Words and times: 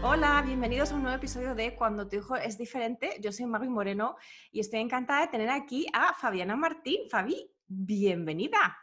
Hola, 0.00 0.40
bienvenidos 0.46 0.92
a 0.92 0.94
un 0.94 1.02
nuevo 1.02 1.16
episodio 1.16 1.56
de 1.56 1.74
Cuando 1.74 2.06
tu 2.06 2.16
hijo 2.16 2.36
es 2.36 2.56
diferente. 2.56 3.16
Yo 3.20 3.32
soy 3.32 3.46
Magui 3.46 3.68
Moreno 3.68 4.16
y 4.52 4.60
estoy 4.60 4.78
encantada 4.78 5.22
de 5.22 5.26
tener 5.26 5.50
aquí 5.50 5.88
a 5.92 6.14
Fabiana 6.14 6.54
Martín. 6.54 7.10
Fabi, 7.10 7.50
bienvenida. 7.66 8.78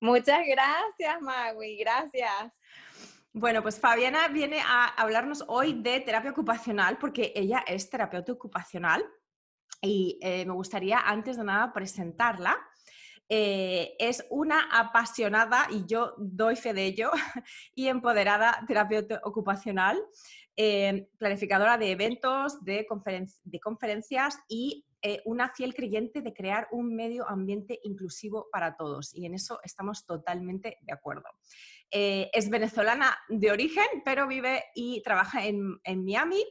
Muchas 0.00 0.40
gracias, 0.44 1.22
Magui, 1.22 1.76
gracias. 1.76 2.52
Bueno, 3.32 3.62
pues 3.62 3.78
Fabiana 3.78 4.26
viene 4.26 4.60
a 4.60 4.86
hablarnos 4.86 5.44
hoy 5.46 5.80
de 5.80 6.00
terapia 6.00 6.32
ocupacional 6.32 6.98
porque 6.98 7.32
ella 7.36 7.62
es 7.64 7.88
terapeuta 7.88 8.32
ocupacional 8.32 9.04
y 9.80 10.18
eh, 10.20 10.44
me 10.46 10.52
gustaría 10.52 10.98
antes 10.98 11.36
de 11.36 11.44
nada 11.44 11.72
presentarla. 11.72 12.58
Eh, 13.32 13.94
es 14.00 14.26
una 14.28 14.68
apasionada, 14.72 15.68
y 15.70 15.86
yo 15.86 16.14
doy 16.18 16.56
fe 16.56 16.74
de 16.74 16.84
ello, 16.84 17.12
y 17.76 17.86
empoderada 17.86 18.64
terapeuta 18.66 19.20
ocupacional, 19.22 20.02
eh, 20.62 21.08
planificadora 21.16 21.78
de 21.78 21.92
eventos, 21.92 22.62
de, 22.64 22.86
conferencias 22.86 24.38
y 24.48 24.84
una 25.24 25.48
fiel 25.48 25.72
creyente 25.72 26.20
de 26.20 26.34
crear 26.34 26.68
un 26.72 26.94
medio 26.94 27.26
ambiente 27.26 27.80
inclusivo 27.84 28.48
para 28.52 28.76
todos. 28.76 29.14
Y 29.14 29.24
en 29.24 29.32
eso 29.32 29.58
estamos 29.62 30.04
totalmente 30.04 30.76
de 30.82 30.92
acuerdo. 30.92 31.24
es 31.90 32.50
venezolana 32.50 33.16
de 33.30 33.50
origen, 33.50 33.86
pero 34.04 34.26
vive 34.26 34.64
y 34.74 35.00
trabaja 35.00 35.46
en, 35.46 35.80
en 35.84 36.04
Miami 36.04 36.44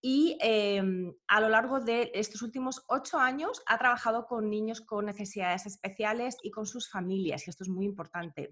y 0.00 0.38
em, 0.40 1.12
a 1.26 1.40
lo 1.40 1.48
largo 1.48 1.80
de 1.80 2.10
estos 2.14 2.42
últimos 2.42 2.84
ocho 2.88 3.18
años 3.18 3.62
ha 3.66 3.78
trabajado 3.78 4.26
con 4.26 4.48
niños 4.48 4.80
con 4.80 5.06
necesidades 5.06 5.66
especiales 5.66 6.36
y 6.42 6.50
con 6.50 6.66
sus 6.66 6.88
familias, 6.88 7.46
y 7.46 7.50
esto 7.50 7.64
es 7.64 7.68
muy 7.68 7.84
importante 7.84 8.50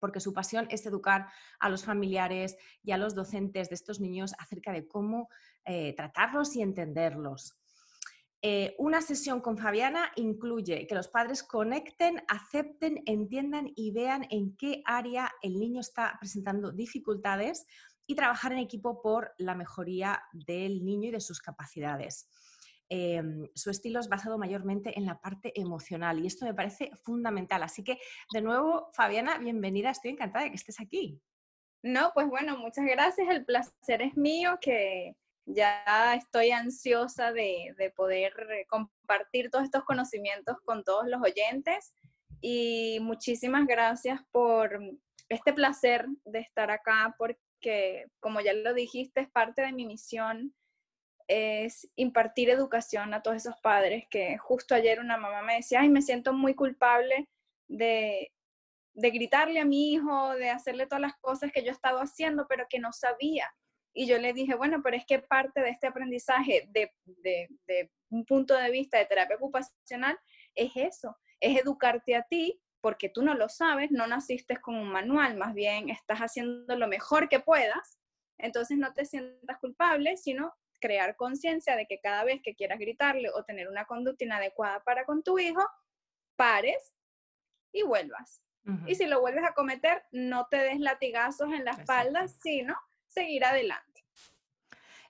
porque 0.00 0.20
su 0.20 0.32
pasión 0.32 0.66
es 0.70 0.84
educar 0.86 1.28
a 1.58 1.68
los 1.68 1.84
familiares 1.84 2.56
y 2.82 2.92
a 2.92 2.98
los 2.98 3.14
docentes 3.14 3.68
de 3.68 3.74
estos 3.74 4.00
niños 4.00 4.34
acerca 4.38 4.72
de 4.72 4.88
cómo 4.88 5.28
eh, 5.64 5.94
tratarlos 5.94 6.56
y 6.56 6.62
entenderlos. 6.62 7.56
Eh, 8.42 8.74
una 8.78 9.02
sesión 9.02 9.42
con 9.42 9.58
Fabiana 9.58 10.10
incluye 10.16 10.86
que 10.86 10.94
los 10.94 11.08
padres 11.08 11.42
conecten, 11.42 12.22
acepten, 12.26 13.02
entiendan 13.04 13.70
y 13.76 13.92
vean 13.92 14.26
en 14.30 14.56
qué 14.56 14.82
área 14.86 15.30
el 15.42 15.58
niño 15.58 15.80
está 15.80 16.16
presentando 16.18 16.72
dificultades 16.72 17.66
y 18.06 18.14
trabajar 18.14 18.52
en 18.52 18.58
equipo 18.58 19.02
por 19.02 19.34
la 19.36 19.54
mejoría 19.54 20.22
del 20.32 20.84
niño 20.84 21.10
y 21.10 21.12
de 21.12 21.20
sus 21.20 21.40
capacidades. 21.40 22.28
Em, 22.92 23.48
su 23.54 23.70
estilo 23.70 24.00
es 24.00 24.08
basado 24.08 24.36
mayormente 24.36 24.98
en 24.98 25.06
la 25.06 25.20
parte 25.20 25.52
emocional 25.58 26.18
y 26.18 26.26
esto 26.26 26.44
me 26.44 26.54
parece 26.54 26.90
fundamental. 27.04 27.62
Así 27.62 27.84
que, 27.84 27.98
de 28.32 28.42
nuevo, 28.42 28.90
Fabiana, 28.94 29.38
bienvenida. 29.38 29.90
Estoy 29.90 30.10
encantada 30.10 30.44
de 30.44 30.50
que 30.50 30.56
estés 30.56 30.80
aquí. 30.80 31.22
No, 31.82 32.10
pues 32.12 32.28
bueno, 32.28 32.58
muchas 32.58 32.84
gracias. 32.84 33.28
El 33.28 33.44
placer 33.44 34.02
es 34.02 34.16
mío 34.16 34.58
que 34.60 35.14
ya 35.46 36.14
estoy 36.16 36.50
ansiosa 36.50 37.32
de, 37.32 37.74
de 37.78 37.90
poder 37.90 38.34
compartir 38.68 39.50
todos 39.50 39.64
estos 39.64 39.84
conocimientos 39.84 40.56
con 40.64 40.82
todos 40.82 41.06
los 41.06 41.22
oyentes 41.22 41.92
y 42.40 42.98
muchísimas 43.00 43.66
gracias 43.66 44.20
por 44.32 44.78
este 45.28 45.52
placer 45.52 46.06
de 46.24 46.40
estar 46.40 46.70
acá 46.70 47.14
porque 47.16 47.40
que, 47.60 48.06
como 48.18 48.40
ya 48.40 48.52
lo 48.52 48.74
dijiste, 48.74 49.20
es 49.20 49.30
parte 49.30 49.62
de 49.62 49.72
mi 49.72 49.86
misión, 49.86 50.54
es 51.30 51.88
impartir 51.94 52.50
educación 52.50 53.14
a 53.14 53.22
todos 53.22 53.36
esos 53.36 53.54
padres 53.60 54.04
que 54.10 54.36
justo 54.38 54.74
ayer 54.74 54.98
una 54.98 55.16
mamá 55.16 55.42
me 55.42 55.54
decía, 55.54 55.80
ay, 55.80 55.88
me 55.88 56.02
siento 56.02 56.32
muy 56.32 56.56
culpable 56.56 57.28
de, 57.68 58.32
de 58.94 59.10
gritarle 59.10 59.60
a 59.60 59.64
mi 59.64 59.92
hijo, 59.92 60.34
de 60.34 60.50
hacerle 60.50 60.86
todas 60.86 61.02
las 61.02 61.16
cosas 61.20 61.52
que 61.52 61.62
yo 61.62 61.68
he 61.68 61.74
estado 61.74 62.00
haciendo, 62.00 62.46
pero 62.48 62.66
que 62.68 62.80
no 62.80 62.92
sabía. 62.92 63.48
Y 63.94 64.08
yo 64.08 64.18
le 64.18 64.32
dije, 64.32 64.56
bueno, 64.56 64.80
pero 64.82 64.96
es 64.96 65.06
que 65.06 65.20
parte 65.20 65.60
de 65.60 65.70
este 65.70 65.86
aprendizaje 65.86 66.68
de, 66.72 66.92
de, 67.04 67.48
de 67.68 67.92
un 68.10 68.24
punto 68.24 68.54
de 68.54 68.70
vista 68.72 68.98
de 68.98 69.06
terapia 69.06 69.36
ocupacional 69.36 70.18
es 70.56 70.72
eso, 70.74 71.16
es 71.38 71.60
educarte 71.60 72.16
a 72.16 72.24
ti 72.24 72.60
porque 72.80 73.08
tú 73.08 73.22
no 73.22 73.34
lo 73.34 73.48
sabes, 73.48 73.92
no 73.92 74.08
naciste 74.08 74.56
con 74.56 74.74
un 74.74 74.90
manual, 74.90 75.36
más 75.36 75.54
bien 75.54 75.90
estás 75.90 76.18
haciendo 76.18 76.74
lo 76.76 76.88
mejor 76.88 77.28
que 77.28 77.38
puedas, 77.38 78.00
entonces 78.38 78.78
no 78.78 78.92
te 78.94 79.04
sientas 79.04 79.58
culpable, 79.58 80.16
sino 80.16 80.54
crear 80.80 81.16
conciencia 81.16 81.76
de 81.76 81.86
que 81.86 82.00
cada 82.00 82.24
vez 82.24 82.40
que 82.42 82.54
quieras 82.54 82.78
gritarle 82.78 83.30
o 83.30 83.44
tener 83.44 83.68
una 83.68 83.84
conducta 83.84 84.24
inadecuada 84.24 84.82
para 84.82 85.04
con 85.04 85.22
tu 85.22 85.38
hijo, 85.38 85.64
pares 86.36 86.94
y 87.72 87.82
vuelvas. 87.82 88.42
Y 88.86 88.94
si 88.94 89.06
lo 89.06 89.20
vuelves 89.20 89.42
a 89.44 89.54
cometer, 89.54 90.04
no 90.12 90.46
te 90.48 90.58
des 90.58 90.78
latigazos 90.78 91.52
en 91.52 91.64
la 91.64 91.72
espalda, 91.72 92.28
sino 92.28 92.76
seguir 93.08 93.44
adelante. 93.44 93.89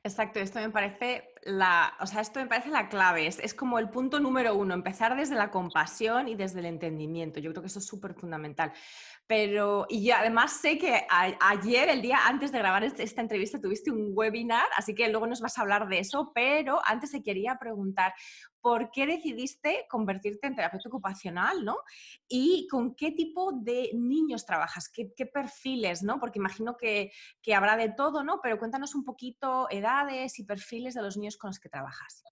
Exacto, 0.03 0.41
esto 0.41 0.59
me 0.61 0.71
parece 0.71 1.35
la, 1.43 1.93
o 2.01 2.07
sea, 2.07 2.23
esto 2.23 2.41
me 2.41 2.47
parece 2.47 2.71
la 2.71 2.89
clave, 2.89 3.27
es, 3.27 3.39
es, 3.39 3.53
como 3.53 3.79
el 3.79 3.91
punto 3.91 4.19
número 4.19 4.55
uno, 4.55 4.73
empezar 4.73 5.15
desde 5.15 5.35
la 5.35 5.51
compasión 5.51 6.27
y 6.27 6.35
desde 6.35 6.61
el 6.61 6.67
entendimiento. 6.67 7.39
Yo 7.39 7.51
creo 7.51 7.63
que 7.63 7.67
eso 7.67 7.81
es 7.81 7.87
súper 7.87 8.15
fundamental. 8.15 8.73
Pero, 9.27 9.87
y 9.91 10.11
además 10.11 10.53
sé 10.53 10.79
que 10.79 11.07
ayer, 11.41 11.91
el 11.91 12.01
día 12.01 12.27
antes 12.27 12.51
de 12.51 12.59
grabar 12.59 12.83
este, 12.83 13.03
esta 13.03 13.21
entrevista, 13.21 13.61
tuviste 13.61 13.91
un 13.91 14.13
webinar, 14.15 14.65
así 14.75 14.95
que 14.95 15.09
luego 15.11 15.27
nos 15.27 15.43
vas 15.43 15.59
a 15.59 15.63
hablar 15.63 15.87
de 15.87 15.99
eso, 15.99 16.33
pero 16.35 16.81
antes 16.85 17.11
te 17.11 17.23
quería 17.23 17.57
preguntar, 17.61 18.15
¿por 18.61 18.91
qué 18.91 19.07
decidiste 19.07 19.87
convertirte 19.89 20.47
en 20.47 20.55
terapeuta 20.55 20.89
ocupacional, 20.89 21.65
¿no? 21.65 21.79
Y 22.29 22.67
con 22.69 22.95
qué 22.95 23.13
tipo 23.13 23.53
de 23.53 23.91
niños 23.95 24.47
trabajas, 24.47 24.89
qué, 24.89 25.11
perfiles, 25.27 26.03
¿no? 26.03 26.19
Porque 26.19 26.39
imagino 26.39 26.77
que, 26.77 27.13
que 27.43 27.55
habrá 27.55 27.77
de 27.77 27.91
todo, 27.91 28.25
¿no? 28.25 28.41
Pero 28.43 28.59
cuéntanos 28.59 28.95
un 28.95 29.05
poquito 29.05 29.69
edades 29.71 30.39
y 30.39 30.45
perfiles 30.45 30.95
de 30.95 31.03
los 31.03 31.17
niños 31.17 31.37
con 31.37 31.49
los 31.49 31.59
que 31.59 31.69
trabajas. 31.69 32.25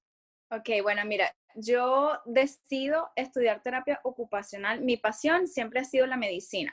Ok, 0.50 0.70
bueno, 0.82 1.02
mira, 1.04 1.34
yo 1.54 2.18
decido 2.24 3.10
estudiar 3.16 3.62
terapia 3.62 4.00
ocupacional. 4.02 4.82
Mi 4.82 4.96
pasión 4.96 5.46
siempre 5.46 5.80
ha 5.80 5.84
sido 5.84 6.06
la 6.06 6.16
medicina. 6.16 6.72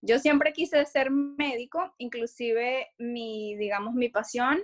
Yo 0.00 0.18
siempre 0.18 0.52
quise 0.52 0.84
ser 0.86 1.10
médico, 1.10 1.94
inclusive 1.98 2.92
mi, 2.98 3.56
digamos, 3.56 3.94
mi 3.94 4.08
pasión 4.08 4.60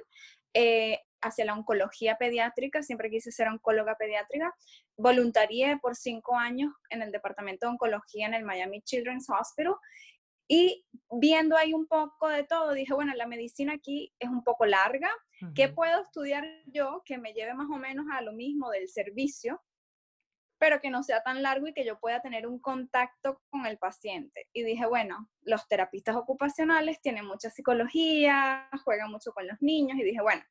eh, 0.54 1.00
hacia 1.20 1.44
la 1.44 1.54
oncología 1.54 2.16
pediátrica, 2.16 2.82
siempre 2.82 3.10
quise 3.10 3.32
ser 3.32 3.48
oncóloga 3.48 3.96
pediátrica. 3.96 4.54
Voluntarié 4.96 5.78
por 5.78 5.96
cinco 5.96 6.36
años 6.36 6.72
en 6.90 7.02
el 7.02 7.12
departamento 7.12 7.66
de 7.66 7.72
oncología 7.72 8.26
en 8.26 8.34
el 8.34 8.44
Miami 8.44 8.82
Children's 8.82 9.28
Hospital 9.28 9.74
y 10.48 10.86
viendo 11.10 11.56
ahí 11.56 11.74
un 11.74 11.86
poco 11.86 12.28
de 12.28 12.44
todo, 12.44 12.72
dije, 12.72 12.94
bueno, 12.94 13.12
la 13.14 13.26
medicina 13.26 13.74
aquí 13.74 14.14
es 14.18 14.30
un 14.30 14.42
poco 14.42 14.64
larga. 14.64 15.10
¿Qué 15.54 15.68
puedo 15.68 16.02
estudiar 16.02 16.44
yo 16.66 17.02
que 17.04 17.18
me 17.18 17.32
lleve 17.32 17.54
más 17.54 17.68
o 17.70 17.76
menos 17.76 18.06
a 18.10 18.22
lo 18.22 18.32
mismo 18.32 18.70
del 18.70 18.88
servicio? 18.88 19.62
pero 20.58 20.80
que 20.80 20.90
no 20.90 21.02
sea 21.02 21.22
tan 21.22 21.42
largo 21.42 21.68
y 21.68 21.72
que 21.72 21.84
yo 21.84 21.98
pueda 21.98 22.20
tener 22.20 22.46
un 22.46 22.58
contacto 22.58 23.40
con 23.48 23.64
el 23.66 23.78
paciente. 23.78 24.48
Y 24.52 24.64
dije, 24.64 24.86
bueno, 24.86 25.28
los 25.42 25.66
terapistas 25.68 26.16
ocupacionales 26.16 27.00
tienen 27.00 27.26
mucha 27.26 27.48
psicología, 27.48 28.68
juegan 28.84 29.10
mucho 29.10 29.32
con 29.32 29.46
los 29.46 29.56
niños 29.60 29.98
y 29.98 30.02
dije, 30.02 30.20
bueno, 30.20 30.42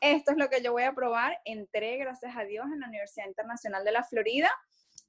esto 0.00 0.32
es 0.32 0.38
lo 0.38 0.48
que 0.48 0.62
yo 0.62 0.72
voy 0.72 0.84
a 0.84 0.94
probar. 0.94 1.38
Entré, 1.44 1.96
gracias 1.96 2.36
a 2.36 2.44
Dios, 2.44 2.66
en 2.72 2.80
la 2.80 2.88
Universidad 2.88 3.26
Internacional 3.26 3.84
de 3.84 3.92
la 3.92 4.04
Florida 4.04 4.50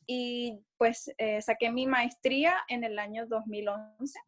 y 0.06 0.64
pues 0.78 1.14
eh, 1.18 1.42
saqué 1.42 1.72
mi 1.72 1.86
maestría 1.86 2.58
en 2.68 2.84
el 2.84 2.98
año 3.00 3.26
2011. 3.28 4.20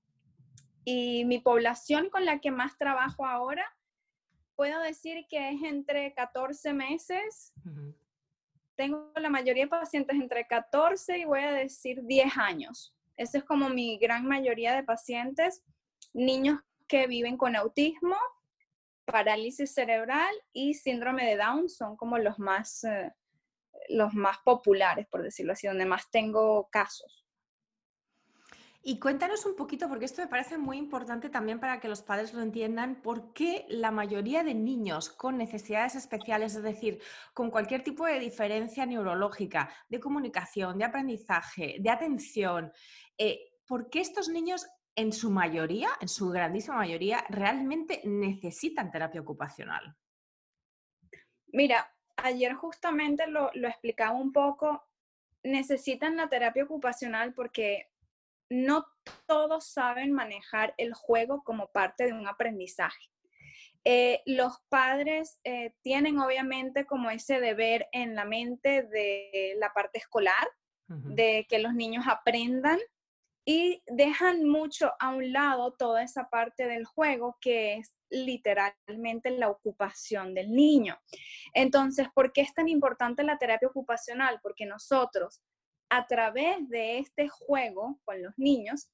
Y 0.85 1.25
mi 1.25 1.39
población 1.39 2.09
con 2.09 2.25
la 2.25 2.39
que 2.39 2.51
más 2.51 2.77
trabajo 2.77 3.25
ahora, 3.25 3.65
puedo 4.55 4.81
decir 4.81 5.25
que 5.29 5.51
es 5.51 5.61
entre 5.63 6.13
14 6.13 6.73
meses 6.73 7.53
tengo 8.79 9.11
la 9.17 9.29
mayoría 9.29 9.65
de 9.65 9.69
pacientes 9.69 10.15
entre 10.15 10.47
14 10.47 11.17
y 11.17 11.25
voy 11.25 11.41
a 11.41 11.51
decir 11.51 12.01
10 12.01 12.37
años. 12.37 12.95
Esa 13.17 13.39
es 13.39 13.43
como 13.43 13.67
mi 13.67 13.97
gran 13.97 14.25
mayoría 14.25 14.73
de 14.73 14.85
pacientes, 14.85 15.61
niños 16.13 16.61
que 16.87 17.05
viven 17.05 17.35
con 17.35 17.57
autismo, 17.57 18.15
parálisis 19.11 19.73
cerebral 19.73 20.33
y 20.53 20.73
síndrome 20.73 21.25
de 21.25 21.37
Down 21.37 21.69
son 21.69 21.95
como 21.95 22.17
los 22.17 22.39
más, 22.39 22.83
eh, 22.83 23.11
los 23.89 24.13
más 24.13 24.37
populares, 24.39 25.07
por 25.07 25.23
decirlo 25.23 25.53
así, 25.53 25.67
donde 25.67 25.85
más 25.85 26.09
tengo 26.11 26.69
casos. 26.71 27.25
Y 28.81 28.97
cuéntanos 28.97 29.45
un 29.45 29.57
poquito, 29.57 29.89
porque 29.89 30.05
esto 30.05 30.21
me 30.21 30.29
parece 30.29 30.57
muy 30.57 30.77
importante 30.77 31.29
también 31.29 31.59
para 31.59 31.81
que 31.81 31.89
los 31.89 32.01
padres 32.01 32.33
lo 32.33 32.41
entiendan, 32.41 33.01
por 33.01 33.33
qué 33.33 33.65
la 33.67 33.91
mayoría 33.91 34.43
de 34.43 34.53
niños 34.53 35.09
con 35.09 35.37
necesidades 35.37 35.95
especiales, 35.95 36.55
es 36.55 36.63
decir, 36.63 37.01
con 37.33 37.51
cualquier 37.51 37.83
tipo 37.83 38.05
de 38.05 38.19
diferencia 38.19 38.85
neurológica, 38.85 39.69
de 39.89 39.99
comunicación, 39.99 40.77
de 40.77 40.85
aprendizaje, 40.85 41.75
de 41.79 41.89
atención, 41.89 42.71
eh, 43.17 43.51
¿por 43.67 43.89
qué 43.89 43.99
estos 43.99 44.29
niños 44.29 44.65
en 44.99 45.13
su 45.13 45.31
mayoría, 45.31 45.89
en 46.01 46.09
su 46.09 46.29
grandísima 46.29 46.77
mayoría, 46.77 47.23
realmente 47.29 48.01
necesitan 48.03 48.91
terapia 48.91 49.21
ocupacional? 49.21 49.95
Mira, 51.47 51.89
ayer 52.17 52.53
justamente 52.53 53.25
lo, 53.27 53.49
lo 53.53 53.67
explicaba 53.69 54.17
un 54.17 54.33
poco, 54.33 54.83
necesitan 55.43 56.17
la 56.17 56.27
terapia 56.27 56.65
ocupacional 56.65 57.33
porque 57.33 57.89
no 58.49 58.85
todos 59.25 59.67
saben 59.67 60.11
manejar 60.11 60.73
el 60.77 60.93
juego 60.93 61.43
como 61.43 61.71
parte 61.71 62.05
de 62.05 62.13
un 62.13 62.27
aprendizaje. 62.27 63.09
Eh, 63.85 64.21
los 64.25 64.59
padres 64.67 65.39
eh, 65.45 65.73
tienen 65.81 66.19
obviamente 66.19 66.85
como 66.85 67.09
ese 67.09 67.39
deber 67.39 67.87
en 67.93 68.15
la 68.15 68.25
mente 68.25 68.83
de 68.83 69.55
la 69.57 69.71
parte 69.73 69.99
escolar, 69.99 70.47
de 70.87 71.45
que 71.47 71.59
los 71.59 71.75
niños 71.75 72.05
aprendan 72.07 72.79
y 73.45 73.81
dejan 73.87 74.47
mucho 74.47 74.91
a 74.99 75.09
un 75.09 75.31
lado 75.31 75.73
toda 75.73 76.03
esa 76.03 76.29
parte 76.29 76.67
del 76.67 76.85
juego 76.85 77.37
que 77.41 77.75
es 77.75 77.95
literalmente 78.09 79.31
la 79.31 79.49
ocupación 79.49 80.33
del 80.33 80.51
niño. 80.51 80.99
Entonces, 81.53 82.07
¿por 82.13 82.31
qué 82.33 82.41
es 82.41 82.53
tan 82.53 82.67
importante 82.67 83.23
la 83.23 83.37
terapia 83.37 83.67
ocupacional? 83.67 84.39
Porque 84.41 84.65
nosotros 84.65 85.41
a 85.89 86.05
través 86.05 86.67
de 86.69 86.99
este 86.99 87.27
juego 87.27 87.99
con 88.05 88.21
los 88.21 88.37
niños, 88.37 88.89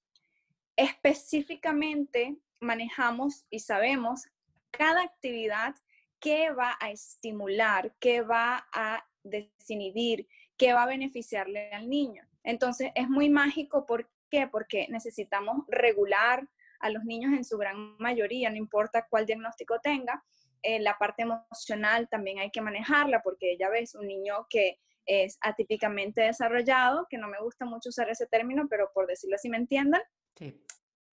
específicamente 0.75 2.38
manejamos 2.59 3.45
y 3.50 3.59
sabemos 3.59 4.24
cada 4.71 5.03
actividad 5.03 5.75
que 6.19 6.51
va 6.51 6.77
a 6.80 6.92
estimular, 6.92 7.94
que 8.00 8.21
va 8.21 8.68
a 8.74 9.06
desinhibir, 9.24 10.27
que 10.57 10.74
va 10.74 10.83
a 10.83 10.88
beneficiarle 10.88 11.71
al 11.71 11.89
niño. 11.89 12.24
Entonces 12.44 12.92
es 12.95 13.09
muy 13.09 13.30
mágico, 13.30 13.86
¿por 13.86 14.09
qué? 14.36 14.48
Porque 14.48 14.88
necesitamos 14.90 15.66
regular 15.68 16.48
a 16.80 16.90
los 16.90 17.04
niños 17.04 17.34
en 17.34 17.44
su 17.44 17.58
gran 17.58 17.96
mayoría, 17.98 18.50
no 18.50 18.58
importa 18.58 19.08
cuál 19.10 19.26
diagnóstico 19.26 19.80
tenga. 19.80 20.24
Eh, 20.62 20.80
la 20.80 20.98
parte 20.98 21.24
emocional 21.24 22.08
también 22.10 22.40
hay 22.40 22.52
que 22.52 22.62
manejarla 22.62 23.22
porque 23.22 23.56
ya 23.58 23.70
ves, 23.70 23.96
un 23.96 24.08
niño 24.08 24.48
que 24.50 24.80
es 25.06 25.38
atípicamente 25.42 26.22
desarrollado, 26.22 27.08
que 27.10 27.18
no 27.18 27.28
me 27.28 27.40
gusta 27.40 27.66
mucho 27.66 27.90
usar 27.90 28.10
ese 28.10 28.26
término, 28.26 28.68
pero 28.68 28.92
por 28.94 29.08
decirlo 29.08 29.36
así 29.36 29.50
me 29.50 29.58
entiendan. 29.58 30.02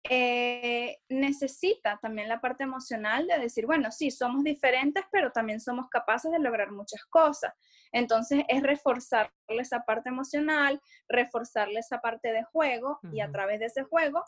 Eh, 0.08 0.98
necesita 1.10 1.98
también 2.00 2.28
la 2.28 2.40
parte 2.40 2.64
emocional 2.64 3.26
de 3.26 3.38
decir, 3.38 3.66
bueno, 3.66 3.92
sí, 3.92 4.10
somos 4.10 4.42
diferentes, 4.42 5.04
pero 5.12 5.30
también 5.30 5.60
somos 5.60 5.88
capaces 5.88 6.30
de 6.32 6.38
lograr 6.38 6.70
muchas 6.70 7.04
cosas. 7.04 7.52
Entonces 7.92 8.44
es 8.48 8.62
reforzarle 8.62 9.32
esa 9.48 9.80
parte 9.80 10.08
emocional, 10.08 10.80
reforzarle 11.08 11.80
esa 11.80 12.00
parte 12.00 12.32
de 12.32 12.44
juego 12.44 12.98
y 13.12 13.20
a 13.20 13.30
través 13.30 13.60
de 13.60 13.66
ese 13.66 13.82
juego, 13.82 14.24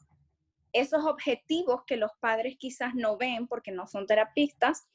esos 0.73 1.05
objetivos 1.05 1.83
que 1.87 1.97
los 1.97 2.11
padres 2.21 2.57
quizás 2.59 2.95
no 2.95 3.17
ven 3.17 3.47
porque 3.47 3.73
no 3.73 3.87
son 3.87 4.07
terapistas, 4.07 4.89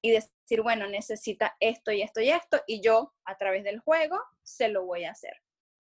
y 0.00 0.12
decir, 0.12 0.62
bueno, 0.62 0.86
necesita 0.88 1.56
esto 1.60 1.90
y 1.90 2.02
esto 2.02 2.20
y 2.20 2.30
esto, 2.30 2.60
y 2.66 2.80
yo 2.80 3.12
a 3.24 3.36
través 3.36 3.64
del 3.64 3.80
juego 3.80 4.18
se 4.42 4.68
lo 4.68 4.84
voy 4.84 5.04
a 5.04 5.10
hacer. 5.10 5.34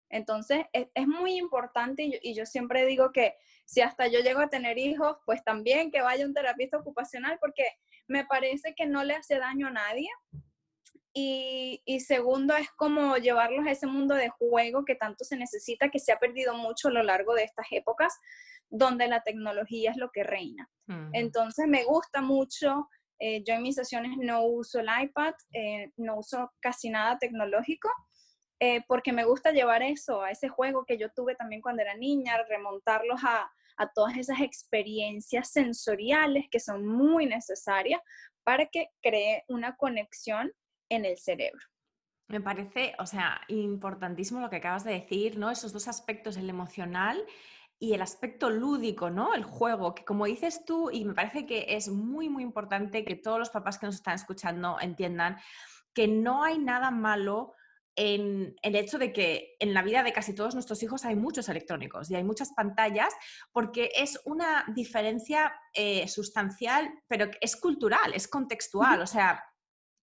Entonces, 0.09 0.65
es, 0.73 0.87
es 0.93 1.07
muy 1.07 1.37
importante 1.37 2.03
y 2.03 2.11
yo, 2.13 2.17
y 2.21 2.33
yo, 2.33 2.45
siempre 2.45 2.85
digo 2.85 3.11
que 3.11 3.35
si 3.65 3.81
hasta 3.81 4.07
yo 4.07 4.19
llego 4.19 4.39
a 4.39 4.49
tener 4.49 4.77
hijos, 4.77 5.17
pues 5.25 5.43
también 5.43 5.91
que 5.91 6.01
vaya 6.01 6.25
un 6.25 6.33
terapista 6.33 6.77
ocupacional 6.77 7.37
porque 7.39 7.63
me 8.07 8.25
parece 8.25 8.73
que 8.75 8.85
no 8.85 9.03
le 9.03 9.15
hace 9.15 9.37
daño 9.37 9.67
a 9.67 9.71
nadie. 9.71 10.09
Y, 11.13 11.81
y, 11.85 11.99
segundo, 12.01 12.55
es 12.55 12.69
como 12.71 13.17
llevarlos 13.17 13.65
a 13.65 13.71
ese 13.71 13.87
mundo 13.87 14.13
de 14.13 14.29
juego 14.29 14.85
que 14.85 14.95
tanto 14.95 15.23
se 15.23 15.35
necesita, 15.35 15.89
que 15.89 15.99
se 15.99 16.11
ha 16.11 16.19
perdido 16.19 16.53
mucho 16.53 16.89
a 16.89 16.91
lo 16.91 17.01
largo 17.01 17.33
de 17.33 17.43
estas 17.43 17.65
épocas, 17.71 18.13
donde 18.69 19.07
la 19.07 19.23
tecnología 19.23 19.91
es 19.91 19.97
lo 19.97 20.11
que 20.11 20.23
reina. 20.23 20.69
Entonces, 21.13 21.67
me 21.67 21.83
gusta 21.85 22.21
mucho 22.21 22.87
eh, 23.19 23.43
yo 23.43 23.55
en 23.55 23.63
mis 23.63 23.75
sesiones 23.75 24.11
no 24.17 24.43
uso 24.43 24.79
el 24.79 24.87
iPad, 25.03 25.33
eh, 25.53 25.91
no 25.97 26.17
uso 26.17 26.51
casi 26.59 26.89
nada 26.89 27.17
tecnológico, 27.17 27.89
eh, 28.59 28.81
porque 28.87 29.13
me 29.13 29.25
gusta 29.25 29.51
llevar 29.51 29.83
eso, 29.83 30.21
a 30.21 30.31
ese 30.31 30.49
juego 30.49 30.85
que 30.85 30.97
yo 30.97 31.09
tuve 31.11 31.35
también 31.35 31.61
cuando 31.61 31.81
era 31.81 31.95
niña, 31.95 32.37
remontarlos 32.49 33.21
a, 33.23 33.51
a 33.77 33.91
todas 33.93 34.17
esas 34.17 34.41
experiencias 34.41 35.51
sensoriales 35.51 36.45
que 36.49 36.59
son 36.59 36.85
muy 36.85 37.25
necesarias 37.25 38.01
para 38.43 38.65
que 38.65 38.89
cree 39.01 39.43
una 39.47 39.75
conexión 39.75 40.51
en 40.89 41.05
el 41.05 41.17
cerebro. 41.17 41.59
Me 42.29 42.41
parece, 42.41 42.93
o 42.99 43.05
sea, 43.05 43.39
importantísimo 43.47 44.41
lo 44.41 44.49
que 44.49 44.57
acabas 44.57 44.83
de 44.83 44.93
decir, 44.93 45.37
¿no? 45.37 45.49
Esos 45.49 45.71
dos 45.71 45.87
aspectos, 45.87 46.35
el 46.35 46.49
emocional 46.49 47.23
y 47.79 47.93
el 47.93 48.01
aspecto 48.01 48.49
lúdico, 48.49 49.09
¿no? 49.09 49.33
El 49.33 49.43
juego, 49.43 49.93
que 49.93 50.03
como 50.03 50.25
dices 50.25 50.65
tú, 50.65 50.89
y 50.91 51.05
me 51.05 51.13
parece 51.13 51.45
que 51.45 51.65
es 51.69 51.87
muy, 51.87 52.27
muy 52.27 52.43
importante 52.43 53.05
que 53.05 53.15
todos 53.15 53.39
los 53.39 53.49
papás 53.49 53.77
que 53.77 53.85
nos 53.85 53.95
están 53.95 54.15
escuchando 54.15 54.77
entiendan 54.81 55.37
que 55.93 56.07
no 56.07 56.43
hay 56.43 56.57
nada 56.57 56.91
malo 56.91 57.53
en 57.97 58.55
el 58.61 58.75
hecho 58.75 58.97
de 58.97 59.11
que 59.11 59.55
en 59.59 59.73
la 59.73 59.81
vida 59.81 60.03
de 60.03 60.13
casi 60.13 60.33
todos 60.33 60.53
nuestros 60.53 60.81
hijos 60.83 61.03
hay 61.03 61.15
muchos 61.15 61.49
electrónicos 61.49 62.09
y 62.09 62.15
hay 62.15 62.23
muchas 62.23 62.53
pantallas, 62.53 63.13
porque 63.51 63.91
es 63.95 64.21
una 64.23 64.65
diferencia 64.73 65.51
eh, 65.73 66.07
sustancial, 66.07 66.93
pero 67.07 67.29
es 67.41 67.55
cultural, 67.55 68.13
es 68.13 68.27
contextual. 68.27 69.01
O 69.01 69.07
sea, 69.07 69.43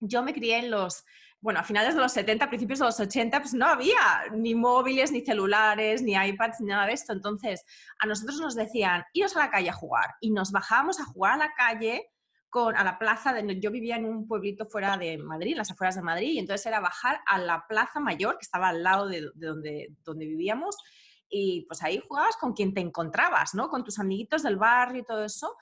yo 0.01 0.23
me 0.23 0.35
crié 0.35 0.59
en 0.59 0.71
los 0.71 1.05
bueno, 1.45 1.61
a 1.61 1.63
finales 1.63 1.95
de 1.95 2.01
los 2.01 2.13
70, 2.13 2.49
principios 2.49 2.79
de 2.79 2.87
los 2.87 2.99
80, 2.99 3.39
pues 3.43 3.53
no 3.53 3.67
había 3.67 4.01
ni 4.33 4.55
móviles, 4.55 5.13
ni 5.13 5.21
celulares, 5.21 6.01
ni 6.01 6.15
iPads, 6.15 6.61
ni 6.61 6.69
nada 6.69 6.87
de 6.87 6.95
esto. 6.95 7.13
Entonces, 7.13 7.67
a 7.99 8.07
nosotros 8.07 8.41
nos 8.41 8.55
decían, 8.55 9.05
iros 9.13 9.37
a 9.37 9.41
la 9.41 9.51
calle 9.51 9.69
a 9.69 9.75
jugar. 9.75 10.15
Y 10.23 10.31
nos 10.31 10.53
bajábamos 10.53 11.01
a 11.01 11.05
jugar 11.05 11.35
a 11.35 11.37
la 11.37 11.53
calle, 11.53 12.11
con, 12.55 12.77
a 12.77 12.85
la 12.85 13.01
plaza, 13.01 13.33
de, 13.33 13.59
yo 13.59 13.73
vivía 13.73 13.97
en 13.97 14.05
un 14.05 14.29
pueblito 14.29 14.65
fuera 14.67 14.97
de 14.97 15.19
Madrid, 15.19 15.51
en 15.51 15.59
las 15.59 15.73
afueras 15.73 15.97
de 15.97 16.03
Madrid, 16.03 16.35
y 16.35 16.39
entonces 16.39 16.65
era 16.67 16.79
bajar 16.79 17.21
a 17.27 17.37
la 17.37 17.67
plaza 17.67 17.99
mayor, 17.99 18.39
que 18.39 18.45
estaba 18.45 18.69
al 18.69 18.85
lado 18.85 19.09
de, 19.09 19.29
donde, 19.35 19.89
donde 20.05 20.25
vivíamos, 20.25 20.77
y 21.29 21.63
pues 21.67 21.83
ahí 21.83 22.01
jugabas 22.07 22.37
con 22.37 22.53
quien 22.53 22.73
te 22.73 22.81
encontrabas, 22.81 23.55
¿no? 23.55 23.69
Con 23.69 23.83
tus 23.83 23.99
amiguitos 23.99 24.45
del 24.45 24.55
barrio 24.55 25.01
y 25.01 25.05
todo 25.05 25.25
eso 25.25 25.57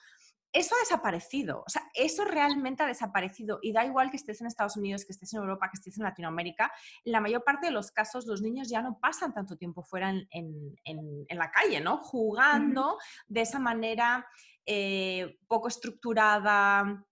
eso 0.53 0.75
ha 0.75 0.81
desaparecido, 0.81 1.63
o 1.67 1.71
sea, 1.71 1.83
eso 1.95 2.25
realmente 2.25 2.83
ha 2.83 2.87
desaparecido 2.87 3.59
y 3.63 3.73
da 3.73 3.87
igual 3.87 4.11
que 4.11 4.19
estés 4.19 4.41
en 4.43 4.47
Estados 4.47 4.77
Unidos, 4.77 5.07
que 5.07 5.13
estés 5.13 5.33
en 5.33 5.41
Europa, 5.41 5.71
que 5.71 5.79
estés 5.79 5.97
en 5.97 6.05
Latinoamérica, 6.05 6.71
en 7.05 7.13
la 7.13 7.21
mayor 7.21 7.43
parte 7.43 7.69
de 7.69 7.73
los 7.73 7.91
casos 7.91 8.27
los 8.27 8.43
niños 8.43 8.69
ya 8.69 8.83
no 8.83 8.99
pasan 9.01 9.33
tanto 9.33 9.57
tiempo 9.57 9.83
fuera 9.83 10.11
en, 10.11 10.77
la 11.31 11.51
calle, 11.51 11.81
¿no? 11.81 11.99
Jugando 11.99 12.99
de 13.29 13.41
esa 13.41 13.59
manera 13.59 14.27
eh, 14.67 15.39
poco 15.47 15.69
estructurada, 15.69 17.05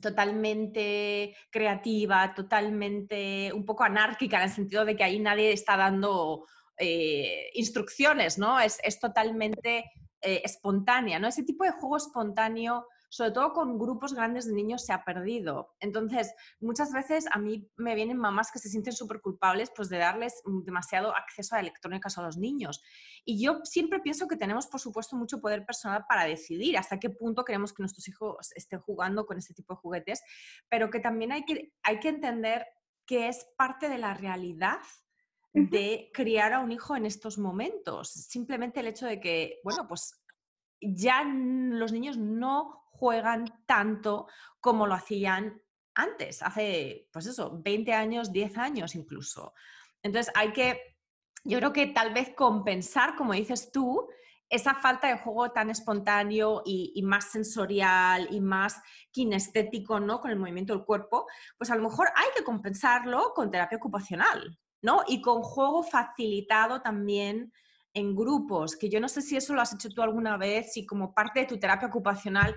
totalmente 0.00 1.36
creativa, 1.50 2.34
totalmente 2.34 3.52
un 3.52 3.64
poco 3.64 3.84
anárquica 3.84 4.38
en 4.38 4.44
el 4.44 4.50
sentido 4.50 4.84
de 4.84 4.96
que 4.96 5.04
ahí 5.04 5.18
nadie 5.18 5.52
está 5.52 5.76
dando 5.76 6.46
eh, 6.76 7.50
instrucciones, 7.54 8.38
¿no? 8.38 8.58
Es, 8.58 8.78
es 8.82 8.98
totalmente 8.98 9.90
eh, 10.22 10.42
espontánea, 10.44 11.18
¿no? 11.18 11.28
Ese 11.28 11.44
tipo 11.44 11.64
de 11.64 11.72
juego 11.72 11.96
espontáneo, 11.96 12.86
sobre 13.10 13.32
todo 13.32 13.52
con 13.52 13.76
grupos 13.76 14.14
grandes 14.14 14.46
de 14.46 14.54
niños, 14.54 14.86
se 14.86 14.92
ha 14.92 15.04
perdido. 15.04 15.74
Entonces, 15.80 16.32
muchas 16.60 16.92
veces 16.92 17.26
a 17.32 17.38
mí 17.38 17.68
me 17.76 17.96
vienen 17.96 18.16
mamás 18.16 18.52
que 18.52 18.60
se 18.60 18.68
sienten 18.68 18.92
súper 18.92 19.20
culpables 19.20 19.70
pues, 19.74 19.88
de 19.88 19.98
darles 19.98 20.40
demasiado 20.64 21.14
acceso 21.14 21.56
a 21.56 21.60
electrónicas 21.60 22.16
a 22.16 22.22
los 22.22 22.38
niños. 22.38 22.80
Y 23.24 23.42
yo 23.42 23.60
siempre 23.64 23.98
pienso 23.98 24.28
que 24.28 24.36
tenemos, 24.36 24.68
por 24.68 24.80
supuesto, 24.80 25.16
mucho 25.16 25.40
poder 25.40 25.66
personal 25.66 26.04
para 26.08 26.24
decidir 26.24 26.78
hasta 26.78 27.00
qué 27.00 27.10
punto 27.10 27.44
queremos 27.44 27.72
que 27.72 27.82
nuestros 27.82 28.06
hijos 28.06 28.52
estén 28.54 28.78
jugando 28.78 29.26
con 29.26 29.38
este 29.38 29.54
tipo 29.54 29.74
de 29.74 29.80
juguetes, 29.80 30.22
pero 30.68 30.88
que 30.88 31.00
también 31.00 31.32
hay 31.32 31.44
que, 31.44 31.72
hay 31.82 31.98
que 31.98 32.08
entender 32.08 32.64
que 33.06 33.26
es 33.26 33.44
parte 33.56 33.88
de 33.88 33.98
la 33.98 34.14
realidad 34.14 34.78
de 35.52 36.12
criar 36.14 36.52
a 36.52 36.60
un 36.60 36.70
hijo 36.70 36.94
en 36.94 37.06
estos 37.06 37.38
momentos. 37.38 38.08
Simplemente 38.08 38.78
el 38.78 38.86
hecho 38.86 39.06
de 39.06 39.18
que, 39.18 39.58
bueno, 39.64 39.88
pues 39.88 40.14
ya 40.80 41.24
los 41.24 41.92
niños 41.92 42.16
no 42.16 42.80
juegan 43.00 43.46
tanto 43.66 44.28
como 44.60 44.86
lo 44.86 44.94
hacían 44.94 45.60
antes, 45.94 46.42
hace, 46.42 47.08
pues 47.12 47.26
eso, 47.26 47.58
20 47.62 47.92
años, 47.92 48.30
10 48.30 48.58
años 48.58 48.94
incluso. 48.94 49.54
Entonces 50.02 50.32
hay 50.36 50.52
que, 50.52 50.96
yo 51.42 51.58
creo 51.58 51.72
que 51.72 51.86
tal 51.86 52.12
vez 52.12 52.32
compensar, 52.36 53.16
como 53.16 53.32
dices 53.32 53.72
tú, 53.72 54.06
esa 54.48 54.74
falta 54.74 55.08
de 55.08 55.18
juego 55.18 55.50
tan 55.50 55.70
espontáneo 55.70 56.62
y, 56.64 57.00
más 57.02 57.30
sensorial 57.30 58.28
y 58.30 58.40
más 58.40 58.80
kinestético, 59.10 59.98
¿no? 59.98 60.20
Con 60.20 60.30
el 60.30 60.38
movimiento 60.38 60.74
del 60.74 60.84
cuerpo, 60.84 61.26
pues 61.56 61.70
a 61.70 61.76
lo 61.76 61.82
mejor 61.82 62.08
hay 62.14 62.28
que 62.36 62.44
compensarlo 62.44 63.32
con 63.34 63.50
terapia 63.50 63.78
ocupacional. 63.78 64.58
¿no? 64.82 65.02
Y 65.06 65.20
con 65.20 65.42
juego 65.42 65.82
facilitado 65.82 66.80
también 66.80 67.52
en 67.92 68.14
grupos, 68.14 68.76
que 68.76 68.88
yo 68.88 69.00
no 69.00 69.08
sé 69.08 69.20
si 69.20 69.36
eso 69.36 69.52
lo 69.52 69.60
has 69.60 69.74
hecho 69.74 69.90
tú 69.90 70.02
alguna 70.02 70.36
vez, 70.36 70.72
si 70.72 70.86
como 70.86 71.12
parte 71.12 71.40
de 71.40 71.46
tu 71.46 71.58
terapia 71.58 71.88
ocupacional 71.88 72.54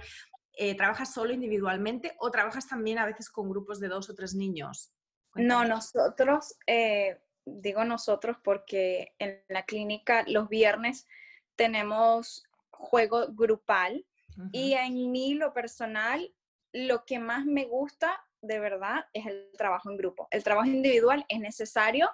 eh, 0.55 0.75
trabajas 0.75 1.13
solo 1.13 1.33
individualmente 1.33 2.15
o 2.19 2.31
trabajas 2.31 2.67
también 2.67 2.99
a 2.99 3.05
veces 3.05 3.29
con 3.29 3.49
grupos 3.49 3.79
de 3.79 3.87
dos 3.87 4.09
o 4.09 4.15
tres 4.15 4.35
niños. 4.35 4.93
No, 5.35 5.65
nosotros, 5.65 6.55
eh, 6.67 7.19
digo 7.45 7.83
nosotros 7.85 8.37
porque 8.43 9.13
en 9.17 9.43
la 9.49 9.65
clínica 9.65 10.23
los 10.27 10.47
viernes 10.47 11.07
tenemos 11.55 12.43
juego 12.69 13.27
grupal 13.29 14.05
y 14.51 14.73
en 14.73 15.11
mí 15.11 15.35
lo 15.35 15.53
personal, 15.53 16.33
lo 16.71 17.05
que 17.05 17.19
más 17.19 17.45
me 17.45 17.65
gusta 17.65 18.23
de 18.41 18.59
verdad 18.59 19.05
es 19.13 19.25
el 19.25 19.51
trabajo 19.57 19.89
en 19.89 19.97
grupo. 19.97 20.27
El 20.31 20.43
trabajo 20.43 20.67
individual 20.67 21.25
es 21.29 21.39
necesario, 21.39 22.09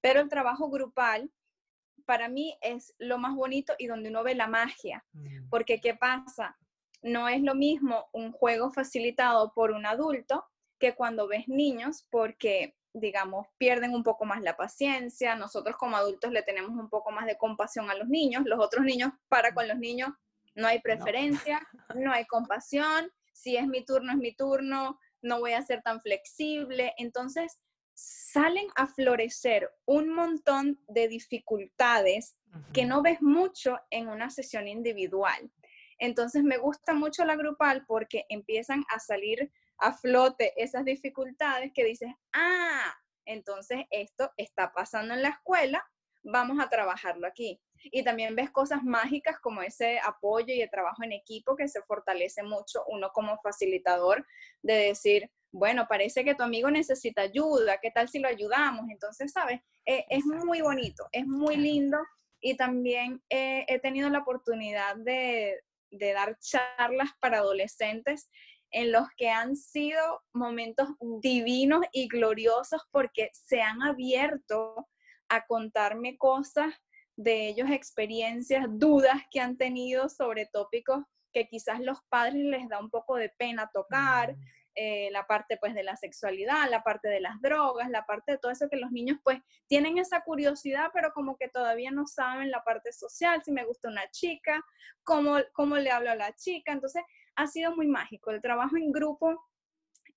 pero 0.00 0.20
el 0.20 0.28
trabajo 0.28 0.70
grupal 0.70 1.30
para 2.04 2.28
mí 2.28 2.56
es 2.62 2.94
lo 2.98 3.18
más 3.18 3.34
bonito 3.34 3.74
y 3.78 3.86
donde 3.86 4.08
uno 4.08 4.22
ve 4.22 4.34
la 4.34 4.46
magia. 4.46 5.04
Mm. 5.12 5.48
Porque 5.50 5.80
¿qué 5.80 5.94
pasa? 5.94 6.56
No 7.02 7.28
es 7.28 7.42
lo 7.42 7.54
mismo 7.54 8.08
un 8.12 8.32
juego 8.32 8.70
facilitado 8.70 9.52
por 9.54 9.70
un 9.70 9.86
adulto 9.86 10.44
que 10.78 10.94
cuando 10.94 11.26
ves 11.28 11.48
niños 11.48 12.06
porque 12.10 12.74
digamos, 12.94 13.46
pierden 13.58 13.94
un 13.94 14.02
poco 14.02 14.24
más 14.24 14.42
la 14.42 14.56
paciencia, 14.56 15.34
nosotros 15.34 15.76
como 15.76 15.96
adultos 15.96 16.32
le 16.32 16.42
tenemos 16.42 16.70
un 16.70 16.88
poco 16.88 17.10
más 17.10 17.26
de 17.26 17.36
compasión 17.36 17.90
a 17.90 17.94
los 17.94 18.08
niños, 18.08 18.42
los 18.46 18.58
otros 18.58 18.84
niños 18.84 19.12
para 19.28 19.54
con 19.54 19.68
los 19.68 19.78
niños 19.78 20.10
no 20.54 20.66
hay 20.66 20.80
preferencia, 20.80 21.60
no, 21.94 22.12
hay 22.12 22.26
compasión, 22.26 23.10
si 23.32 23.56
es 23.56 23.66
mi 23.66 23.84
turno 23.84 24.12
es 24.12 24.18
mi 24.18 24.34
turno, 24.34 24.98
no 25.22 25.40
voy 25.40 25.52
a 25.52 25.62
ser 25.62 25.82
tan 25.82 26.00
flexible, 26.00 26.94
entonces 26.96 27.58
salen 27.94 28.66
a 28.76 28.86
florecer 28.86 29.70
un 29.84 30.08
montón 30.10 30.80
de 30.88 31.08
dificultades 31.08 32.36
que 32.72 32.86
no 32.86 33.02
ves 33.02 33.20
mucho 33.22 33.78
en 33.90 34.08
una 34.08 34.30
sesión 34.30 34.68
individual. 34.68 35.50
Entonces 35.98 36.42
me 36.42 36.58
gusta 36.58 36.94
mucho 36.94 37.24
la 37.24 37.36
grupal 37.36 37.84
porque 37.86 38.24
empiezan 38.28 38.84
a 38.88 39.00
salir 39.00 39.50
a 39.78 39.92
flote 39.92 40.52
esas 40.56 40.84
dificultades 40.84 41.72
que 41.72 41.84
dices, 41.84 42.10
ah, 42.32 42.94
entonces 43.24 43.84
esto 43.90 44.32
está 44.36 44.72
pasando 44.72 45.14
en 45.14 45.22
la 45.22 45.30
escuela, 45.30 45.84
vamos 46.22 46.58
a 46.60 46.68
trabajarlo 46.68 47.26
aquí. 47.26 47.60
Y 47.84 48.02
también 48.02 48.34
ves 48.34 48.50
cosas 48.50 48.82
mágicas 48.82 49.38
como 49.38 49.62
ese 49.62 50.00
apoyo 50.00 50.52
y 50.52 50.62
el 50.62 50.70
trabajo 50.70 51.04
en 51.04 51.12
equipo 51.12 51.54
que 51.54 51.68
se 51.68 51.82
fortalece 51.82 52.42
mucho 52.42 52.82
uno 52.88 53.10
como 53.12 53.38
facilitador 53.38 54.26
de 54.62 54.74
decir, 54.74 55.30
bueno, 55.52 55.86
parece 55.88 56.24
que 56.24 56.34
tu 56.34 56.42
amigo 56.42 56.70
necesita 56.70 57.22
ayuda, 57.22 57.78
¿qué 57.80 57.90
tal 57.90 58.08
si 58.08 58.18
lo 58.18 58.28
ayudamos? 58.28 58.86
Entonces, 58.90 59.32
¿sabes? 59.32 59.60
Eh, 59.86 60.04
es 60.10 60.24
muy 60.24 60.60
bonito, 60.60 61.08
es 61.12 61.26
muy 61.26 61.56
lindo 61.56 61.98
y 62.40 62.56
también 62.56 63.22
eh, 63.30 63.64
he 63.68 63.78
tenido 63.78 64.10
la 64.10 64.20
oportunidad 64.20 64.96
de, 64.96 65.60
de 65.90 66.12
dar 66.12 66.38
charlas 66.38 67.10
para 67.20 67.38
adolescentes 67.38 68.30
en 68.70 68.92
los 68.92 69.06
que 69.16 69.30
han 69.30 69.56
sido 69.56 70.22
momentos 70.32 70.88
divinos 71.22 71.80
y 71.92 72.08
gloriosos 72.08 72.82
porque 72.90 73.30
se 73.32 73.62
han 73.62 73.82
abierto 73.82 74.88
a 75.28 75.46
contarme 75.46 76.16
cosas 76.18 76.74
de 77.16 77.48
ellos, 77.48 77.70
experiencias, 77.70 78.66
dudas 78.70 79.22
que 79.30 79.40
han 79.40 79.56
tenido 79.56 80.08
sobre 80.08 80.46
tópicos 80.46 81.04
que 81.32 81.48
quizás 81.48 81.80
los 81.80 81.98
padres 82.08 82.36
les 82.36 82.68
da 82.68 82.78
un 82.80 82.90
poco 82.90 83.16
de 83.16 83.30
pena 83.30 83.70
tocar, 83.72 84.36
mm. 84.36 84.40
Eh, 84.80 85.08
la 85.10 85.26
parte 85.26 85.56
pues 85.56 85.74
de 85.74 85.82
la 85.82 85.96
sexualidad, 85.96 86.70
la 86.70 86.84
parte 86.84 87.08
de 87.08 87.18
las 87.18 87.40
drogas, 87.40 87.90
la 87.90 88.06
parte 88.06 88.30
de 88.30 88.38
todo 88.38 88.52
eso 88.52 88.68
que 88.70 88.76
los 88.76 88.92
niños 88.92 89.18
pues 89.24 89.40
tienen 89.66 89.98
esa 89.98 90.22
curiosidad, 90.22 90.90
pero 90.94 91.12
como 91.12 91.36
que 91.36 91.48
todavía 91.48 91.90
no 91.90 92.06
saben 92.06 92.52
la 92.52 92.62
parte 92.62 92.92
social, 92.92 93.42
si 93.42 93.50
me 93.50 93.64
gusta 93.64 93.88
una 93.88 94.08
chica, 94.12 94.64
cómo, 95.02 95.38
cómo 95.52 95.78
le 95.78 95.90
hablo 95.90 96.12
a 96.12 96.14
la 96.14 96.32
chica, 96.36 96.70
entonces 96.70 97.02
ha 97.34 97.48
sido 97.48 97.74
muy 97.74 97.88
mágico. 97.88 98.30
El 98.30 98.40
trabajo 98.40 98.76
en 98.76 98.92
grupo, 98.92 99.48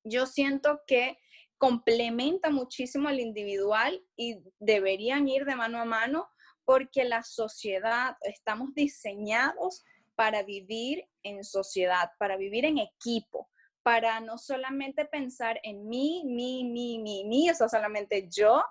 yo 0.03 0.27
siento 0.27 0.81
que 0.85 1.17
complementa 1.57 2.51
muchísimo 2.51 3.09
al 3.09 3.19
individual 3.19 3.99
y 4.15 4.43
deberían 4.59 5.27
ir 5.27 5.45
de 5.45 5.55
mano 5.55 5.81
a 5.81 5.85
mano 5.85 6.29
porque 6.65 7.03
la 7.03 7.23
sociedad, 7.23 8.15
estamos 8.21 8.75
diseñados 8.75 9.83
para 10.13 10.43
vivir 10.43 11.09
en 11.23 11.43
sociedad, 11.43 12.11
para 12.19 12.37
vivir 12.37 12.65
en 12.65 12.77
equipo, 12.77 13.49
para 13.83 14.19
no 14.19 14.37
solamente 14.37 15.05
pensar 15.05 15.59
en 15.63 15.87
mí, 15.87 16.23
mí, 16.25 16.63
mí, 16.63 16.99
mí, 16.99 17.23
mí, 17.25 17.49
eso 17.49 17.67
solamente 17.67 18.29
yo, 18.29 18.63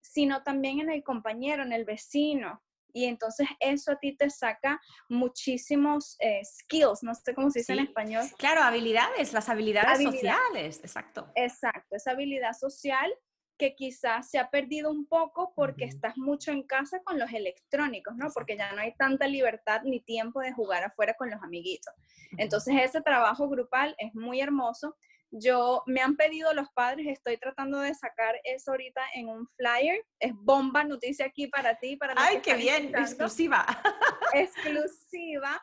sino 0.00 0.42
también 0.42 0.80
en 0.80 0.90
el 0.90 1.02
compañero, 1.02 1.62
en 1.62 1.72
el 1.72 1.84
vecino, 1.84 2.62
y 2.92 3.04
entonces 3.04 3.46
eso 3.60 3.92
a 3.92 3.98
ti 3.98 4.16
te 4.16 4.30
saca 4.30 4.80
muchísimos 5.08 6.16
eh, 6.20 6.40
skills, 6.44 7.02
no 7.02 7.14
sé 7.14 7.34
cómo 7.34 7.50
se 7.50 7.60
dice 7.60 7.74
en 7.74 7.80
español. 7.80 8.24
Claro, 8.38 8.62
habilidades, 8.62 9.32
las 9.32 9.48
habilidades 9.48 10.02
sociales, 10.02 10.80
exacto. 10.80 11.30
Exacto, 11.34 11.96
esa 11.96 12.12
habilidad 12.12 12.54
social 12.54 13.12
que 13.58 13.74
quizás 13.74 14.30
se 14.30 14.38
ha 14.38 14.50
perdido 14.50 14.90
un 14.90 15.06
poco 15.06 15.52
porque 15.54 15.84
estás 15.84 16.16
mucho 16.16 16.52
en 16.52 16.62
casa 16.62 17.02
con 17.02 17.18
los 17.18 17.32
electrónicos, 17.32 18.16
¿no? 18.16 18.28
Porque 18.32 18.56
ya 18.56 18.72
no 18.72 18.80
hay 18.80 18.94
tanta 18.96 19.26
libertad 19.26 19.82
ni 19.84 20.00
tiempo 20.00 20.40
de 20.40 20.52
jugar 20.52 20.84
afuera 20.84 21.14
con 21.14 21.30
los 21.30 21.42
amiguitos. 21.42 21.92
Entonces 22.36 22.74
ese 22.82 23.00
trabajo 23.02 23.48
grupal 23.48 23.94
es 23.98 24.14
muy 24.14 24.40
hermoso 24.40 24.96
yo, 25.30 25.82
me 25.86 26.00
han 26.00 26.16
pedido 26.16 26.54
los 26.54 26.68
padres, 26.70 27.06
estoy 27.06 27.36
tratando 27.36 27.80
de 27.80 27.94
sacar 27.94 28.36
eso 28.44 28.70
ahorita 28.70 29.02
en 29.14 29.28
un 29.28 29.46
flyer. 29.56 30.02
Es 30.18 30.32
bomba 30.34 30.84
noticia 30.84 31.26
aquí 31.26 31.48
para 31.48 31.78
ti, 31.78 31.96
para 31.96 32.14
¡Ay, 32.16 32.40
qué 32.40 32.54
bien! 32.54 32.94
Exclusiva. 32.96 33.66
Exclusiva. 34.32 35.62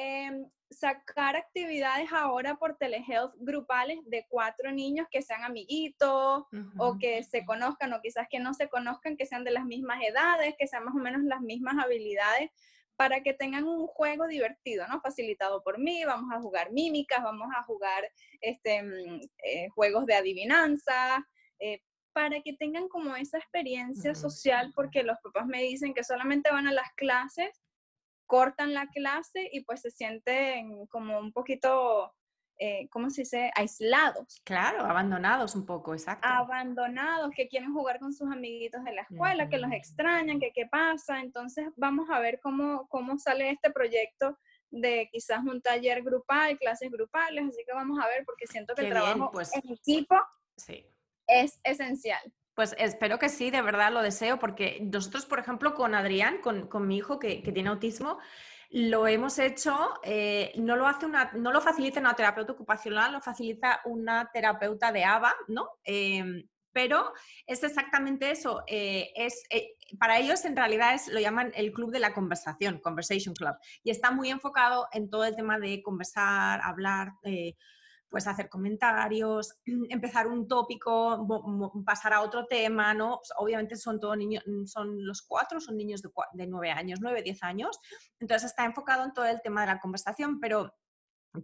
Em, 0.00 0.48
sacar 0.70 1.34
actividades 1.34 2.12
ahora 2.12 2.56
por 2.56 2.76
telehealth 2.76 3.34
grupales 3.38 3.98
de 4.04 4.26
cuatro 4.28 4.70
niños 4.70 5.08
que 5.10 5.22
sean 5.22 5.42
amiguitos 5.42 6.44
o 6.78 6.98
que 7.00 7.24
se 7.24 7.44
conozcan 7.44 7.92
o 7.92 8.00
quizás 8.00 8.28
que 8.30 8.38
no 8.38 8.54
se 8.54 8.68
conozcan, 8.68 9.16
que 9.16 9.26
sean 9.26 9.42
de 9.42 9.50
las 9.50 9.64
mismas 9.64 10.00
edades, 10.04 10.54
que 10.56 10.68
sean 10.68 10.84
más 10.84 10.94
o 10.94 10.98
menos 10.98 11.22
las 11.24 11.40
mismas 11.40 11.84
habilidades 11.84 12.50
para 12.94 13.22
que 13.22 13.32
tengan 13.32 13.64
un 13.64 13.88
juego 13.88 14.28
divertido, 14.28 14.86
¿no? 14.86 15.00
Facilitado 15.00 15.64
por 15.64 15.80
mí, 15.80 16.04
vamos 16.04 16.30
a 16.32 16.40
jugar 16.40 16.70
mímicas, 16.70 17.20
vamos 17.24 17.48
a 17.56 17.64
jugar 17.64 18.08
este, 18.40 18.82
mm, 18.84 19.20
eh, 19.42 19.68
juegos 19.70 20.06
de 20.06 20.14
adivinanza, 20.14 21.26
eh, 21.58 21.80
para 22.12 22.40
que 22.40 22.52
tengan 22.52 22.88
como 22.88 23.16
esa 23.16 23.38
experiencia 23.38 24.14
social, 24.14 24.70
porque 24.76 25.02
los 25.02 25.18
papás 25.24 25.46
me 25.46 25.62
dicen 25.62 25.92
que 25.92 26.04
solamente 26.04 26.52
van 26.52 26.68
a 26.68 26.72
las 26.72 26.92
clases, 26.94 27.50
cortan 28.28 28.74
la 28.74 28.86
clase 28.86 29.48
y 29.50 29.64
pues 29.64 29.80
se 29.80 29.90
sienten 29.90 30.86
como 30.86 31.18
un 31.18 31.32
poquito 31.32 32.14
eh, 32.60 32.88
¿cómo 32.90 33.08
se 33.08 33.22
dice? 33.22 33.52
Aislados. 33.54 34.42
Claro, 34.44 34.84
abandonados 34.84 35.54
un 35.54 35.64
poco, 35.64 35.94
exacto. 35.94 36.26
Abandonados, 36.26 37.30
que 37.34 37.48
quieren 37.48 37.72
jugar 37.72 38.00
con 38.00 38.12
sus 38.12 38.30
amiguitos 38.30 38.82
de 38.84 38.92
la 38.92 39.02
escuela, 39.02 39.48
que 39.48 39.58
los 39.58 39.70
extrañan, 39.70 40.40
que 40.40 40.50
qué 40.52 40.66
pasa. 40.66 41.20
Entonces 41.20 41.68
vamos 41.76 42.10
a 42.10 42.18
ver 42.18 42.40
cómo, 42.42 42.88
cómo 42.88 43.16
sale 43.18 43.50
este 43.50 43.70
proyecto 43.70 44.36
de 44.70 45.08
quizás 45.12 45.44
un 45.44 45.62
taller 45.62 46.02
grupal, 46.02 46.58
clases 46.58 46.90
grupales, 46.90 47.44
así 47.48 47.62
que 47.64 47.72
vamos 47.72 47.98
a 48.02 48.08
ver 48.08 48.24
porque 48.26 48.46
siento 48.46 48.74
que 48.74 48.82
el 48.82 48.90
trabajo 48.90 49.30
pues, 49.30 49.54
en 49.54 49.72
equipo 49.72 50.16
sí. 50.56 50.84
es 51.28 51.60
esencial. 51.62 52.20
Pues 52.58 52.74
espero 52.76 53.20
que 53.20 53.28
sí, 53.28 53.52
de 53.52 53.62
verdad 53.62 53.92
lo 53.92 54.02
deseo, 54.02 54.40
porque 54.40 54.80
nosotros, 54.82 55.26
por 55.26 55.38
ejemplo, 55.38 55.74
con 55.74 55.94
Adrián, 55.94 56.38
con, 56.38 56.88
mi 56.88 56.96
hijo 56.96 57.20
que, 57.20 57.36
tiene 57.54 57.68
autismo, 57.68 58.18
lo 58.70 59.06
hemos 59.06 59.38
hecho, 59.38 59.94
eh, 60.02 60.50
no, 60.56 60.74
lo 60.74 60.88
hace 60.88 61.06
una, 61.06 61.30
no 61.34 61.52
lo 61.52 61.60
facilita 61.60 62.00
una 62.00 62.16
terapeuta 62.16 62.54
ocupacional, 62.54 63.12
lo 63.12 63.20
facilita 63.20 63.80
una 63.84 64.28
terapeuta 64.32 64.90
de 64.90 65.04
ABA, 65.04 65.36
¿no? 65.46 65.68
Em, 65.84 66.48
pero 66.72 67.12
es 67.46 67.62
exactamente 67.62 68.32
eso. 68.32 68.64
Eh, 68.66 69.12
es, 69.14 69.44
eh, 69.50 69.76
para 69.96 70.18
ellos 70.18 70.44
en 70.44 70.56
realidad 70.56 70.94
es, 70.94 71.06
lo 71.06 71.20
llaman 71.20 71.52
el 71.54 71.70
club 71.72 71.92
de 71.92 72.00
la 72.00 72.12
conversación, 72.12 72.80
Conversation 72.80 73.36
Club, 73.36 73.54
y 73.84 73.90
está 73.90 74.10
muy 74.10 74.30
enfocado 74.30 74.88
en 74.90 75.08
todo 75.08 75.24
el 75.24 75.36
tema 75.36 75.60
de 75.60 75.80
conversar, 75.80 76.60
hablar 76.64 77.12
pues 78.08 78.26
hacer 78.26 78.48
comentarios, 78.48 79.58
empezar 79.90 80.26
un 80.26 80.48
tópico, 80.48 81.26
pasar 81.84 82.14
a 82.14 82.22
otro 82.22 82.46
tema, 82.46 82.94
¿no? 82.94 83.18
Pues, 83.18 83.32
obviamente 83.36 83.76
son 83.76 84.00
todos 84.00 84.16
niños, 84.16 84.44
son 84.66 85.06
los 85.06 85.22
cuatro, 85.22 85.60
son 85.60 85.76
niños 85.76 86.02
de, 86.02 86.10
de 86.32 86.46
9 86.46 86.70
años, 86.70 87.00
9, 87.00 87.22
10 87.22 87.42
años, 87.42 87.78
entonces 88.18 88.50
está 88.50 88.64
enfocado 88.64 89.04
en 89.04 89.12
todo 89.12 89.26
el 89.26 89.40
tema 89.42 89.62
de 89.62 89.68
la 89.68 89.80
conversación, 89.80 90.40
pero 90.40 90.72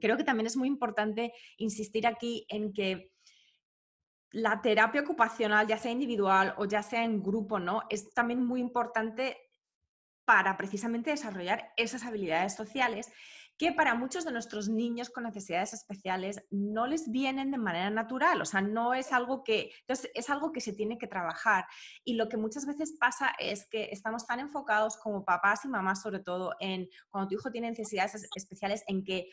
creo 0.00 0.16
que 0.16 0.25
también 0.25 0.47
es 0.47 0.56
muy 0.56 0.68
importante 0.68 1.33
insistir 1.59 2.06
aquí 2.06 2.47
en 2.49 2.73
que 2.73 3.11
la 4.30 4.61
terapia 4.61 5.02
ocupacional, 5.02 5.66
ya 5.66 5.78
sea 5.78 5.92
individual 5.92 6.54
o 6.59 6.64
ya 6.64 6.83
sea 6.83 7.04
en 7.04 7.23
grupo, 7.23 7.61
¿no? 7.61 7.83
Es 7.88 8.12
también 8.14 8.44
muy 8.44 8.61
importante 8.61 9.38
para 10.25 10.56
precisamente 10.56 11.11
desarrollar 11.11 11.73
esas 11.76 12.04
habilidades 12.04 12.54
sociales 12.54 13.12
que 13.56 13.73
para 13.73 13.94
muchos 13.94 14.25
de 14.25 14.32
nuestros 14.32 14.68
niños 14.68 15.11
con 15.11 15.25
necesidades 15.25 15.73
especiales 15.75 16.44
no 16.50 16.87
les 16.87 17.11
vienen 17.11 17.52
de 17.52 17.58
manera 17.58 17.88
natural, 17.90 18.40
o 18.42 18.44
sea, 18.44 18.61
no 18.61 18.94
es 18.94 19.12
algo 19.12 19.44
que, 19.44 19.70
entonces 19.80 20.11
es 20.14 20.28
algo 20.28 20.50
que 20.50 20.61
se 20.61 20.73
tiene 20.73 20.99
que 20.99 21.06
trabajar. 21.06 21.64
Y 22.04 22.14
lo 22.14 22.28
que 22.28 22.37
muchas 22.37 22.66
veces 22.66 22.96
pasa 22.99 23.32
es 23.38 23.68
que 23.68 23.90
estamos 23.92 24.26
tan 24.26 24.40
enfocados 24.40 24.96
como 24.96 25.25
papás 25.25 25.64
y 25.64 25.68
mamás, 25.68 26.02
sobre 26.02 26.18
todo, 26.18 26.54
en 26.58 26.88
cuando 27.11 27.28
tu 27.28 27.34
hijo 27.37 27.50
tiene 27.50 27.70
necesidades 27.70 28.28
especiales, 28.34 28.82
en 28.88 29.04
que 29.04 29.28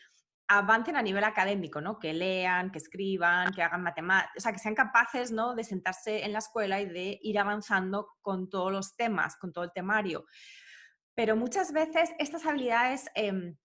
avancen 0.46 0.96
a 0.96 1.02
nivel 1.02 1.24
académico, 1.24 1.80
¿no? 1.80 1.98
Que 1.98 2.12
lean, 2.12 2.70
que 2.70 2.78
escriban, 2.78 3.52
que 3.52 3.62
hagan 3.62 3.82
matemáticas, 3.82 4.36
o 4.36 4.40
sea, 4.40 4.52
que 4.52 4.58
sean 4.58 4.74
capaces, 4.74 5.32
¿no? 5.32 5.54
De 5.54 5.64
sentarse 5.64 6.24
en 6.24 6.32
la 6.32 6.40
escuela 6.40 6.80
y 6.80 6.86
de 6.86 7.18
ir 7.22 7.38
avanzando 7.38 8.08
con 8.20 8.50
todos 8.50 8.70
los 8.70 8.94
temas, 8.94 9.36
con 9.36 9.52
todo 9.52 9.64
el 9.64 9.72
temario. 9.72 10.26
Pero 11.14 11.34
muchas 11.36 11.72
veces 11.72 12.10
estas 12.18 12.46
habilidades... 12.46 13.10
Em, 13.14 13.56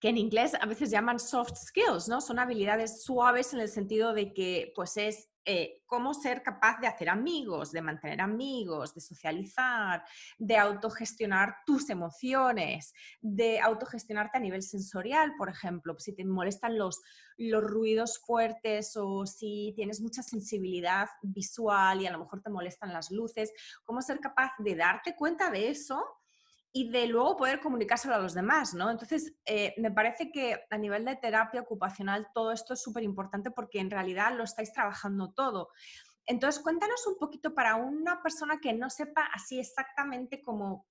que 0.00 0.08
en 0.08 0.18
inglés 0.18 0.54
a 0.54 0.66
veces 0.66 0.90
llaman 0.90 1.18
soft 1.18 1.54
skills, 1.56 2.08
¿no? 2.08 2.20
Son 2.20 2.38
habilidades 2.38 3.02
suaves 3.02 3.52
en 3.54 3.60
el 3.60 3.68
sentido 3.68 4.12
de 4.12 4.32
que, 4.32 4.72
pues, 4.74 4.96
es 4.96 5.28
eh, 5.48 5.84
cómo 5.86 6.12
ser 6.12 6.42
capaz 6.42 6.80
de 6.80 6.88
hacer 6.88 7.08
amigos, 7.08 7.70
de 7.70 7.80
mantener 7.80 8.20
amigos, 8.20 8.92
de 8.92 9.00
socializar, 9.00 10.02
de 10.38 10.56
autogestionar 10.56 11.58
tus 11.64 11.88
emociones, 11.88 12.92
de 13.20 13.60
autogestionarte 13.60 14.38
a 14.38 14.40
nivel 14.40 14.62
sensorial, 14.62 15.34
por 15.38 15.48
ejemplo, 15.48 15.94
si 16.00 16.16
te 16.16 16.24
molestan 16.24 16.76
los, 16.76 17.00
los 17.36 17.62
ruidos 17.62 18.18
fuertes 18.18 18.96
o 18.96 19.24
si 19.24 19.72
tienes 19.76 20.00
mucha 20.00 20.24
sensibilidad 20.24 21.06
visual 21.22 22.02
y 22.02 22.08
a 22.08 22.10
lo 22.10 22.18
mejor 22.18 22.42
te 22.42 22.50
molestan 22.50 22.92
las 22.92 23.12
luces, 23.12 23.52
cómo 23.84 24.02
ser 24.02 24.18
capaz 24.18 24.50
de 24.58 24.74
darte 24.74 25.14
cuenta 25.14 25.48
de 25.52 25.68
eso 25.68 26.04
y 26.72 26.90
de 26.90 27.06
luego 27.06 27.36
poder 27.36 27.60
comunicárselo 27.60 28.14
a 28.14 28.18
los 28.18 28.34
demás, 28.34 28.74
¿no? 28.74 28.90
Entonces, 28.90 29.34
eh, 29.46 29.74
me 29.78 29.90
parece 29.90 30.30
que 30.30 30.60
a 30.70 30.76
nivel 30.76 31.04
de 31.04 31.16
terapia 31.16 31.62
ocupacional 31.62 32.28
todo 32.34 32.52
esto 32.52 32.74
es 32.74 32.82
súper 32.82 33.02
importante 33.02 33.50
porque 33.50 33.80
en 33.80 33.90
realidad 33.90 34.36
lo 34.36 34.44
estáis 34.44 34.72
trabajando 34.72 35.32
todo. 35.32 35.70
Entonces, 36.26 36.62
cuéntanos 36.62 37.06
un 37.06 37.16
poquito 37.18 37.54
para 37.54 37.76
una 37.76 38.22
persona 38.22 38.58
que 38.60 38.72
no 38.74 38.90
sepa 38.90 39.28
así 39.32 39.58
exactamente 39.58 40.42
cómo, 40.42 40.86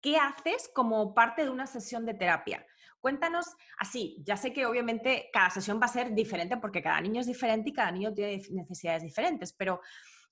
qué 0.00 0.16
haces 0.16 0.70
como 0.74 1.14
parte 1.14 1.44
de 1.44 1.50
una 1.50 1.66
sesión 1.66 2.04
de 2.04 2.14
terapia. 2.14 2.66
Cuéntanos 3.00 3.46
así, 3.78 4.22
ya 4.24 4.36
sé 4.36 4.52
que 4.52 4.66
obviamente 4.66 5.28
cada 5.32 5.50
sesión 5.50 5.80
va 5.80 5.86
a 5.86 5.88
ser 5.88 6.14
diferente 6.14 6.56
porque 6.56 6.82
cada 6.82 7.00
niño 7.00 7.20
es 7.20 7.26
diferente 7.26 7.70
y 7.70 7.72
cada 7.72 7.90
niño 7.90 8.12
tiene 8.12 8.42
necesidades 8.50 9.02
diferentes, 9.02 9.52
pero... 9.52 9.80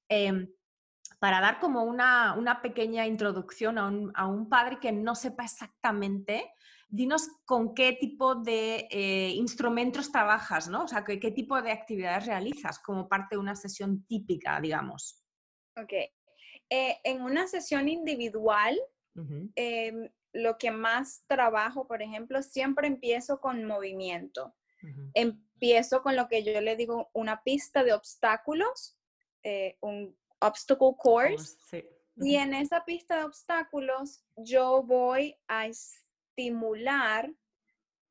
Em, 0.09 0.49
para 1.21 1.41
dar 1.41 1.61
como 1.61 1.85
una, 1.85 2.61
pequeña 2.62 3.07
introducción 3.07 3.79
a 3.79 4.27
un, 4.27 4.49
padre 4.49 4.79
que 4.81 4.91
no 4.91 5.15
sepa 5.15 5.45
exactamente, 5.45 6.50
dinos 6.89 7.29
con 7.45 7.75
qué 7.75 7.93
tipo 7.93 8.35
de 8.35 8.89
eh, 8.91 9.29
instrumentos 9.37 10.11
trabajas, 10.11 10.67
¿no? 10.69 10.85
O 10.85 10.89
sea, 10.89 11.05
qué, 11.05 11.31
tipo 11.31 11.61
de 11.61 11.73
actividades 11.73 12.27
realizas 12.27 12.79
como 12.79 13.07
parte 13.07 13.35
de 13.35 13.39
una 13.39 13.55
sesión 13.55 14.05
típica, 14.07 14.59
digamos. 14.61 15.23
Ok. 15.77 15.93
Eh, 16.71 16.99
en 17.05 17.21
una 17.21 17.47
sesión 17.47 17.89
individual, 17.89 18.81
em, 19.57 20.09
lo 20.33 20.57
que 20.57 20.71
más 20.71 21.25
trabajo, 21.27 21.87
por 21.87 22.00
ejemplo, 22.00 22.43
siempre 22.43 22.87
empiezo 22.87 23.41
con 23.41 23.65
movimiento. 23.65 24.55
Empiezo 25.12 26.00
con 26.00 26.17
lo 26.17 26.27
que 26.29 26.43
yo 26.43 26.59
le 26.62 26.75
digo 26.77 27.11
una 27.12 27.43
pista 27.43 27.85
de 27.85 27.93
obstáculos, 27.93 28.99
eh, 29.43 29.77
un 29.83 30.17
obstacle 30.41 30.95
course. 30.97 31.57
Y 32.17 32.37
en 32.37 32.53
esa 32.55 32.85
pista 32.85 33.19
de 33.19 33.25
obstáculos 33.25 34.25
yo 34.37 34.83
voy 34.83 35.37
a 35.49 35.67
estimular 35.67 37.33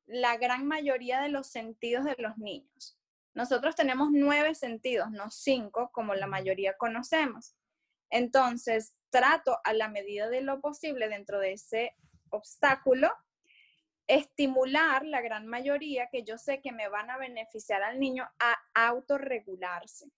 la 0.06 0.36
gran 0.36 0.66
mayoría 0.66 1.20
de 1.20 1.28
los 1.28 1.46
sentidos 1.46 2.04
de 2.04 2.16
los 2.18 2.36
niños. 2.38 2.98
Nosotros 3.34 3.76
tenemos 3.76 4.08
nueve 4.10 4.54
sentidos, 4.56 5.10
no 5.12 5.30
cinco, 5.30 5.90
como 5.92 6.14
la 6.14 6.26
mayoría 6.26 6.76
conocemos. 6.76 7.54
Entonces, 8.10 8.96
trato 9.10 9.58
a 9.62 9.72
la 9.72 9.88
medida 9.88 10.28
de 10.28 10.40
lo 10.40 10.60
posible 10.60 11.08
dentro 11.08 11.38
de 11.38 11.52
ese 11.52 11.94
obstáculo, 12.30 13.08
estimular 14.08 15.04
la 15.04 15.20
gran 15.20 15.46
mayoría 15.46 16.08
que 16.10 16.24
yo 16.24 16.36
sé 16.36 16.60
que 16.60 16.72
me 16.72 16.88
van 16.88 17.10
a 17.10 17.18
beneficiar 17.18 17.84
al 17.84 18.00
niño 18.00 18.28
a 18.40 18.58
autorregularse. 18.74 20.10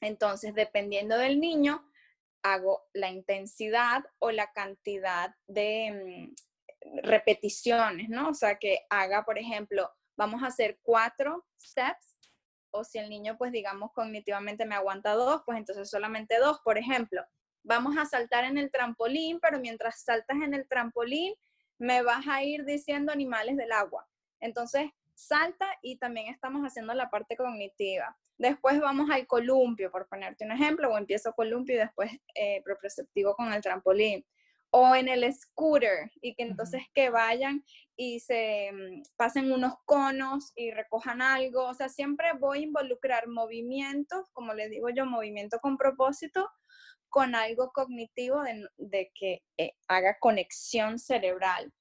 Entonces, 0.00 0.54
dependiendo 0.54 1.16
del 1.18 1.40
niño, 1.40 1.84
hago 2.42 2.88
la 2.92 3.10
intensidad 3.10 4.04
o 4.18 4.30
la 4.30 4.52
cantidad 4.52 5.34
de 5.46 6.32
mm, 6.32 7.00
repeticiones, 7.02 8.08
¿no? 8.08 8.30
O 8.30 8.34
sea, 8.34 8.58
que 8.58 8.86
haga, 8.88 9.24
por 9.24 9.38
ejemplo, 9.38 9.90
vamos 10.16 10.42
a 10.42 10.46
hacer 10.46 10.78
cuatro 10.82 11.46
steps, 11.60 12.16
o 12.72 12.84
si 12.84 12.98
el 12.98 13.10
niño, 13.10 13.36
pues 13.36 13.52
digamos, 13.52 13.92
cognitivamente 13.92 14.64
me 14.64 14.74
aguanta 14.74 15.14
dos, 15.14 15.42
pues 15.44 15.58
entonces 15.58 15.90
solamente 15.90 16.38
dos, 16.38 16.60
por 16.64 16.78
ejemplo. 16.78 17.22
Vamos 17.62 17.96
a 17.98 18.06
saltar 18.06 18.44
en 18.44 18.58
el 18.58 18.70
trampolín, 18.70 19.40
pero 19.40 19.58
mientras 19.58 20.02
saltas 20.02 20.36
en 20.42 20.54
el 20.54 20.68
trampolín, 20.68 21.34
me 21.78 22.02
vas 22.02 22.26
a 22.28 22.42
ir 22.42 22.64
diciendo 22.64 23.12
animales 23.12 23.56
del 23.56 23.72
agua. 23.72 24.06
Entonces, 24.40 24.90
salta 25.20 25.66
y 25.82 25.98
también 25.98 26.28
estamos 26.28 26.62
haciendo 26.62 26.94
la 26.94 27.10
parte 27.10 27.36
cognitiva. 27.36 28.16
Después 28.38 28.80
vamos 28.80 29.10
al 29.10 29.26
columpio, 29.26 29.90
por 29.90 30.08
ponerte 30.08 30.44
un 30.44 30.52
ejemplo, 30.52 30.90
o 30.90 30.96
empiezo 30.96 31.34
columpio 31.34 31.74
y 31.74 31.78
después 31.78 32.10
eh, 32.34 32.62
proprioceptivo 32.64 33.34
con 33.34 33.52
el 33.52 33.60
trampolín. 33.60 34.24
O 34.70 34.94
en 34.94 35.08
el 35.08 35.30
scooter, 35.32 36.10
y 36.22 36.34
que 36.36 36.44
entonces 36.44 36.82
que 36.94 37.10
vayan 37.10 37.64
y 37.96 38.20
se 38.20 38.70
mm, 38.72 39.02
pasen 39.16 39.52
unos 39.52 39.74
conos 39.84 40.52
y 40.54 40.70
recojan 40.70 41.20
algo. 41.20 41.66
O 41.66 41.74
sea, 41.74 41.88
siempre 41.88 42.32
voy 42.38 42.60
a 42.60 42.62
involucrar 42.62 43.28
movimientos, 43.28 44.30
como 44.32 44.54
les 44.54 44.70
digo 44.70 44.88
yo, 44.88 45.04
movimiento 45.04 45.58
con 45.58 45.76
propósito, 45.76 46.48
con 47.10 47.34
algo 47.34 47.72
cognitivo 47.72 48.42
de, 48.78 49.10
que 49.14 49.42
eh, 49.58 49.72
haga 49.88 50.16
conexión 50.18 50.98
cerebral. 50.98 51.72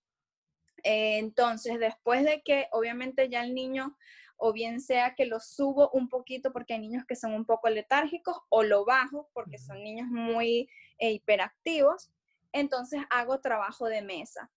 Eh, 0.83 1.17
entonces, 1.17 1.79
después 1.79 2.23
de 2.23 2.41
que 2.41 2.67
obviamente 2.71 3.29
ya 3.29 3.43
el 3.43 3.53
niño 3.53 3.97
o 4.37 4.53
bien 4.53 4.79
sea 4.79 5.15
que 5.15 5.25
lo 5.25 5.39
subo 5.39 5.89
un 5.91 6.07
poquito 6.07 6.53
porque 6.53 6.73
hay 6.73 6.79
niños 6.79 7.03
que 7.05 7.15
son 7.15 7.33
un 7.33 7.45
poco 7.45 7.69
letárgicos 7.69 8.37
o 8.47 8.63
lo 8.63 8.85
bajo 8.85 9.29
porque 9.33 9.57
son 9.57 9.83
niños 9.83 10.07
muy 10.07 10.69
eh, 10.97 11.11
hiperactivos, 11.11 12.09
entonces 12.53 13.01
hago 13.09 13.41
trabajo 13.41 13.87
de 13.87 14.01
mesa. 14.01 14.49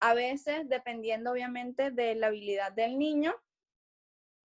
A 0.00 0.14
veces, 0.14 0.68
dependiendo 0.68 1.32
obviamente 1.32 1.90
de 1.90 2.14
la 2.14 2.28
habilidad 2.28 2.70
del 2.72 2.96
niño, 2.96 3.34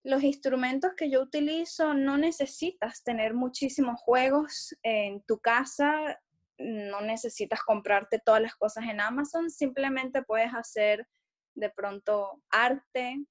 los 0.04 0.23
instrumentos 0.23 0.93
que 0.97 1.10
yo 1.10 1.21
utilizo 1.21 1.93
no 1.93 2.17
necesitas 2.17 3.04
tener 3.04 3.34
muchísimos 3.34 4.02
juegos 4.02 4.76
en 4.82 5.21
tu 5.21 5.39
casa, 5.39 6.19
no 6.58 7.02
necesitas 7.02 7.62
comprarte 7.62 8.20
todas 8.20 8.42
las 8.42 8.56
cosas 8.56 8.86
en 8.86 9.02
Amazon, 9.02 9.50
simplemente 9.50 10.22
puedes 10.24 10.54
hacer 10.54 11.08
de 11.56 11.70
pronto 11.70 12.42
arte, 12.50 13.26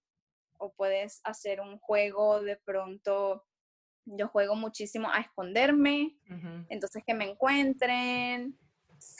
o 0.62 0.72
puedes 0.72 1.20
hacer 1.24 1.60
un 1.60 1.78
juego 1.78 2.40
de 2.40 2.56
pronto. 2.56 3.44
Yo 4.04 4.28
juego 4.28 4.54
muchísimo 4.54 5.10
a 5.10 5.20
esconderme, 5.20 6.16
entonces 6.68 7.04
que 7.06 7.14
me 7.14 7.28
encuentren, 7.30 8.58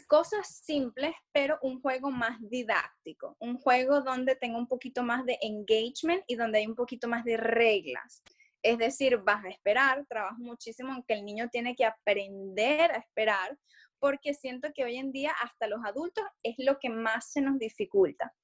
cosas 0.09 0.49
simples, 0.65 1.15
pero 1.33 1.59
un 1.63 1.81
juego 1.81 2.11
más 2.11 2.39
didáctico, 2.41 3.37
un 3.39 3.59
juego 3.59 4.01
donde 4.01 4.35
tenga 4.35 4.59
un 4.59 4.67
poquito 4.67 5.03
más 5.03 5.25
de 5.25 5.39
engagement 5.41 6.23
y 6.27 6.35
donde 6.35 6.59
hay 6.59 6.67
un 6.67 6.75
poquito 6.75 7.07
más 7.07 7.25
de 7.25 7.37
reglas. 7.37 8.23
Es 8.61 8.79
decir, 8.79 9.19
vas 9.19 9.45
a 9.45 9.49
esperar, 9.49 10.05
trabajo 10.09 10.39
muchísimo 10.39 10.93
en 10.95 11.03
que 11.03 11.15
el 11.15 11.25
niño 11.25 11.49
tiene 11.49 11.77
que 11.77 11.85
aprender 11.85 12.93
a 12.93 12.99
esperar, 12.99 13.57
porque 14.03 14.35
siento 14.35 14.73
que 14.75 14.83
hoy 14.83 14.97
en 14.97 15.13
día 15.13 15.33
hasta 15.41 15.69
los 15.69 15.79
adultos 15.85 16.25
es 16.43 16.57
lo 16.59 16.81
que 16.81 16.91
más 16.91 17.31
se 17.31 17.41
nos 17.41 17.57
dificulta 17.57 18.35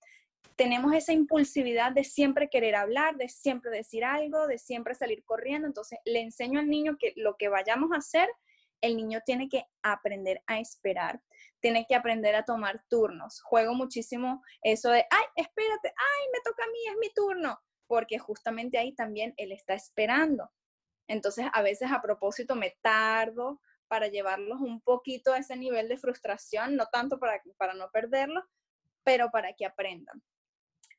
tenemos 0.56 0.92
esa 0.92 1.12
impulsividad 1.12 1.92
de 1.92 2.02
siempre 2.02 2.48
querer 2.50 2.74
hablar, 2.74 3.16
de 3.16 3.28
siempre 3.28 3.70
decir 3.70 4.04
algo, 4.04 4.48
de 4.48 4.58
siempre 4.58 4.96
salir 4.96 5.24
corriendo. 5.24 5.68
Entonces, 5.68 6.00
le 6.04 6.20
enseño 6.20 6.58
al 6.58 6.68
niño 6.68 6.96
que 6.98 7.12
lo 7.14 7.36
que 7.36 7.48
vayamos 7.48 7.90
a 7.92 7.98
hacer, 7.98 8.28
el 8.80 8.96
niño 8.96 9.20
tiene 9.24 9.48
que 9.48 9.64
aprender 9.82 10.42
a 10.48 10.58
esperar, 10.58 11.22
tiene 11.60 11.86
que 11.88 11.94
aprender 11.94 12.34
a 12.34 12.44
tomar 12.44 12.82
turnos. 12.88 13.40
Juego 13.42 13.74
muchísimo 13.74 14.42
eso 14.62 14.90
de, 14.90 15.06
ay, 15.10 15.24
espérate, 15.36 15.88
ay, 15.88 16.26
me 16.32 16.40
toca 16.44 16.64
a 16.64 16.70
mí, 16.72 16.78
es 16.90 16.96
mi 17.00 17.12
turno, 17.14 17.60
porque 17.86 18.18
justamente 18.18 18.78
ahí 18.78 18.96
también 18.96 19.34
él 19.36 19.52
está 19.52 19.74
esperando. 19.74 20.50
Entonces, 21.06 21.46
a 21.52 21.62
veces 21.62 21.90
a 21.92 22.02
propósito 22.02 22.56
me 22.56 22.76
tardo 22.82 23.60
para 23.88 24.08
llevarlos 24.08 24.60
un 24.60 24.80
poquito 24.80 25.32
a 25.32 25.38
ese 25.38 25.56
nivel 25.56 25.88
de 25.88 25.98
frustración, 25.98 26.76
no 26.76 26.86
tanto 26.86 27.18
para, 27.18 27.42
para 27.56 27.74
no 27.74 27.90
perderlos, 27.90 28.44
pero 29.02 29.30
para 29.30 29.52
que 29.54 29.66
aprendan. 29.66 30.22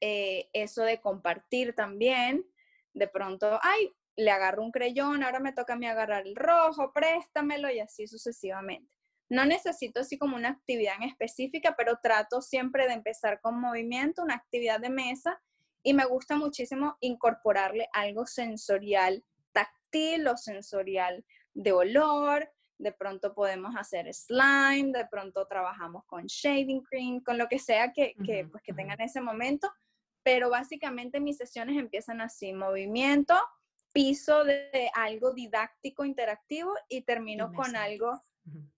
Eh, 0.01 0.49
eso 0.53 0.83
de 0.83 0.99
compartir 0.99 1.75
también, 1.75 2.45
de 2.93 3.07
pronto, 3.07 3.59
ay, 3.61 3.93
le 4.15 4.31
agarro 4.31 4.63
un 4.63 4.71
creyón, 4.71 5.23
ahora 5.23 5.39
me 5.39 5.53
toca 5.53 5.73
a 5.73 5.77
mí 5.77 5.87
agarrar 5.87 6.27
el 6.27 6.35
rojo, 6.35 6.91
préstamelo 6.91 7.71
y 7.71 7.79
así 7.79 8.07
sucesivamente. 8.07 8.91
No 9.29 9.45
necesito 9.45 10.01
así 10.01 10.17
como 10.17 10.35
una 10.35 10.49
actividad 10.49 10.95
en 10.97 11.03
específica, 11.03 11.75
pero 11.77 11.99
trato 12.01 12.41
siempre 12.41 12.87
de 12.87 12.93
empezar 12.93 13.39
con 13.41 13.59
movimiento, 13.59 14.23
una 14.23 14.35
actividad 14.35 14.79
de 14.79 14.89
mesa 14.89 15.39
y 15.83 15.93
me 15.93 16.05
gusta 16.05 16.35
muchísimo 16.35 16.97
incorporarle 16.99 17.87
algo 17.93 18.25
sensorial, 18.25 19.23
táctil 19.53 20.27
o 20.27 20.35
sensorial 20.35 21.23
de 21.53 21.71
olor. 21.71 22.51
De 22.79 22.91
pronto 22.91 23.33
podemos 23.35 23.75
hacer 23.75 24.11
slime, 24.13 24.91
de 24.91 25.05
pronto 25.05 25.45
trabajamos 25.45 26.03
con 26.05 26.25
shaving 26.25 26.81
cream, 26.81 27.21
con 27.21 27.37
lo 27.37 27.47
que 27.47 27.59
sea 27.59 27.93
que, 27.93 28.15
que, 28.25 28.45
pues, 28.45 28.63
que 28.63 28.73
tengan 28.73 28.99
en 28.99 29.05
ese 29.05 29.21
momento. 29.21 29.71
Pero 30.23 30.49
básicamente 30.49 31.19
mis 31.19 31.37
sesiones 31.37 31.77
empiezan 31.77 32.21
así, 32.21 32.53
movimiento, 32.53 33.35
piso 33.91 34.43
de, 34.43 34.89
algo 34.93 35.33
didáctico, 35.33 36.05
interactivo 36.05 36.73
y 36.87 37.01
termino 37.01 37.51
con 37.53 37.75
algo, 37.75 38.21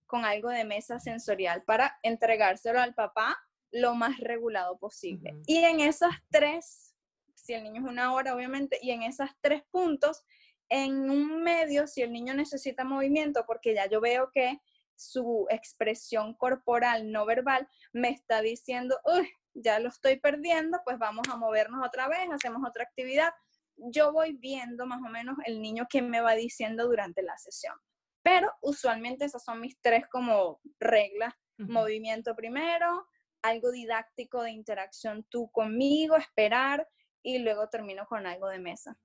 con 0.06 0.24
algo 0.24 0.48
de 0.50 0.64
mesa 0.64 0.98
sensorial 0.98 1.62
para 1.62 1.98
entregárselo 2.02 2.80
al 2.80 2.94
papá 2.94 3.38
lo 3.70 3.94
más 3.94 4.18
regulado 4.18 4.78
posible. 4.78 5.34
Y 5.46 5.58
en 5.58 5.80
esas 5.80 6.14
tres, 6.30 6.94
si 7.34 7.54
el 7.54 7.64
niño 7.64 7.82
es 7.82 7.88
una 7.88 8.12
hora, 8.12 8.34
obviamente, 8.34 8.78
y 8.82 8.90
en 8.90 9.02
esas 9.02 9.30
tres 9.40 9.62
puntos, 9.70 10.24
en 10.68 11.10
un 11.10 11.42
medio, 11.42 11.86
si 11.86 12.02
el 12.02 12.12
niño 12.12 12.34
necesita 12.34 12.84
movimiento, 12.84 13.44
porque 13.46 13.74
ya 13.74 13.86
yo 13.88 14.00
veo 14.00 14.30
que 14.32 14.60
su 14.96 15.46
expresión 15.50 16.34
corporal 16.34 17.10
no 17.10 17.26
verbal 17.26 17.68
me 17.92 18.10
está 18.10 18.40
diciendo, 18.40 18.98
uy, 19.04 19.28
ya 19.54 19.78
lo 19.80 19.88
estoy 19.88 20.18
perdiendo, 20.18 20.80
pues 20.84 20.98
vamos 20.98 21.28
a 21.28 21.36
movernos 21.36 21.84
otra 21.86 22.08
vez, 22.08 22.28
hacemos 22.30 22.62
otra 22.66 22.84
actividad. 22.84 23.32
Yo 23.76 24.12
voy 24.12 24.32
viendo 24.34 24.86
más 24.86 25.00
o 25.02 25.10
menos 25.10 25.36
el 25.44 25.60
niño 25.60 25.86
que 25.90 26.02
me 26.02 26.20
va 26.20 26.34
diciendo 26.34 26.86
durante 26.86 27.22
la 27.22 27.36
sesión. 27.36 27.74
Pero 28.22 28.52
usualmente 28.60 29.24
esas 29.24 29.44
son 29.44 29.60
mis 29.60 29.80
tres 29.80 30.06
como 30.08 30.60
reglas. 30.78 31.34
Movimiento 31.58 32.34
primero, 32.34 33.06
algo 33.42 33.70
didáctico 33.70 34.42
de 34.42 34.50
interacción 34.50 35.24
tú 35.28 35.50
conmigo, 35.52 36.16
esperar 36.16 36.88
y 37.22 37.38
luego 37.38 37.68
termino 37.68 38.06
con 38.06 38.26
algo 38.26 38.48
de 38.48 38.58
mesa. 38.58 38.96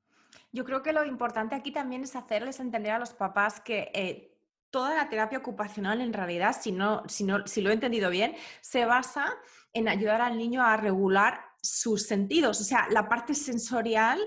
Yo 0.52 0.64
creo 0.66 0.82
que 0.82 0.94
lo 0.94 1.06
importante 1.06 1.56
aquí 1.56 1.72
también 1.72 2.04
es 2.04 2.16
hacerles 2.16 2.60
entender 2.60 2.92
a 2.92 3.00
los 3.00 3.14
papás 3.14 3.60
que 3.60 3.92
eh, 3.94 4.38
toda 4.70 4.96
la 4.96 5.10
terapia 5.10 5.38
ocupacional 5.38 6.02
en 6.02 6.14
realidad, 6.14 6.56
si, 6.60 6.72
no, 6.72 7.04
si, 7.08 7.24
no, 7.24 7.46
si 7.48 7.62
lo 7.62 7.70
he 7.70 7.74
entendido 7.74 8.10
bien, 8.10 8.36
se 8.62 8.86
basa 8.86 9.34
en 9.74 9.88
ayudar 9.88 10.22
al 10.22 10.38
niño 10.38 10.64
a 10.64 10.78
regular 10.78 11.42
sus 11.62 12.04
sentidos, 12.04 12.62
o 12.62 12.64
sea, 12.64 12.88
la 12.90 13.10
parte 13.10 13.34
sensorial 13.34 14.20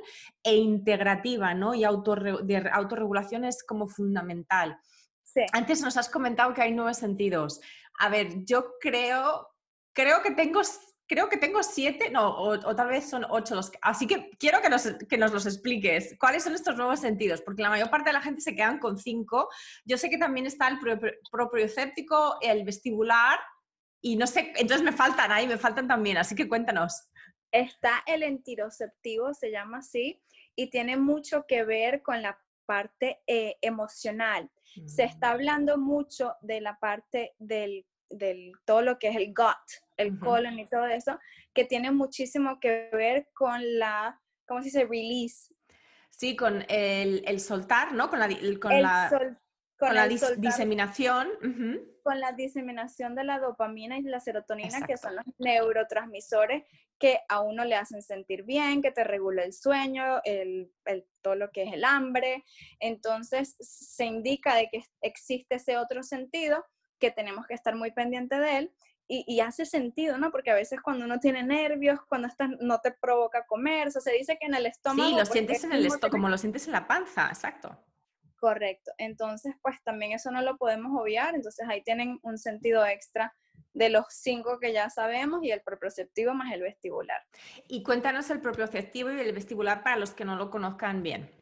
e 0.42 0.56
integrativa, 0.56 1.54
¿no? 1.54 1.74
Y 1.74 1.80
de 1.80 2.70
autorregulación 2.72 3.44
es 3.44 3.62
como 3.62 3.86
fundamental. 3.86 4.78
Antes 5.52 5.80
nos 5.80 5.96
has 5.96 6.08
comentado 6.08 6.52
que 6.52 6.62
hay 6.62 6.72
nueve 6.72 6.92
sentidos. 6.94 7.60
A 7.98 8.08
ver, 8.08 8.44
yo 8.44 8.72
creo, 8.80 9.48
creo 9.92 10.22
que 10.22 10.32
tengo 10.32 10.60
creo 11.10 11.28
que 11.28 11.38
tengo 11.38 11.60
siete, 11.64 12.08
no, 12.08 12.40
o, 12.40 12.76
tal 12.76 12.86
vez 12.86 13.10
son 13.10 13.26
ocho 13.28 13.56
los 13.56 13.72
Así 13.82 14.06
que 14.06 14.30
quiero 14.38 14.62
que 14.62 14.68
nos, 14.68 14.84
que 15.08 15.18
nos, 15.18 15.32
los 15.32 15.44
expliques. 15.44 16.16
¿Cuáles 16.20 16.44
son 16.44 16.54
estos 16.54 16.76
nuevos 16.76 17.00
sentidos? 17.00 17.42
Porque 17.42 17.62
la 17.62 17.68
mayor 17.68 17.90
parte 17.90 18.10
de 18.10 18.12
la 18.12 18.22
gente 18.22 18.40
se 18.40 18.54
quedan 18.54 18.78
con 18.78 18.96
cinco. 18.96 19.48
Yo 19.84 19.98
sé 19.98 20.08
que 20.08 20.18
también 20.18 20.46
está 20.46 20.68
el 20.68 20.78
proprioceptico, 21.32 22.38
el 22.40 22.62
vestibular, 22.62 23.40
y 24.00 24.14
no 24.14 24.28
sé, 24.28 24.52
entonces 24.54 24.84
me 24.84 24.92
faltan 24.92 25.32
ahí, 25.32 25.48
me 25.48 25.58
faltan 25.58 25.88
también, 25.88 26.16
así 26.16 26.36
que 26.36 26.48
cuéntanos. 26.48 27.08
Está 27.50 28.04
el 28.06 28.22
entiroceptivo, 28.22 29.34
se 29.34 29.50
llama 29.50 29.78
así, 29.78 30.22
y 30.54 30.70
tiene 30.70 30.96
mucho 30.96 31.44
que 31.48 31.64
ver 31.64 32.02
con 32.02 32.22
la 32.22 32.38
parte 32.66 33.20
eh, 33.26 33.56
emocional. 33.62 34.48
Se 34.86 35.02
está 35.02 35.30
mm. 35.30 35.32
hablando 35.32 35.76
mucho 35.76 36.36
de 36.40 36.60
la 36.60 36.78
parte 36.78 37.34
del, 37.40 37.84
del 38.08 38.52
todo 38.64 38.82
lo 38.82 39.00
que 39.00 39.08
es 39.08 39.16
el 39.16 39.34
gut, 39.34 39.56
el 40.00 40.18
colon 40.18 40.58
y 40.58 40.66
todo 40.66 40.86
eso, 40.86 41.18
que 41.52 41.64
tiene 41.64 41.90
muchísimo 41.90 42.58
que 42.60 42.90
ver 42.92 43.28
con 43.34 43.78
la, 43.78 44.20
¿cómo 44.46 44.60
se 44.60 44.66
dice? 44.66 44.84
Release. 44.84 45.54
Sí, 46.10 46.36
con 46.36 46.64
el, 46.68 47.22
el 47.26 47.40
soltar, 47.40 47.92
¿no? 47.92 48.10
Con 48.10 48.18
la, 48.18 48.28
con 48.60 48.82
la, 48.82 49.38
con 49.78 49.94
la 49.94 50.08
diseminación. 50.08 51.28
Con 52.02 52.20
la 52.20 52.32
diseminación 52.32 53.14
de 53.14 53.24
la 53.24 53.38
dopamina 53.38 53.98
y 53.98 54.02
la 54.02 54.20
serotonina, 54.20 54.82
que 54.86 54.96
son 54.96 55.16
los 55.16 55.24
neurotransmisores 55.38 56.64
que 56.98 57.20
a 57.28 57.40
uno 57.40 57.64
le 57.64 57.76
hacen 57.76 58.02
sentir 58.02 58.42
bien, 58.44 58.82
que 58.82 58.90
te 58.90 59.04
regula 59.04 59.42
el 59.42 59.54
sueño, 59.54 60.20
el, 60.24 60.70
el, 60.84 61.06
todo 61.22 61.34
lo 61.34 61.50
que 61.50 61.62
es 61.62 61.72
el 61.72 61.84
hambre. 61.84 62.44
Entonces, 62.78 63.56
se 63.58 64.04
indica 64.04 64.54
de 64.54 64.68
que 64.70 64.82
existe 65.00 65.54
ese 65.54 65.78
otro 65.78 66.02
sentido 66.02 66.62
que 66.98 67.10
tenemos 67.10 67.46
que 67.46 67.54
estar 67.54 67.74
muy 67.74 67.92
pendiente 67.92 68.38
de 68.38 68.58
él 68.58 68.74
y, 69.12 69.40
hace 69.40 69.66
sentido, 69.66 70.18
¿no? 70.18 70.30
Porque 70.30 70.52
a 70.52 70.54
veces 70.54 70.80
cuando 70.80 71.04
uno 71.04 71.18
tiene 71.18 71.42
nervios, 71.42 71.98
cuando 72.08 72.28
estás, 72.28 72.48
no 72.60 72.80
te 72.80 72.92
provoca 72.92 73.44
comer, 73.44 73.88
o 73.88 73.90
sea, 73.90 74.00
se 74.00 74.12
dice 74.12 74.38
que 74.38 74.46
en 74.46 74.54
el 74.54 74.66
estómago... 74.66 75.10
Sí, 75.10 75.16
lo 75.16 75.26
sientes 75.26 75.64
en 75.64 75.72
el 75.72 75.86
estómago, 75.86 76.12
como 76.12 76.28
lo 76.28 76.38
sientes 76.38 76.66
en 76.66 76.72
la 76.72 76.86
panza, 76.86 77.26
exacto. 77.26 77.76
Correcto. 78.36 78.92
Entonces, 78.98 79.56
pues 79.62 79.82
también 79.82 80.12
eso 80.12 80.30
no 80.30 80.42
lo 80.42 80.56
podemos 80.56 80.92
obviar, 80.96 81.34
entonces 81.34 81.66
ahí 81.68 81.82
tienen 81.82 82.20
un 82.22 82.38
sentido 82.38 82.86
extra 82.86 83.34
de 83.72 83.88
los 83.88 84.04
cinco 84.10 84.60
que 84.60 84.72
ya 84.72 84.88
sabemos 84.90 85.42
y 85.42 85.50
el 85.50 85.60
proprioceptivo 85.60 86.32
más 86.32 86.52
el 86.52 86.62
vestibular. 86.62 87.20
Y 87.66 87.82
cuéntanos 87.82 88.30
el 88.30 88.40
propioceptivo 88.40 89.10
y 89.10 89.18
el 89.18 89.32
vestibular 89.32 89.82
para 89.82 89.96
los 89.96 90.12
que 90.12 90.24
no 90.24 90.36
lo 90.36 90.50
conozcan 90.50 91.02
bien 91.02 91.39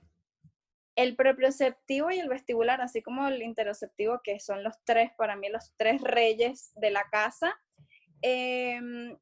el 0.99 1.15
proprioceptivo 1.15 2.11
y 2.11 2.19
el 2.19 2.29
vestibular, 2.29 2.81
así 2.81 3.03
como 3.03 3.29
el 3.29 3.41
interoceptivo, 3.41 4.21
que 4.21 4.41
son 4.41 4.65
los 4.65 4.75
tres, 4.83 5.13
para 5.17 5.37
mí, 5.37 5.49
los 5.49 5.73
tres 5.77 6.01
reyes 6.01 6.73
de 6.75 6.91
la 6.91 7.05
casa. 7.05 7.57
Em, 8.21 9.17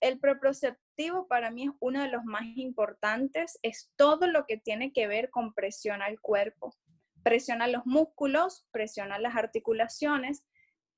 el 0.00 0.18
proprioceptivo 0.18 1.28
para 1.28 1.52
mí 1.52 1.66
es 1.66 1.70
uno 1.78 2.02
de 2.02 2.08
los 2.08 2.24
más 2.24 2.42
importantes, 2.56 3.60
es 3.62 3.92
todo 3.94 4.26
lo 4.26 4.44
que 4.44 4.56
tiene 4.56 4.92
que 4.92 5.06
ver 5.06 5.30
con 5.30 5.54
presión 5.54 6.02
al 6.02 6.20
cuerpo. 6.20 6.74
Presiona 7.22 7.68
los 7.68 7.86
músculos, 7.86 8.66
presiona 8.72 9.20
las 9.20 9.36
articulaciones. 9.36 10.44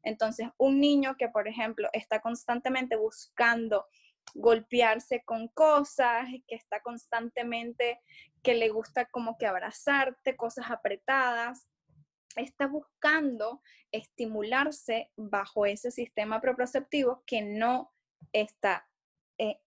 Entonces, 0.02 0.48
un 0.56 0.80
niño 0.80 1.18
que, 1.18 1.28
por 1.28 1.46
ejemplo, 1.46 1.90
está 1.92 2.22
constantemente 2.22 2.96
buscando 2.96 3.84
golpearse 4.34 5.22
con 5.24 5.48
cosas, 5.48 6.26
que 6.46 6.54
está 6.54 6.80
constantemente, 6.80 8.00
que 8.42 8.54
le 8.54 8.68
gusta 8.68 9.06
como 9.06 9.38
que 9.38 9.46
abrazarte, 9.46 10.36
cosas 10.36 10.70
apretadas, 10.70 11.66
está 12.36 12.66
buscando 12.66 13.62
estimularse 13.90 15.10
bajo 15.16 15.66
ese 15.66 15.90
sistema 15.90 16.40
proprioceptivo 16.40 17.22
que 17.26 17.42
no 17.42 17.92
está 18.32 18.86
eh, 19.38 19.60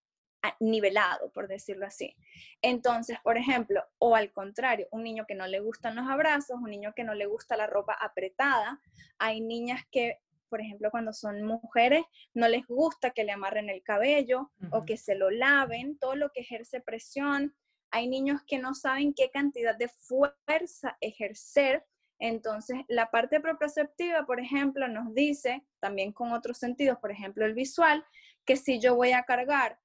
nivelado, 0.60 1.32
por 1.32 1.48
decirlo 1.48 1.86
así. 1.86 2.16
Entonces, 2.62 3.18
por 3.24 3.38
ejemplo, 3.38 3.84
o 3.98 4.16
al 4.16 4.32
contrario, 4.32 4.88
un 4.92 5.04
niño 5.04 5.26
que 5.28 5.36
no 5.36 5.48
le 5.48 5.60
gustan 5.60 5.96
los 5.96 6.08
abrazos, 6.08 6.58
un 6.62 6.70
niño 6.70 6.94
que 6.96 7.04
no 7.04 7.14
le 7.14 7.26
gusta 7.26 7.58
la 7.58 7.68
ropa 7.68 7.94
apretada, 7.94 8.80
hay 9.18 9.42
niñas 9.42 9.84
que 9.92 10.22
por 10.50 10.62
ejemplo, 10.62 10.92
cuando 10.92 11.14
son 11.14 11.44
mujeres, 11.44 12.04
no 12.34 12.48
les 12.48 12.66
gusta 12.68 13.12
que 13.12 13.24
le 13.24 13.32
amarren 13.32 13.70
el 13.70 13.84
cabello 13.84 14.52
o 14.72 14.86
que 14.86 14.98
se 14.98 15.16
lo 15.16 15.30
laven, 15.30 15.98
todo 15.98 16.16
lo 16.16 16.32
que 16.32 16.42
ejerce 16.42 16.82
presión. 16.82 17.56
Hay 17.92 18.08
niños 18.08 18.42
que 18.46 18.60
no 18.60 18.74
saben 18.74 19.14
qué 19.14 19.30
cantidad 19.30 19.78
de 19.78 19.88
fuerza 19.88 20.98
ejercer. 21.02 21.86
Entonces, 22.20 22.80
la 22.88 23.10
parte 23.10 23.40
proprioceptiva, 23.40 24.26
por 24.26 24.40
ejemplo, 24.40 24.88
nos 24.88 25.14
dice, 25.14 25.64
también 25.80 26.12
con 26.12 26.34
otros 26.34 26.58
sentidos, 26.58 26.98
por 27.00 27.12
ejemplo, 27.12 27.46
el 27.46 27.54
visual, 27.54 28.06
que 28.46 28.58
si 28.58 28.80
yo 28.80 28.96
voy 28.96 29.12
a 29.14 29.24
cargar 29.24 29.80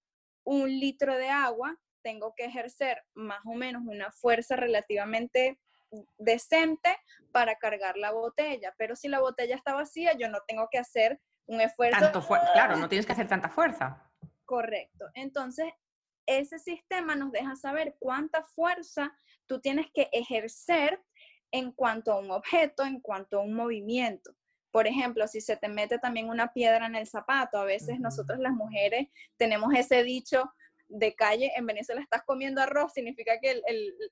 un 0.45 0.69
litro 0.69 1.17
de 1.17 1.29
agua, 1.29 1.79
tengo 2.03 2.35
que 2.35 2.45
ejercer 2.45 3.03
más 3.15 3.41
o 3.47 3.55
menos 3.55 3.83
una 3.87 4.13
fuerza 4.13 4.57
relativamente 4.57 5.59
decente 6.19 6.97
para 7.33 7.57
cargar 7.57 7.97
la 7.97 8.13
botella, 8.13 8.75
pero 8.79 8.97
si 8.97 9.09
la 9.09 9.21
botella 9.21 9.57
está 9.57 9.75
vacía, 9.75 10.17
yo 10.17 10.29
no 10.29 10.39
tengo 10.47 10.69
que 10.71 10.79
hacer 10.79 11.21
un 11.47 11.61
esfuerzo. 11.61 12.27
claro, 12.53 12.77
no 12.77 12.89
tienes 12.89 13.07
que 13.07 13.13
hacer 13.13 13.29
tanta 13.29 13.49
fuerza. 13.49 14.11
Correcto. 14.45 15.07
Entonces, 15.15 15.73
ese 16.27 16.59
sistema 16.59 17.15
nos 17.15 17.33
deja 17.33 17.57
saber 17.57 17.97
cuánta 17.99 18.45
fuerza 18.45 19.13
tú 19.47 19.61
tienes 19.61 19.87
que 19.93 20.09
ejercer 20.13 21.03
en 21.51 21.73
cuanto 21.73 22.13
a 22.13 22.19
un 22.19 22.31
objeto, 22.31 22.85
en 22.85 23.01
cuanto 23.01 23.39
a 23.39 23.43
un 23.43 23.55
movimiento. 23.55 24.35
Por 24.71 24.87
ejemplo, 24.89 25.29
si 25.29 25.41
se 25.41 25.57
te 25.57 25.69
mete 25.69 25.99
también 25.99 26.29
una 26.29 26.53
piedra 26.53 26.87
en 26.87 26.97
el 26.97 27.07
zapato, 27.07 27.59
a 27.59 27.65
veces 27.65 28.01
nosotros 28.01 28.41
las 28.41 28.53
mujeres 28.53 29.09
tenemos 29.37 29.73
ese 29.75 30.03
dicho, 30.03 30.53
de 30.89 31.15
calle, 31.15 31.53
en 31.57 31.67
Venezuela 31.67 32.01
estás 32.01 32.23
comiendo 32.25 32.61
arroz, 32.61 32.93
significa 32.93 33.39
que 33.41 33.63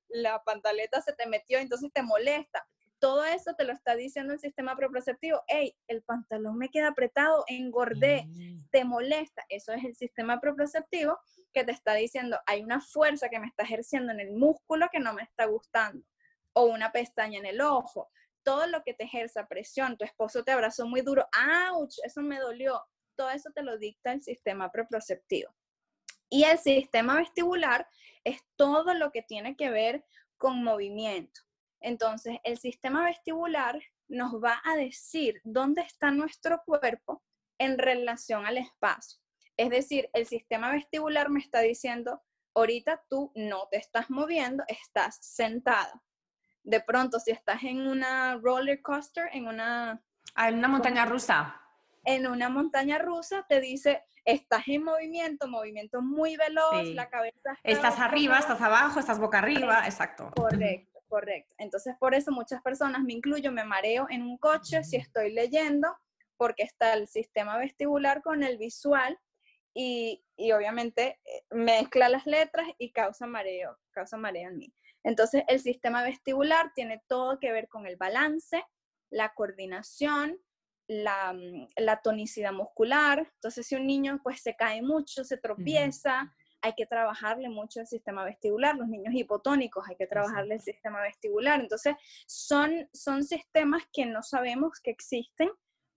la 0.08 0.42
pantaleta 0.42 1.00
se 1.02 1.12
te 1.12 1.26
metió, 1.26 1.58
entonces 1.58 1.90
te 1.92 2.02
molesta. 2.02 2.66
Todo 2.98 3.24
eso 3.24 3.54
te 3.54 3.64
lo 3.64 3.72
está 3.72 3.96
diciendo 3.96 4.32
el 4.32 4.38
sistema 4.38 4.76
proprioceptivo. 4.76 5.42
Hey, 5.48 5.76
el 5.88 6.02
pantalón 6.02 6.56
me 6.56 6.68
queda 6.68 6.88
apretado, 6.88 7.44
engordé, 7.48 8.26
mm. 8.28 8.68
te 8.70 8.84
molesta. 8.84 9.44
Eso 9.48 9.72
es 9.72 9.84
el 9.84 9.96
sistema 9.96 10.40
proprioceptivo 10.40 11.18
que 11.52 11.64
te 11.64 11.72
está 11.72 11.94
diciendo, 11.94 12.38
hay 12.46 12.62
una 12.62 12.80
fuerza 12.80 13.28
que 13.28 13.40
me 13.40 13.46
está 13.46 13.64
ejerciendo 13.64 14.12
en 14.12 14.20
el 14.20 14.32
músculo 14.32 14.88
que 14.90 15.00
no 15.00 15.12
me 15.14 15.22
está 15.22 15.46
gustando. 15.46 16.06
O 16.52 16.66
una 16.66 16.92
pestaña 16.92 17.38
en 17.38 17.46
el 17.46 17.60
ojo. 17.60 18.10
Todo 18.44 18.66
lo 18.66 18.82
que 18.82 18.94
te 18.94 19.04
ejerza 19.04 19.46
presión, 19.46 19.96
tu 19.96 20.04
esposo 20.04 20.44
te 20.44 20.52
abrazó 20.52 20.86
muy 20.86 21.00
duro, 21.00 21.26
¡ouch! 21.72 21.96
Eso 22.04 22.22
me 22.22 22.38
dolió. 22.38 22.82
Todo 23.16 23.30
eso 23.30 23.50
te 23.52 23.62
lo 23.62 23.78
dicta 23.78 24.12
el 24.12 24.22
sistema 24.22 24.70
proprioceptivo. 24.70 25.52
Y 26.32 26.44
el 26.44 26.56
sistema 26.56 27.16
vestibular 27.16 27.86
es 28.24 28.42
todo 28.56 28.94
lo 28.94 29.12
que 29.12 29.20
tiene 29.20 29.54
que 29.54 29.68
ver 29.68 30.02
con 30.38 30.64
movimiento. 30.64 31.42
Entonces, 31.78 32.38
el 32.42 32.56
sistema 32.56 33.04
vestibular 33.04 33.78
nos 34.08 34.42
va 34.42 34.62
a 34.64 34.74
decir 34.76 35.42
dónde 35.44 35.82
está 35.82 36.10
nuestro 36.10 36.62
cuerpo 36.64 37.22
en 37.58 37.76
relación 37.76 38.46
al 38.46 38.56
espacio. 38.56 39.20
Es 39.58 39.68
decir, 39.68 40.08
el 40.14 40.24
sistema 40.24 40.72
vestibular 40.72 41.28
me 41.28 41.40
está 41.40 41.60
diciendo, 41.60 42.22
ahorita 42.54 43.04
tú 43.10 43.30
no 43.34 43.68
te 43.70 43.76
estás 43.76 44.08
moviendo, 44.08 44.64
estás 44.68 45.18
sentada. 45.20 46.02
De 46.62 46.80
pronto, 46.80 47.20
si 47.20 47.30
estás 47.30 47.62
en 47.62 47.86
una 47.86 48.38
roller 48.38 48.80
coaster, 48.80 49.28
en 49.34 49.48
una... 49.48 50.02
Ah, 50.34 50.48
en 50.48 50.56
una 50.56 50.68
montaña 50.68 51.04
rusa. 51.04 51.61
En 52.04 52.26
una 52.26 52.48
montaña 52.48 52.98
rusa 52.98 53.46
te 53.48 53.60
dice, 53.60 54.02
estás 54.24 54.66
en 54.66 54.84
movimiento, 54.84 55.48
movimiento 55.48 56.02
muy 56.02 56.36
veloz, 56.36 56.84
la 56.94 57.08
cabeza... 57.08 57.58
estás 57.62 57.98
arriba, 57.98 58.38
estás 58.38 58.60
abajo, 58.60 59.00
estás 59.00 59.18
boca 59.18 59.38
arriba, 59.38 59.84
exacto. 59.84 60.30
Correcto, 60.34 61.00
correcto. 61.08 61.54
Entonces, 61.58 61.94
por 61.98 62.14
eso 62.14 62.32
muchas 62.32 62.62
personas, 62.62 63.02
me 63.02 63.12
incluyo, 63.12 63.52
me 63.52 63.64
mareo 63.64 64.06
en 64.10 64.22
un 64.22 64.38
coche 64.38 64.82
si 64.84 64.96
estoy 64.96 65.32
leyendo, 65.32 65.88
porque 66.36 66.64
está 66.64 66.94
el 66.94 67.06
sistema 67.08 67.56
vestibular 67.56 68.22
con 68.22 68.42
el 68.42 68.58
visual 68.58 69.18
y, 69.74 70.24
y, 70.36 70.52
obviamente 70.52 71.20
eh, 71.24 71.44
mezcla 71.50 72.08
las 72.08 72.26
letras 72.26 72.66
y 72.78 72.92
causa 72.92 73.26
mareo, 73.26 73.78
causa 73.92 74.16
mareo 74.16 74.50
en 74.50 74.58
mí. 74.58 74.74
Entonces, 75.04 75.44
el 75.48 75.60
sistema 75.60 76.02
vestibular 76.02 76.72
tiene 76.74 77.02
todo 77.08 77.38
que 77.38 77.52
ver 77.52 77.68
con 77.68 77.86
el 77.86 77.96
balance, 77.96 78.64
la 79.10 79.34
coordinación, 79.34 80.38
la, 80.86 81.32
mm, 81.32 81.68
la, 81.76 82.00
tonicidad 82.02 82.52
muscular. 82.52 83.30
Entonces, 83.34 83.66
si 83.66 83.74
un 83.74 83.86
niño 83.86 84.20
pues 84.22 84.42
se 84.42 84.56
cae 84.56 84.82
mucho, 84.82 85.24
se 85.24 85.36
tropieza, 85.36 86.32
hay 86.60 86.74
que 86.74 86.86
trabajarle 86.86 87.48
mucho 87.48 87.80
el 87.80 87.86
sistema 87.86 88.24
vestibular. 88.24 88.76
Los 88.76 88.88
niños 88.88 89.14
hipotónicos, 89.14 89.88
hay 89.88 89.96
que 89.96 90.06
trabajarle 90.06 90.54
el 90.54 90.60
sistema 90.60 91.00
vestibular. 91.02 91.60
Entonces, 91.60 91.94
son, 92.26 92.88
son 92.92 93.24
sistemas 93.24 93.82
que 93.92 94.06
no 94.06 94.22
sabemos 94.22 94.80
que 94.80 94.90
existen, 94.90 95.50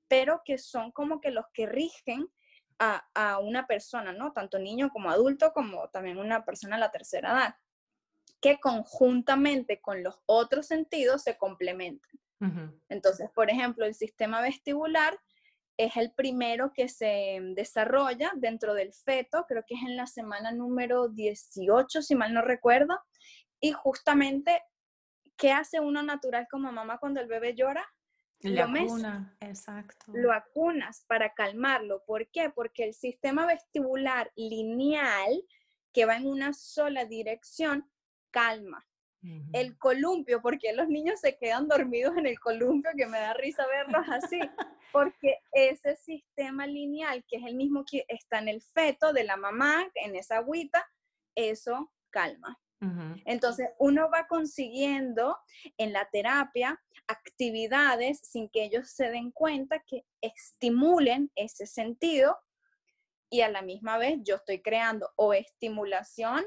pero 0.08 0.41
que 0.43 0.58
son 0.58 0.91
como 0.91 1.21
que 1.21 1.32
los 1.32 1.45
que 1.54 1.65
rigen 1.65 2.28
a, 2.80 3.08
a 3.13 3.39
una 3.39 3.67
persona, 3.67 4.12
¿no? 4.12 4.34
Tanto 4.34 4.60
niño 4.60 4.89
como 4.89 5.10
adulto, 5.10 5.54
como 5.54 5.89
también 5.89 6.17
una 6.17 6.43
persona 6.43 6.76
a 6.76 6.80
la 6.80 6.91
tercera 6.91 7.32
edad, 7.32 7.56
que 8.41 8.60
conjuntamente 8.60 9.82
con 9.82 10.04
los 10.04 10.19
otros 10.26 10.67
sentidos 10.67 11.24
se 11.24 11.38
complementan. 11.38 12.12
Entonces, 12.89 13.29
por 13.34 13.49
ejemplo, 13.49 13.86
el 13.86 13.93
sistema 13.93 14.41
vestibular 14.41 15.19
es 15.77 15.97
el 15.97 16.12
primero 16.12 16.71
que 16.73 16.88
se 16.88 17.39
desarrolla 17.55 18.31
dentro 18.36 18.73
del 18.73 18.93
feto, 18.93 19.45
creo 19.47 19.63
que 19.67 19.75
es 19.75 19.81
en 19.81 19.97
la 19.97 20.08
semana 20.08 20.51
número 20.51 21.10
18, 21.10 22.01
si 22.01 22.15
mal 22.15 22.34
no 22.34 22.41
recuerdo, 22.41 22.97
y 23.60 23.71
justamente, 23.71 24.62
¿qué 25.38 25.51
hace 25.51 25.79
uno 25.79 26.03
natural 26.03 26.47
como 26.49 26.71
mamá 26.71 26.97
cuando 26.99 27.19
el 27.19 27.27
bebé 27.27 27.55
llora? 27.55 27.86
lo 28.41 28.63
acuna, 28.63 29.36
exacto. 29.39 30.12
Lo 30.13 30.31
acunas 30.31 31.03
para 31.08 31.34
calmarlo. 31.34 32.03
¿Por 32.05 32.29
qué? 32.29 32.49
Porque 32.49 32.84
el 32.84 32.93
sistema 32.93 33.45
vestibular 33.45 34.31
lineal, 34.36 35.41
que 35.91 36.05
va 36.05 36.17
en 36.17 36.27
una 36.27 36.53
sola 36.53 37.05
dirección, 37.05 37.89
calma. 38.31 38.86
El 39.53 39.77
columpio, 39.77 40.41
porque 40.41 40.73
los 40.73 40.88
niños 40.88 41.19
se 41.19 41.38
quedan 41.38 41.67
dormidos 41.67 42.15
en 42.17 42.25
el 42.25 42.39
columpio, 42.39 42.91
que 42.95 43.07
me 43.07 43.19
da 43.19 43.33
risa 43.33 43.65
verlos 43.67 44.05
así, 44.09 44.39
porque 44.91 45.39
ese 45.51 45.95
sistema 45.95 46.67
lineal, 46.67 47.23
que 47.27 47.38
es 47.38 47.43
el 47.45 47.55
mismo 47.55 47.83
que 47.89 48.05
está 48.07 48.39
en 48.39 48.49
el 48.49 48.61
feto 48.61 49.13
de 49.13 49.23
la 49.23 49.38
mamá, 49.38 49.89
en 49.95 50.15
esa 50.15 50.38
agüita, 50.38 50.85
eso 51.35 51.91
calma. 52.09 52.59
Entonces, 53.25 53.69
uno 53.79 54.11
va 54.11 54.27
consiguiendo 54.27 55.38
en 55.77 55.91
la 55.91 56.07
terapia 56.11 56.79
actividades 57.07 58.19
sin 58.19 58.47
que 58.49 58.63
ellos 58.63 58.89
se 58.89 59.09
den 59.09 59.31
cuenta 59.31 59.83
que 59.88 60.05
estimulen 60.21 61.31
ese 61.35 61.65
sentido 61.65 62.38
y 63.29 63.41
a 63.41 63.49
la 63.49 63.61
misma 63.61 63.97
vez 63.97 64.19
yo 64.23 64.35
estoy 64.35 64.61
creando 64.61 65.09
o 65.15 65.33
estimulación 65.33 66.45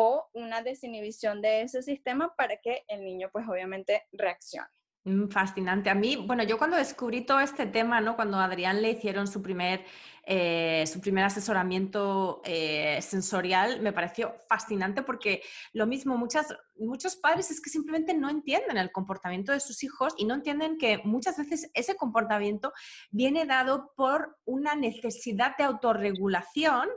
o 0.00 0.30
una 0.32 0.62
desinhibición 0.62 1.42
de 1.42 1.62
ese 1.62 1.82
sistema 1.82 2.32
para 2.36 2.58
que 2.58 2.84
el 2.86 3.04
niño 3.04 3.30
pues 3.32 3.48
obviamente 3.48 4.04
reaccione. 4.12 4.68
Mm, 5.02 5.26
fascinante. 5.28 5.90
A 5.90 5.94
mí, 5.96 6.14
bueno, 6.14 6.44
yo 6.44 6.56
cuando 6.56 6.76
descubrí 6.76 7.22
todo 7.22 7.40
este 7.40 7.66
tema, 7.66 8.00
¿no? 8.00 8.14
Cuando 8.14 8.36
a 8.36 8.44
Adrián 8.44 8.80
le 8.80 8.90
hicieron 8.92 9.26
su 9.26 9.42
primer, 9.42 9.84
eh, 10.24 10.84
su 10.86 11.00
primer 11.00 11.24
asesoramiento 11.24 12.42
eh, 12.44 13.00
sensorial, 13.02 13.80
me 13.80 13.92
pareció 13.92 14.36
fascinante 14.48 15.02
porque 15.02 15.42
lo 15.72 15.84
mismo, 15.88 16.16
muchas, 16.16 16.46
muchos 16.76 17.16
padres 17.16 17.50
es 17.50 17.60
que 17.60 17.68
simplemente 17.68 18.14
no 18.14 18.30
entienden 18.30 18.76
el 18.76 18.92
comportamiento 18.92 19.50
de 19.50 19.58
sus 19.58 19.82
hijos 19.82 20.14
y 20.16 20.26
no 20.26 20.34
entienden 20.34 20.78
que 20.78 20.98
muchas 20.98 21.36
veces 21.38 21.72
ese 21.74 21.96
comportamiento 21.96 22.72
viene 23.10 23.46
dado 23.46 23.92
por 23.96 24.38
una 24.44 24.76
necesidad 24.76 25.56
de 25.56 25.64
autorregulación 25.64 26.88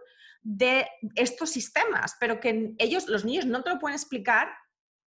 de 0.42 0.88
estos 1.16 1.50
sistemas, 1.50 2.16
pero 2.20 2.40
que 2.40 2.74
ellos, 2.78 3.08
los 3.08 3.26
niños, 3.26 3.46
no 3.46 3.64
te 3.64 3.70
lo 3.70 3.80
pueden 3.80 3.96
explicar 3.96 4.50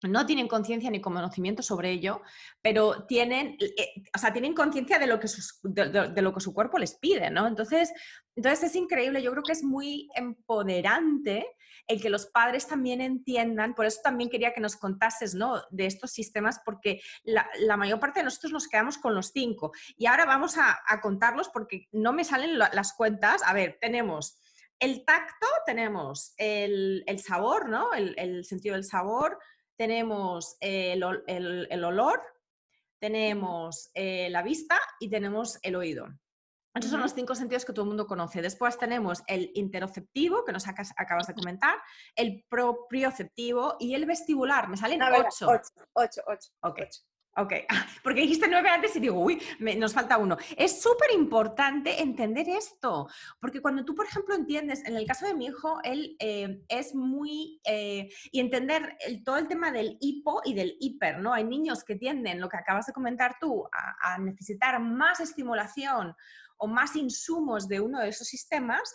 no 0.08 0.26
tienen 0.26 0.48
conciencia 0.48 0.90
ni 0.90 1.00
conocimiento 1.00 1.62
sobre 1.62 1.90
ello, 1.90 2.22
pero 2.62 3.06
tienen, 3.06 3.56
eh, 3.60 4.02
o 4.14 4.18
sea, 4.18 4.32
tienen 4.32 4.54
conciencia 4.54 4.98
de, 4.98 5.06
lo 5.06 5.18
que 5.18 5.28
de, 5.62 6.22
lo 6.22 6.34
que 6.34 6.40
su 6.40 6.54
cuerpo 6.54 6.78
les 6.78 6.94
pide, 6.94 7.30
¿no? 7.30 7.46
Entonces, 7.46 7.92
entonces 8.36 8.70
es 8.70 8.76
increíble, 8.76 9.22
yo 9.22 9.30
creo 9.32 9.42
que 9.42 9.52
es 9.52 9.62
muy 9.62 10.08
empoderante 10.14 11.46
el 11.86 12.00
que 12.00 12.08
los 12.08 12.26
padres 12.26 12.66
también 12.66 13.00
entiendan, 13.00 13.74
por 13.74 13.84
eso 13.84 14.00
también 14.02 14.30
quería 14.30 14.54
que 14.54 14.60
nos 14.60 14.76
contases, 14.76 15.34
¿no? 15.34 15.62
De 15.70 15.86
estos 15.86 16.12
sistemas, 16.12 16.60
porque 16.64 17.00
la, 17.24 17.76
mayor 17.76 18.00
parte 18.00 18.20
de 18.20 18.24
nosotros 18.24 18.52
nos 18.52 18.68
quedamos 18.68 18.96
con 18.96 19.14
los 19.14 19.32
cinco. 19.32 19.72
Y 19.96 20.06
ahora 20.06 20.24
vamos 20.24 20.56
a, 20.56 20.78
contarlos 21.02 21.50
porque 21.50 21.88
no 21.92 22.12
me 22.12 22.24
salen 22.24 22.58
las 22.58 22.94
cuentas. 22.94 23.42
A 23.44 23.52
ver, 23.52 23.78
tenemos 23.80 24.38
el 24.80 25.04
tacto, 25.04 25.46
tenemos 25.66 26.34
el, 26.36 27.04
sabor, 27.18 27.68
¿no? 27.68 27.92
El, 27.92 28.44
sentido 28.44 28.74
del 28.74 28.84
sabor, 28.84 29.38
tenemos 29.76 30.56
el, 30.60 31.02
olor, 31.02 32.22
tenemos 33.00 33.90
eh, 33.94 34.28
la 34.30 34.42
vista 34.42 34.80
y 35.00 35.08
tenemos 35.08 35.58
el 35.62 35.76
oído. 35.76 36.06
Esos 36.74 36.90
son 36.90 37.00
los 37.00 37.14
cinco 37.14 37.36
sentidos 37.36 37.64
que 37.64 37.72
todo 37.72 37.84
el 37.84 37.88
mundo 37.88 38.06
conoce. 38.06 38.42
Después 38.42 38.76
tenemos 38.76 39.22
el 39.28 39.52
interoceptivo, 39.54 40.44
que 40.44 40.50
nos 40.50 40.66
acabas 40.66 41.26
de 41.28 41.34
comentar, 41.34 41.76
el 42.16 42.44
proprioceptivo 42.48 43.76
y 43.78 43.94
el 43.94 44.06
vestibular. 44.06 44.68
Me 44.68 44.76
salen 44.76 45.00
ocho. 45.02 45.46
Ocho, 45.48 45.70
ocho, 45.92 46.22
ocho. 46.26 46.50
Okay. 46.62 46.88
Ok, 47.36 47.52
porque 48.04 48.20
dijiste 48.20 48.46
nueve 48.48 48.68
antes 48.68 48.94
y 48.94 49.00
digo, 49.00 49.18
uy, 49.18 49.42
nos 49.58 49.92
falta 49.92 50.18
uno. 50.18 50.36
Es 50.56 50.80
súper 50.80 51.10
importante 51.12 52.00
entender 52.00 52.48
esto, 52.48 53.08
porque 53.40 53.60
cuando 53.60 53.84
tú, 53.84 53.94
por 53.94 54.06
ejemplo, 54.06 54.34
entiendes, 54.34 54.84
en 54.86 54.96
el 54.96 55.06
caso 55.06 55.26
de 55.26 55.34
mi 55.34 55.46
hijo, 55.46 55.80
él 55.82 56.16
eh, 56.20 56.62
es 56.68 56.94
muy, 56.94 57.60
eh, 57.64 58.08
y 58.30 58.38
entender 58.38 58.96
todo 59.24 59.38
el 59.38 59.48
tema 59.48 59.72
del 59.72 59.96
hipo 60.00 60.42
y 60.44 60.54
del 60.54 60.76
hiper, 60.78 61.18
¿no? 61.18 61.32
Hay 61.32 61.44
niños 61.44 61.82
que 61.82 61.96
tienden, 61.96 62.40
lo 62.40 62.48
que 62.48 62.56
acabas 62.56 62.86
de 62.86 62.92
comentar 62.92 63.36
tú, 63.40 63.66
a, 63.72 64.18
necesitar 64.18 64.80
más 64.80 65.18
estimulación 65.18 66.14
o 66.56 66.68
más 66.68 66.94
insumos 66.94 67.66
de 67.66 67.80
uno 67.80 68.00
de 68.00 68.08
esos 68.08 68.28
sistemas 68.28 68.92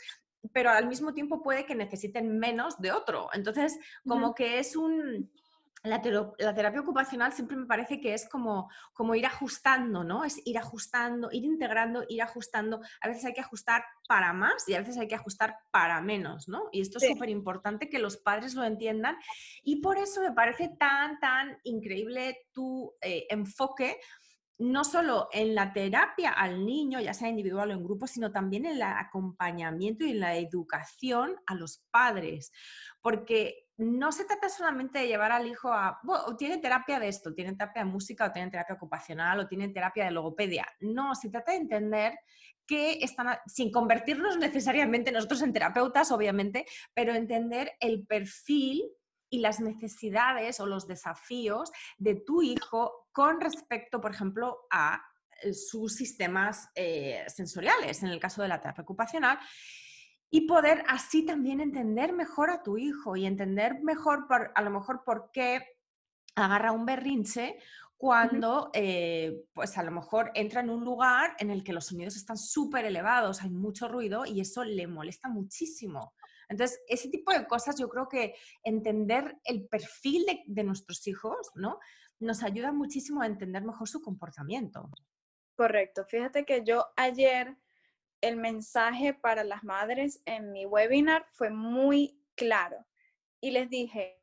pero 0.53 0.69
al 0.69 0.87
mismo 0.87 1.13
tiempo 1.13 1.43
puede 1.43 1.65
que 1.65 1.75
necesiten 1.75 2.39
menos 2.39 2.79
de 2.79 2.93
otro. 2.93 3.27
Entonces, 3.33 3.77
como 4.07 4.33
que 4.33 4.59
es 4.59 4.77
un, 4.77 5.29
la, 5.83 6.01
terapia 6.01 6.81
ocupacional 6.81 7.31
siempre 7.31 7.55
me 7.55 7.65
parece 7.65 8.01
que 8.01 8.13
es 8.13 8.27
como, 8.27 8.69
como 8.93 9.15
ir 9.15 9.25
ajustando, 9.25 10.03
¿no? 10.03 10.25
Es 10.25 10.41
ir 10.45 10.57
ajustando, 10.57 11.29
ir 11.31 11.45
integrando, 11.45 12.03
ir 12.09 12.21
ajustando. 12.21 12.81
A 13.01 13.07
veces 13.07 13.25
hay 13.25 13.33
que 13.33 13.41
ajustar 13.41 13.83
para 14.07 14.33
más 14.33 14.67
y 14.67 14.73
a 14.73 14.79
veces 14.79 14.97
hay 14.97 15.07
que 15.07 15.15
ajustar 15.15 15.57
para 15.71 16.01
menos, 16.01 16.47
¿no? 16.47 16.69
Y 16.71 16.81
esto 16.81 16.97
es 16.97 17.07
súper 17.07 17.29
importante 17.29 17.89
que 17.89 17.99
los 17.99 18.17
padres 18.17 18.55
lo 18.55 18.63
entiendan 18.63 19.17
y 19.63 19.81
por 19.81 19.97
eso 19.97 20.21
me 20.21 20.33
parece 20.33 20.69
tan, 20.79 21.19
tan 21.19 21.57
increíble 21.63 22.47
tu 22.53 22.93
eh, 23.01 23.25
enfoque 23.29 23.99
no 24.59 24.83
solo 24.83 25.29
en 25.31 25.55
la 25.55 25.71
terapia 25.71 26.31
al 26.31 26.65
niño, 26.65 26.99
ya 26.99 27.13
sea 27.13 27.29
individual 27.29 27.71
o 27.71 27.73
en 27.73 27.83
grupo, 27.83 28.07
sino 28.07 28.31
también 28.31 28.65
en 28.65 28.73
el 28.73 28.81
acompañamiento 28.81 30.05
y 30.05 30.11
en 30.11 30.19
la 30.19 30.35
educación 30.35 31.37
a 31.47 31.55
los 31.55 31.85
padres. 31.91 32.51
Porque 33.01 33.69
no 33.77 34.11
se 34.11 34.25
trata 34.25 34.49
solamente 34.49 34.99
de 34.99 35.07
llevar 35.07 35.31
al 35.31 35.47
hijo 35.47 35.71
a, 35.71 35.99
bueno, 36.03 36.35
tiene 36.35 36.57
terapia 36.57 36.99
de 36.99 37.07
esto, 37.07 37.33
tiene 37.33 37.53
terapia 37.53 37.85
de 37.85 37.89
música 37.89 38.25
o 38.25 38.31
tiene 38.33 38.51
terapia 38.51 38.75
ocupacional 38.75 39.39
o 39.39 39.47
tiene 39.47 39.69
terapia 39.69 40.03
de 40.03 40.11
logopedia. 40.11 40.67
No, 40.81 41.15
se 41.15 41.29
trata 41.29 41.53
de 41.53 41.59
entender 41.59 42.19
que 42.67 42.99
están, 43.01 43.37
sin 43.47 43.71
convertirnos 43.71 44.37
necesariamente 44.37 45.13
nosotros 45.13 45.41
en 45.41 45.53
terapeutas, 45.53 46.11
obviamente, 46.11 46.65
pero 46.93 47.13
entender 47.13 47.71
el 47.79 48.05
perfil 48.05 48.83
y 49.29 49.39
las 49.39 49.59
necesidades 49.59 50.59
o 50.59 50.65
los 50.65 50.85
desafíos 50.87 51.71
de 51.97 52.15
tu 52.15 52.41
hijo 52.41 53.08
con 53.19 53.41
respecto, 53.41 53.99
por 53.99 54.11
ejemplo, 54.11 54.59
a 54.71 55.03
eh, 55.43 55.53
sus 55.53 55.93
sistemas 55.93 56.69
eh, 56.73 57.25
sensoriales, 57.27 58.01
en 58.01 58.07
el 58.07 58.17
caso 58.17 58.41
de 58.41 58.47
la 58.47 58.61
terapia 58.61 58.83
ocupacional 58.83 59.37
y 60.29 60.47
poder 60.47 60.85
así 60.87 61.25
también 61.25 61.59
entender 61.59 62.13
mejor 62.13 62.49
a 62.49 62.63
tu 62.63 62.77
hijo 62.77 63.17
y 63.17 63.25
entender 63.25 63.81
mejor, 63.83 64.25
a 64.55 64.61
lo 64.61 64.69
mejor, 64.69 65.03
por 65.03 65.31
qué 65.33 65.67
agarra 66.33 66.71
un 66.71 66.85
berrinche 66.85 67.59
cuando, 67.97 68.69
eh, 68.73 69.43
pues 69.51 69.77
a 69.77 69.83
lo 69.83 69.91
mejor 69.91 70.31
entra 70.33 70.61
en 70.61 70.69
un 70.69 70.85
lugar 70.85 71.35
en 71.39 71.51
el 71.51 71.61
que 71.61 71.73
los 71.73 71.87
sonidos 71.87 72.15
están 72.15 72.37
súper 72.37 72.85
elevados, 72.85 73.41
hay 73.41 73.49
mucho 73.49 73.89
ruido 73.89 74.25
y 74.25 74.39
eso 74.39 74.63
le 74.63 74.87
molesta 74.87 75.27
muchísimo. 75.27 76.13
Entonces, 76.47 76.79
ese 76.87 77.09
tipo 77.09 77.33
de 77.33 77.45
cosas 77.45 77.77
yo 77.77 77.89
creo 77.89 78.07
que 78.07 78.33
entender 78.63 79.37
el 79.43 79.67
perfil 79.67 80.25
de, 80.25 80.41
de 80.47 80.63
nuestros 80.63 81.05
hijos, 81.05 81.51
¿no? 81.55 81.79
Nos 82.19 82.43
ayuda 82.43 82.71
muchísimo 82.71 83.21
a 83.21 83.25
entender 83.25 83.63
mejor 83.63 83.87
su 83.87 84.01
comportamiento. 84.01 84.89
Correcto. 85.55 86.05
Fíjate 86.05 86.45
que 86.45 86.63
yo 86.63 86.87
ayer 86.95 87.57
el 88.21 88.35
mensaje 88.35 89.13
para 89.13 89.43
las 89.43 89.63
madres 89.63 90.21
en 90.25 90.51
mi 90.51 90.65
webinar 90.65 91.25
fue 91.31 91.49
muy 91.49 92.21
claro 92.35 92.85
y 93.41 93.51
les 93.51 93.69
dije, 93.69 94.19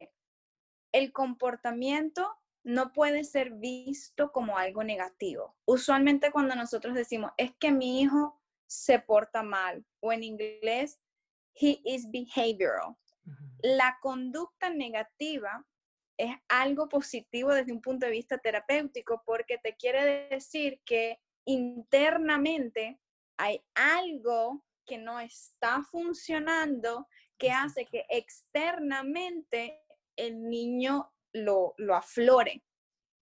el 0.93 1.13
comportamiento 1.13 2.37
no 2.65 2.93
puede 2.93 3.25
ser 3.25 3.53
visto 3.53 4.33
como 4.33 4.59
algo 4.59 4.83
negativo. 4.83 5.57
Usualmente 5.65 6.33
cuando 6.33 6.55
nosotros 6.55 6.95
decimos, 6.95 7.31
es 7.37 7.55
que 7.57 7.71
mi 7.71 8.01
hijo 8.01 8.41
se 8.67 8.99
porta 8.99 9.43
mal, 9.43 9.87
o 10.01 10.13
en 10.13 10.25
inglés, 10.25 10.99
he 11.55 11.81
is 11.85 12.11
behavioral. 12.11 12.97
La 13.63 13.99
conducta 14.03 14.71
negativa 14.71 15.65
es 16.17 16.35
algo 16.49 16.89
positivo 16.89 17.53
desde 17.53 17.73
un 17.73 17.81
punto 17.81 18.07
de 18.07 18.13
vista 18.13 18.39
terapéutico 18.39 19.23
porque 19.27 19.59
te 19.59 19.77
quiere 19.77 20.29
decir 20.29 20.81
que 20.85 21.19
internamente 21.45 22.99
hay 23.37 23.63
algo 23.75 24.65
que 24.87 24.99
no 24.99 25.21
está 25.21 25.83
funcionando 25.91 27.09
que 27.39 27.51
hace 27.51 27.87
que 27.87 28.07
externamente 28.09 29.83
el 30.17 30.49
niño 30.49 31.13
lo, 31.33 31.75
lo 31.77 31.95
aflore. 31.95 32.65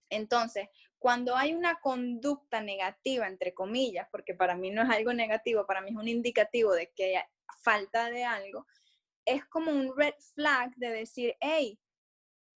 Entonces, 0.09 0.69
cuando 0.99 1.37
hay 1.37 1.53
una 1.53 1.81
conducta 1.81 2.63
negativa, 2.63 3.27
entre 3.27 3.53
comillas, 3.53 4.07
porque 4.11 4.35
para 4.35 4.55
mí 4.55 4.71
no 4.71 4.83
es 4.83 4.91
algo 4.91 5.13
negativo, 5.13 5.67
para 5.67 5.81
mí 5.81 5.91
es 5.91 5.97
un 5.97 6.09
indicativo 6.09 6.73
de 6.73 6.93
que 6.95 7.17
hay 7.17 7.25
falta 7.61 8.11
de 8.11 8.25
algo, 8.25 8.67
es 9.25 9.45
como 9.47 9.73
un 9.73 9.97
red 9.97 10.15
flag 10.35 10.75
de 10.77 10.91
decir, 10.91 11.35
hey, 11.41 11.79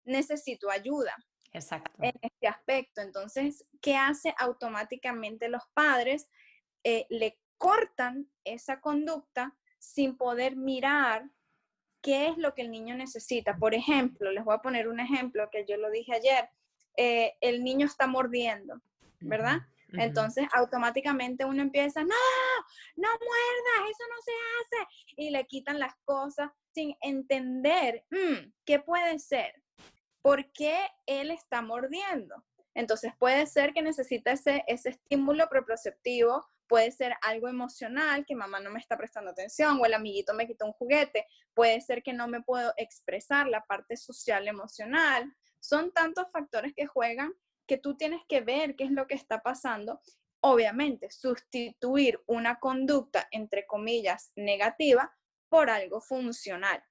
necesito 0.07 0.71
ayuda. 0.71 1.15
Exacto. 1.53 1.93
En 2.03 2.13
este 2.21 2.49
aspecto. 2.49 3.01
Entonces, 3.01 3.65
¿qué 3.81 3.97
hace 3.97 4.35
automáticamente 4.39 5.49
los 5.49 5.63
padres? 5.75 6.29
Eh, 6.85 7.07
le 7.11 7.39
cortan 7.59 8.31
esa 8.45 8.81
conducta 8.81 9.57
sin 9.79 10.17
poder 10.17 10.57
mirar 10.57 11.29
qué 12.03 12.29
es 12.29 12.37
lo 12.39 12.55
que 12.55 12.63
el 12.63 12.71
niño 12.71 12.95
necesita. 12.95 13.57
Por 13.57 13.75
ejemplo, 13.75 14.31
les 14.31 14.45
voy 14.45 14.55
a 14.55 14.63
poner 14.63 14.89
un 14.89 15.01
ejemplo 15.01 15.49
que 15.51 15.65
yo 15.67 15.77
lo 15.77 15.91
dije 15.91 16.15
ayer. 16.15 16.49
Eh, 16.97 17.35
el 17.41 17.65
niño 17.65 17.87
está 17.87 18.07
mordiendo, 18.07 18.81
¿verdad? 19.21 19.61
Entonces, 19.93 20.47
automáticamente 20.53 21.45
uno 21.45 21.63
empieza, 21.63 22.03
no, 22.03 22.15
no 22.97 23.09
muerdas, 23.09 23.91
eso 23.91 24.05
no 24.11 24.23
se 24.23 24.33
hace. 24.59 24.89
Y 25.17 25.31
le 25.31 25.47
quitan 25.47 25.79
las 25.79 25.95
cosas 26.05 26.51
sin 26.73 26.97
entender 27.01 28.05
mm, 28.11 28.53
qué 28.65 28.81
puede 28.81 29.19
ser, 29.19 29.63
por 30.27 30.51
qué 30.51 30.77
él 31.07 31.31
está 31.31 31.63
mordiendo. 31.63 32.35
Entonces, 32.75 33.13
puede 33.17 33.47
ser 33.47 33.73
que 33.73 33.81
necesita 33.81 34.33
ese, 34.33 34.65
estímulo 34.67 35.49
proprioceptivo 35.49 36.45
puede 36.67 36.91
ser 36.91 37.15
algo 37.23 37.47
emocional, 37.47 38.27
que 38.27 38.35
mamá 38.35 38.59
no 38.59 38.73
me 38.73 38.81
está 38.81 38.99
prestando 38.99 39.31
atención, 39.31 39.79
o 39.81 39.87
el 39.87 39.95
amiguito 39.95 40.35
me 40.35 40.49
quitó 40.49 40.67
un 40.67 40.73
juguete, 40.73 41.29
puede 41.55 41.81
ser 41.81 42.03
que 42.03 42.13
no 42.13 42.27
me 42.27 42.43
puedo 42.43 42.73
expresar 42.77 43.47
la 43.47 43.65
parte 43.67 43.97
social 43.97 44.49
emocional. 44.49 45.33
Son 45.61 45.93
tantos 45.93 46.27
factores 46.33 46.75
que 46.75 46.87
juegan 46.87 47.33
que 47.69 47.79
tú 47.79 47.97
tienes 47.97 48.23
que 48.29 48.41
ver 48.41 48.75
qué 48.75 48.83
es 48.83 48.91
lo 48.91 49.07
que 49.07 49.15
está 49.15 49.45
pasando. 49.45 50.01
Obviamente, 50.41 51.09
sustituir 51.13 52.21
una 52.27 52.59
conducta, 52.59 53.29
entre 53.31 53.65
comillas, 53.65 54.33
negativa 54.35 55.17
por 55.49 55.71
algo 55.71 56.01
funcional. 56.01 56.83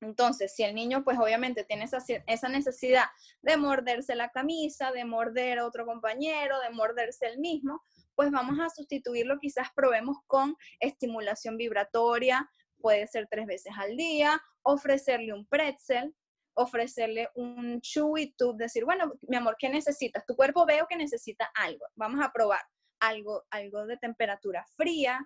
Entonces, 0.00 0.54
si 0.54 0.62
el 0.62 0.74
niño, 0.74 1.02
pues 1.02 1.18
obviamente 1.18 1.64
tiene 1.64 1.84
esa, 1.84 1.98
esa, 2.26 2.48
necesidad 2.48 3.06
de 3.42 3.56
morderse 3.56 4.14
la 4.14 4.30
camisa, 4.30 4.92
de 4.92 5.04
morder 5.04 5.58
a 5.58 5.66
otro 5.66 5.86
compañero, 5.86 6.60
de 6.60 6.70
morderse 6.70 7.26
el 7.26 7.38
mismo, 7.38 7.82
pues 8.14 8.30
vamos 8.30 8.58
a 8.60 8.70
sustituirlo, 8.70 9.38
quizás 9.38 9.68
probemos 9.74 10.18
con 10.26 10.56
estimulación 10.80 11.56
vibratoria, 11.56 12.48
puede 12.80 13.06
ser 13.06 13.26
tres 13.30 13.46
veces 13.46 13.72
al 13.76 13.96
día, 13.96 14.40
ofrecerle 14.62 15.32
un 15.32 15.46
pretzel, 15.46 16.14
ofrecerle 16.54 17.28
un 17.34 17.80
chewy 17.80 18.34
tube, 18.36 18.56
decir, 18.58 18.84
bueno, 18.84 19.12
mi 19.22 19.36
amor, 19.36 19.56
¿qué 19.58 19.68
necesitas? 19.68 20.26
Tu 20.26 20.34
cuerpo 20.34 20.66
veo 20.66 20.86
que 20.88 20.96
necesita 20.96 21.50
algo, 21.54 21.86
vamos 21.94 22.24
a 22.24 22.32
probar 22.32 22.60
algo, 23.00 23.44
algo 23.50 23.86
de 23.86 23.96
temperatura 23.96 24.64
fría, 24.76 25.20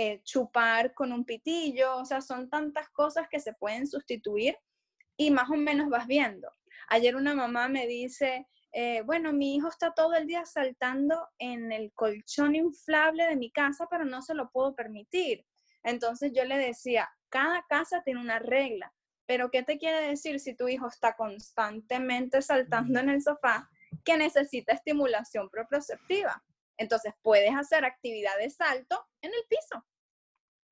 eh, 0.00 0.20
chupar 0.22 0.94
con 0.94 1.12
un 1.12 1.24
pitillo, 1.24 1.96
o 1.96 2.04
sea, 2.04 2.20
son 2.20 2.48
tantas 2.48 2.88
cosas 2.90 3.26
que 3.28 3.40
se 3.40 3.52
pueden 3.52 3.84
sustituir 3.84 4.56
y 5.16 5.32
más 5.32 5.50
o 5.50 5.56
menos 5.56 5.88
vas 5.88 6.06
viendo. 6.06 6.48
Ayer 6.86 7.16
una 7.16 7.34
mamá 7.34 7.66
me 7.66 7.88
dice, 7.88 8.46
eh, 8.70 9.02
bueno, 9.02 9.32
mi 9.32 9.56
hijo 9.56 9.66
está 9.66 9.94
todo 9.94 10.14
el 10.14 10.28
día 10.28 10.44
saltando 10.44 11.28
en 11.40 11.72
el 11.72 11.92
colchón 11.94 12.54
inflable 12.54 13.26
de 13.26 13.34
mi 13.34 13.50
casa, 13.50 13.88
pero 13.90 14.04
no 14.04 14.22
se 14.22 14.34
lo 14.34 14.52
puedo 14.52 14.72
permitir. 14.76 15.44
Entonces 15.82 16.30
yo 16.32 16.44
le 16.44 16.58
decía, 16.58 17.10
cada 17.28 17.64
casa 17.68 18.00
tiene 18.04 18.20
una 18.20 18.38
regla, 18.38 18.94
pero 19.26 19.50
¿qué 19.50 19.64
te 19.64 19.78
quiere 19.78 20.00
decir 20.06 20.38
si 20.38 20.54
tu 20.54 20.68
hijo 20.68 20.86
está 20.86 21.16
constantemente 21.16 22.40
saltando 22.40 23.00
en 23.00 23.08
el 23.08 23.20
sofá 23.20 23.68
que 24.04 24.16
necesita 24.16 24.74
estimulación 24.74 25.50
proprioceptiva? 25.50 26.40
Entonces 26.78 27.12
puedes 27.22 27.54
hacer 27.54 27.84
actividad 27.84 28.36
de 28.38 28.50
salto 28.50 29.06
en 29.20 29.32
el 29.34 29.42
piso. 29.48 29.84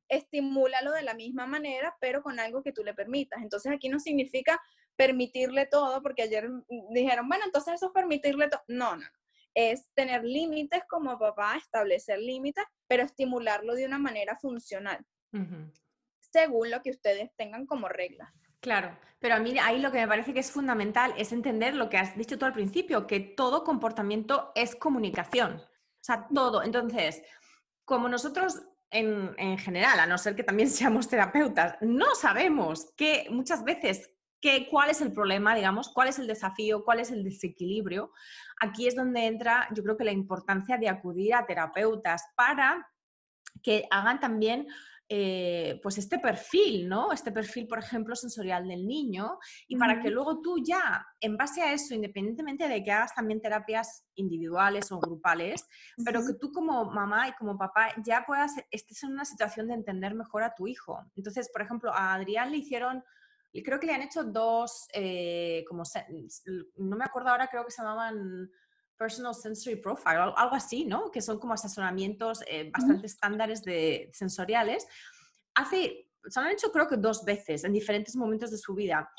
Estimúlalo 0.09 0.93
de 0.93 1.03
la 1.03 1.15
misma 1.15 1.47
manera, 1.47 1.97
pero 2.01 2.23
con 2.23 2.41
algo 2.41 2.63
que 2.63 2.73
tú 2.73 2.85
le 2.85 2.95
permitas. 2.95 3.43
Entonces 3.43 3.73
aquí 3.73 3.89
no 3.89 3.99
significa 3.99 4.61
permitirle 4.97 5.67
todo, 5.67 6.03
porque 6.03 6.23
ayer 6.23 6.49
dijeron, 6.91 7.29
bueno, 7.29 7.45
entonces 7.45 7.75
eso 7.75 7.87
es 7.87 7.93
permitirle 7.93 8.49
todo. 8.49 8.63
No, 8.69 8.97
no, 8.97 9.07
es 9.55 9.91
tener 9.95 10.25
límites 10.25 10.83
como 10.89 11.19
papá, 11.19 11.57
establecer 11.57 12.19
límites, 12.19 12.65
pero 12.87 13.03
estimularlo 13.03 13.75
de 13.75 13.87
una 13.87 13.99
manera 13.99 14.37
funcional, 14.37 15.05
según 16.21 16.71
lo 16.71 16.83
que 16.83 16.91
ustedes 16.91 17.31
tengan 17.37 17.67
como 17.67 17.89
regla. 17.89 18.33
Claro, 18.61 18.99
pero 19.19 19.35
a 19.35 19.39
mí 19.39 19.55
ahí 19.59 19.81
lo 19.81 19.93
que 19.93 19.99
me 19.99 20.09
parece 20.09 20.35
que 20.35 20.41
es 20.41 20.51
fundamental 20.51 21.15
es 21.17 21.33
entender 21.33 21.75
lo 21.75 21.89
que 21.89 21.99
has 21.99 22.17
dicho 22.17 22.39
tú 22.39 22.45
al 22.45 22.53
principio, 22.53 23.07
que 23.07 23.21
todo 23.21 23.65
comportamiento 23.65 24.53
es 24.55 24.75
comunicación. 24.75 25.63
Sea, 26.07 26.27
todo. 26.33 26.63
Entonces, 26.63 27.23
como 27.85 28.09
nosotros 28.09 28.63
en, 28.91 29.35
en, 29.39 29.59
general, 29.59 29.99
a 29.99 30.07
no 30.07 30.19
ser 30.19 30.37
que 30.37 30.45
también 30.45 30.71
seamos 30.71 31.09
terapeutas, 31.09 31.77
no 31.81 32.15
sabemos 32.15 32.93
que 32.97 33.27
muchas 33.31 33.65
veces 33.65 34.11
cuál 34.71 34.91
es 34.91 35.01
el 35.01 35.13
problema, 35.13 35.55
digamos, 35.55 35.89
cuál 35.89 36.09
es 36.09 36.19
el 36.19 36.27
desafío, 36.27 36.85
cuál 36.85 37.01
es 37.01 37.11
el 37.11 37.25
desequilibrio. 37.25 38.13
Aquí 38.61 38.87
es 38.87 38.95
donde 38.95 39.27
entra, 39.27 39.69
yo 39.75 39.83
creo 39.83 39.97
que 39.97 40.05
la 40.05 40.13
importancia 40.13 40.79
de 40.79 40.89
acudir 40.89 41.35
a 41.35 41.47
terapeutas 41.47 42.23
para 42.37 42.89
que 43.63 43.87
hagan 43.91 44.21
también 44.21 44.67
eh, 45.09 45.79
pues 45.83 45.99
este 45.99 46.19
perfil, 46.19 46.89
¿no? 46.89 47.13
Este 47.13 47.31
perfil, 47.31 47.69
por 47.69 47.79
ejemplo, 47.79 48.17
sensorial 48.17 48.67
del 48.67 48.87
niño 48.87 49.39
y 49.69 49.77
para 49.77 50.01
que 50.01 50.11
luego 50.11 50.41
tú 50.41 50.57
ya, 50.65 51.07
en 51.21 51.37
base 51.37 51.63
a 51.63 51.73
eso, 51.73 51.95
independientemente 51.95 52.67
de 52.69 52.83
que 52.83 52.91
hagas 52.91 53.15
también 53.15 53.41
terapias 53.41 54.05
individuales 54.17 54.91
o 54.91 54.99
grupales, 54.99 55.67
pero 56.05 56.27
que 56.27 56.35
tú 56.35 56.51
como 56.51 56.87
mamá 56.87 57.29
y 57.29 57.33
como 57.35 57.57
papá 57.57 57.89
ya 58.05 58.25
puedas, 58.27 58.53
estés 58.71 59.05
en 59.05 59.13
una 59.13 59.25
situación 59.25 59.69
de 59.69 59.75
entender 59.75 60.15
mejor 60.15 60.43
a 60.43 60.55
tu 60.55 60.67
hijo. 60.67 61.01
Entonces, 61.15 61.51
por 61.53 61.63
ejemplo, 61.63 61.93
a 61.93 62.15
Adrián 62.15 62.51
le 62.51 62.59
hicieron 62.59 63.05
creo 63.63 63.81
que 63.81 63.87
le 63.87 63.95
han 63.95 64.03
hecho 64.03 64.25
dos, 64.25 64.89
eh, 64.93 65.65
como 65.69 65.83
no 66.77 66.97
me 66.97 67.05
acuerdo 67.05 67.31
ahora, 67.31 67.49
creo 67.49 67.65
que 67.65 67.71
se 67.71 67.83
llamaban 67.83 68.51
Personal 68.97 69.35
Sensory 69.35 69.77
Profile, 69.77 70.33
algo 70.37 70.55
así, 70.55 70.85
¿no? 70.85 71.11
Que 71.11 71.21
son 71.23 71.39
como 71.39 71.55
asesoramientos 71.55 72.43
eh, 72.47 72.71
bastante 72.73 73.07
estándares 73.07 73.63
de 73.63 74.11
sensoriales. 74.13 74.87
Hace, 75.55 76.09
se 76.25 76.41
han 76.41 76.51
hecho 76.51 76.73
creo 76.73 76.89
que 76.89 76.97
dos 76.97 77.25
veces 77.25 77.65
en 77.65 77.73
diferentes 77.73 78.17
momentos 78.17 78.51
de 78.51 78.59
su 78.59 78.75
vida. 78.75 79.11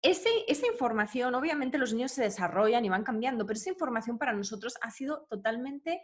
Ese, 0.00 0.30
esa 0.48 0.66
información, 0.66 1.34
obviamente 1.34 1.78
los 1.78 1.92
niños 1.92 2.12
se 2.12 2.22
desarrollan 2.22 2.84
y 2.84 2.88
van 2.88 3.04
cambiando, 3.04 3.46
pero 3.46 3.56
esa 3.56 3.70
información 3.70 4.18
para 4.18 4.32
nosotros 4.32 4.74
ha 4.80 4.90
sido 4.90 5.26
totalmente 5.30 6.02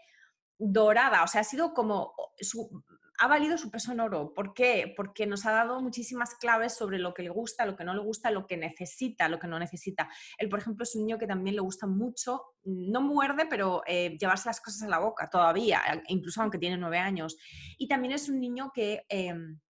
dorada, 0.56 1.22
o 1.22 1.26
sea, 1.26 1.40
ha 1.40 1.44
sido 1.44 1.72
como 1.72 2.14
su, 2.40 2.82
ha 3.18 3.26
valido 3.26 3.58
su 3.58 3.70
peso 3.70 3.92
en 3.92 4.00
oro. 4.00 4.32
¿Por 4.32 4.54
qué? 4.54 4.92
Porque 4.96 5.26
nos 5.26 5.44
ha 5.44 5.52
dado 5.52 5.80
muchísimas 5.80 6.34
claves 6.36 6.74
sobre 6.74 6.98
lo 6.98 7.12
que 7.14 7.22
le 7.22 7.30
gusta, 7.30 7.66
lo 7.66 7.76
que 7.76 7.84
no 7.84 7.92
le 7.92 8.00
gusta, 8.00 8.30
lo 8.30 8.46
que 8.46 8.56
necesita, 8.56 9.28
lo 9.28 9.38
que 9.38 9.48
no 9.48 9.58
necesita. 9.58 10.08
Él, 10.38 10.48
por 10.48 10.60
ejemplo, 10.60 10.84
es 10.84 10.94
un 10.94 11.02
niño 11.02 11.18
que 11.18 11.26
también 11.26 11.56
le 11.56 11.62
gusta 11.62 11.86
mucho, 11.86 12.42
no 12.64 13.00
muerde, 13.00 13.46
pero 13.46 13.82
eh, 13.86 14.16
llevarse 14.18 14.48
las 14.48 14.60
cosas 14.60 14.82
a 14.82 14.88
la 14.88 15.00
boca 15.00 15.28
todavía, 15.28 15.82
incluso 16.06 16.40
aunque 16.40 16.58
tiene 16.58 16.76
nueve 16.76 16.98
años. 16.98 17.36
Y 17.76 17.88
también 17.88 18.14
es 18.14 18.28
un 18.28 18.40
niño 18.40 18.70
que... 18.72 19.04
Em, 19.08 19.60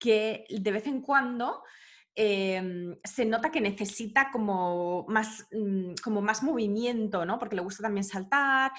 que 0.00 0.44
de 0.48 0.70
vez 0.70 0.86
en 0.86 1.02
cuando 1.02 1.64
Em, 2.20 2.96
se 3.04 3.24
nota 3.24 3.52
que 3.52 3.60
necesita 3.60 4.32
como 4.32 5.06
más, 5.06 5.46
mm, 5.52 5.94
como 6.02 6.20
más 6.20 6.42
movimiento, 6.42 7.24
¿no? 7.24 7.38
Porque 7.38 7.54
le 7.54 7.62
gusta 7.62 7.84
también 7.84 8.02
saltar. 8.02 8.72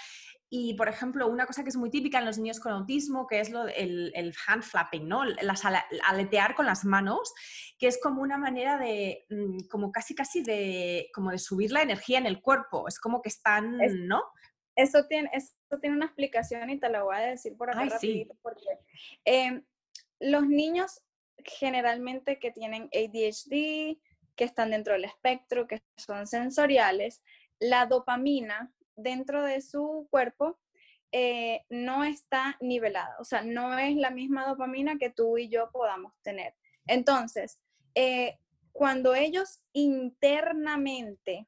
Y, 0.49 0.73
por 0.73 0.89
ejemplo, 0.89 1.25
una 1.25 1.45
cosa 1.45 1.63
que 1.63 1.69
es 1.69 1.77
muy 1.77 1.89
típica 1.89 2.19
en 2.19 2.25
los 2.25 2.37
niños 2.37 2.59
con 2.59 2.73
autismo, 2.73 3.27
que 3.27 3.39
es 3.39 3.49
lo, 3.49 3.65
el, 3.65 4.11
el 4.13 4.35
hand 4.45 4.63
flapping, 4.63 5.07
¿no? 5.07 5.23
Las, 5.23 5.63
aletear 6.05 6.53
con 6.53 6.65
las 6.65 6.83
manos, 6.83 7.33
que 7.77 7.87
es 7.87 7.97
como 8.03 8.21
una 8.21 8.37
manera 8.37 8.77
de, 8.77 9.25
mm, 9.29 9.69
como 9.69 9.93
casi 9.93 10.13
casi 10.13 10.43
de, 10.43 11.09
como 11.13 11.31
de 11.31 11.39
subir 11.39 11.71
la 11.71 11.81
energía 11.81 12.17
en 12.17 12.25
el 12.25 12.41
cuerpo. 12.41 12.89
Es 12.89 12.99
como 12.99 13.21
que 13.21 13.29
están, 13.29 13.77
¿no? 14.05 14.21
Eso 14.75 15.05
tiene, 15.07 15.29
eso 15.31 15.53
tiene 15.79 15.95
una 15.95 16.07
explicación 16.07 16.69
y 16.71 16.77
te 16.77 16.89
la 16.89 17.03
voy 17.03 17.15
a 17.15 17.19
decir 17.19 17.55
por 17.55 17.69
acá 17.69 17.85
rapidito, 17.85 18.35
porque 18.41 18.65
em, 19.23 19.63
los 20.19 20.45
niños 20.45 21.01
generalmente 21.45 22.39
que 22.39 22.51
tienen 22.51 22.89
ADHD, 22.93 23.97
que 24.35 24.43
están 24.43 24.71
dentro 24.71 24.93
del 24.93 25.05
espectro, 25.05 25.67
que 25.67 25.81
son 25.97 26.27
sensoriales, 26.27 27.21
la 27.59 27.85
dopamina 27.85 28.71
dentro 28.95 29.43
de 29.43 29.61
su 29.61 30.07
cuerpo 30.09 30.59
eh, 31.11 31.65
no 31.69 32.03
está 32.03 32.55
nivelada, 32.61 33.15
o 33.19 33.23
sea, 33.23 33.41
no 33.41 33.77
es 33.79 33.95
la 33.95 34.11
misma 34.11 34.47
dopamina 34.47 34.97
que 34.97 35.09
tú 35.09 35.37
y 35.37 35.49
yo 35.49 35.71
podamos 35.71 36.13
tener. 36.21 36.53
Entonces, 36.85 37.59
eh, 37.95 38.37
cuando 38.71 39.15
ellos 39.15 39.63
internamente 39.73 41.47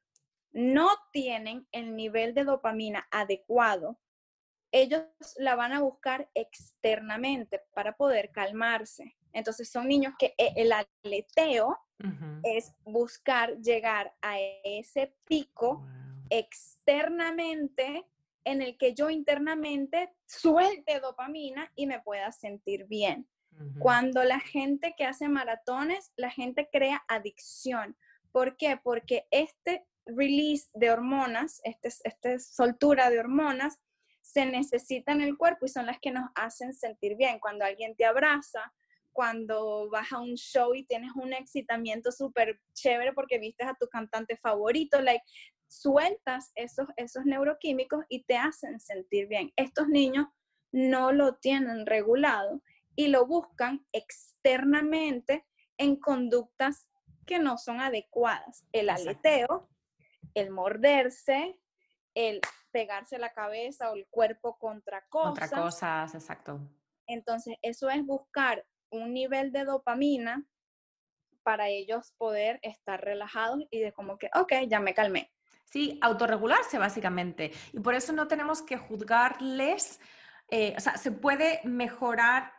no 0.50 0.88
tienen 1.12 1.66
el 1.72 1.96
nivel 1.96 2.34
de 2.34 2.44
dopamina 2.44 3.06
adecuado, 3.10 3.98
ellos 4.72 5.04
la 5.36 5.54
van 5.54 5.72
a 5.72 5.80
buscar 5.80 6.28
externamente 6.34 7.62
para 7.72 7.96
poder 7.96 8.32
calmarse. 8.32 9.16
Entonces 9.32 9.70
son 9.70 9.88
niños 9.88 10.14
que 10.18 10.34
eh, 10.38 10.52
el 10.56 10.72
aleteo 10.72 11.78
es 12.42 12.74
buscar 12.84 13.58
llegar 13.58 14.12
a 14.22 14.36
ese 14.64 15.14
pico 15.24 15.86
externamente 16.30 18.04
en 18.44 18.60
el 18.60 18.76
que 18.76 18.94
yo 18.94 19.08
internamente 19.08 20.12
suelte 20.26 20.98
dopamina 20.98 21.70
y 21.76 21.86
me 21.86 22.00
pueda 22.00 22.32
sentir 22.32 22.86
bien. 22.86 23.28
Cuando 23.78 24.24
la 24.24 24.40
gente 24.40 24.94
que 24.96 25.04
hace 25.04 25.28
maratones, 25.28 26.10
la 26.16 26.30
gente 26.30 26.68
crea 26.72 27.04
adicción. 27.06 27.96
¿Por 28.32 28.56
qué? 28.56 28.80
Porque 28.82 29.26
este 29.30 29.86
release 30.06 30.68
de 30.74 30.90
hormonas, 30.90 31.60
esta 31.62 31.88
este 31.88 32.40
soltura 32.40 33.10
de 33.10 33.20
hormonas, 33.20 33.78
se 34.22 34.46
necesita 34.46 35.12
en 35.12 35.20
el 35.20 35.36
cuerpo 35.36 35.66
y 35.66 35.68
son 35.68 35.86
las 35.86 36.00
que 36.00 36.10
nos 36.10 36.30
hacen 36.34 36.72
sentir 36.72 37.16
bien. 37.16 37.38
Cuando 37.38 37.64
alguien 37.64 37.94
te 37.94 38.04
abraza, 38.04 38.72
cuando 39.12 39.88
vas 39.90 40.12
a 40.12 40.20
un 40.20 40.34
show 40.34 40.74
y 40.74 40.84
tienes 40.84 41.12
un 41.14 41.32
excitamiento 41.32 42.10
súper 42.10 42.60
chévere 42.74 43.12
porque 43.12 43.38
viste 43.38 43.64
a 43.64 43.74
tu 43.74 43.88
cantante 43.88 44.36
favorito, 44.36 45.00
like, 45.00 45.24
sueltas 45.68 46.52
esos, 46.54 46.86
esos 46.96 47.24
neuroquímicos 47.24 48.04
y 48.08 48.24
te 48.24 48.36
hacen 48.36 48.78
sentir 48.80 49.26
bien. 49.28 49.52
Estos 49.56 49.88
niños 49.88 50.26
no 50.70 51.12
lo 51.12 51.36
tienen 51.36 51.86
regulado 51.86 52.62
y 52.94 53.08
lo 53.08 53.26
buscan 53.26 53.86
externamente 53.92 55.46
en 55.78 55.96
conductas 55.96 56.88
que 57.26 57.38
no 57.38 57.56
son 57.56 57.80
adecuadas. 57.80 58.66
El 58.72 58.90
aleteo, 58.90 59.68
el 60.34 60.50
morderse, 60.50 61.58
el 62.14 62.40
pegarse 62.70 63.18
la 63.18 63.32
cabeza 63.32 63.90
o 63.90 63.94
el 63.94 64.06
cuerpo 64.08 64.58
contra 64.58 65.06
cosas. 65.08 65.50
Contra 65.50 65.62
cosas, 65.62 66.14
exacto. 66.14 66.60
Entonces, 67.06 67.56
eso 67.62 67.90
es 67.90 68.04
buscar 68.04 68.64
un 68.92 69.12
nivel 69.12 69.50
de 69.50 69.64
dopamina 69.64 70.44
para 71.42 71.68
ellos 71.68 72.12
poder 72.18 72.60
estar 72.62 73.02
relajados 73.04 73.64
y 73.70 73.80
de 73.80 73.92
como 73.92 74.16
que, 74.16 74.30
ok, 74.34 74.52
ya 74.68 74.78
me 74.78 74.94
calmé. 74.94 75.32
Sí, 75.64 75.98
autorregularse 76.02 76.78
básicamente. 76.78 77.50
Y 77.72 77.80
por 77.80 77.94
eso 77.94 78.12
no 78.12 78.28
tenemos 78.28 78.62
que 78.62 78.76
juzgarles, 78.76 80.00
eh, 80.48 80.74
o 80.76 80.80
sea, 80.80 80.96
se 80.96 81.10
puede 81.10 81.60
mejorar 81.64 82.52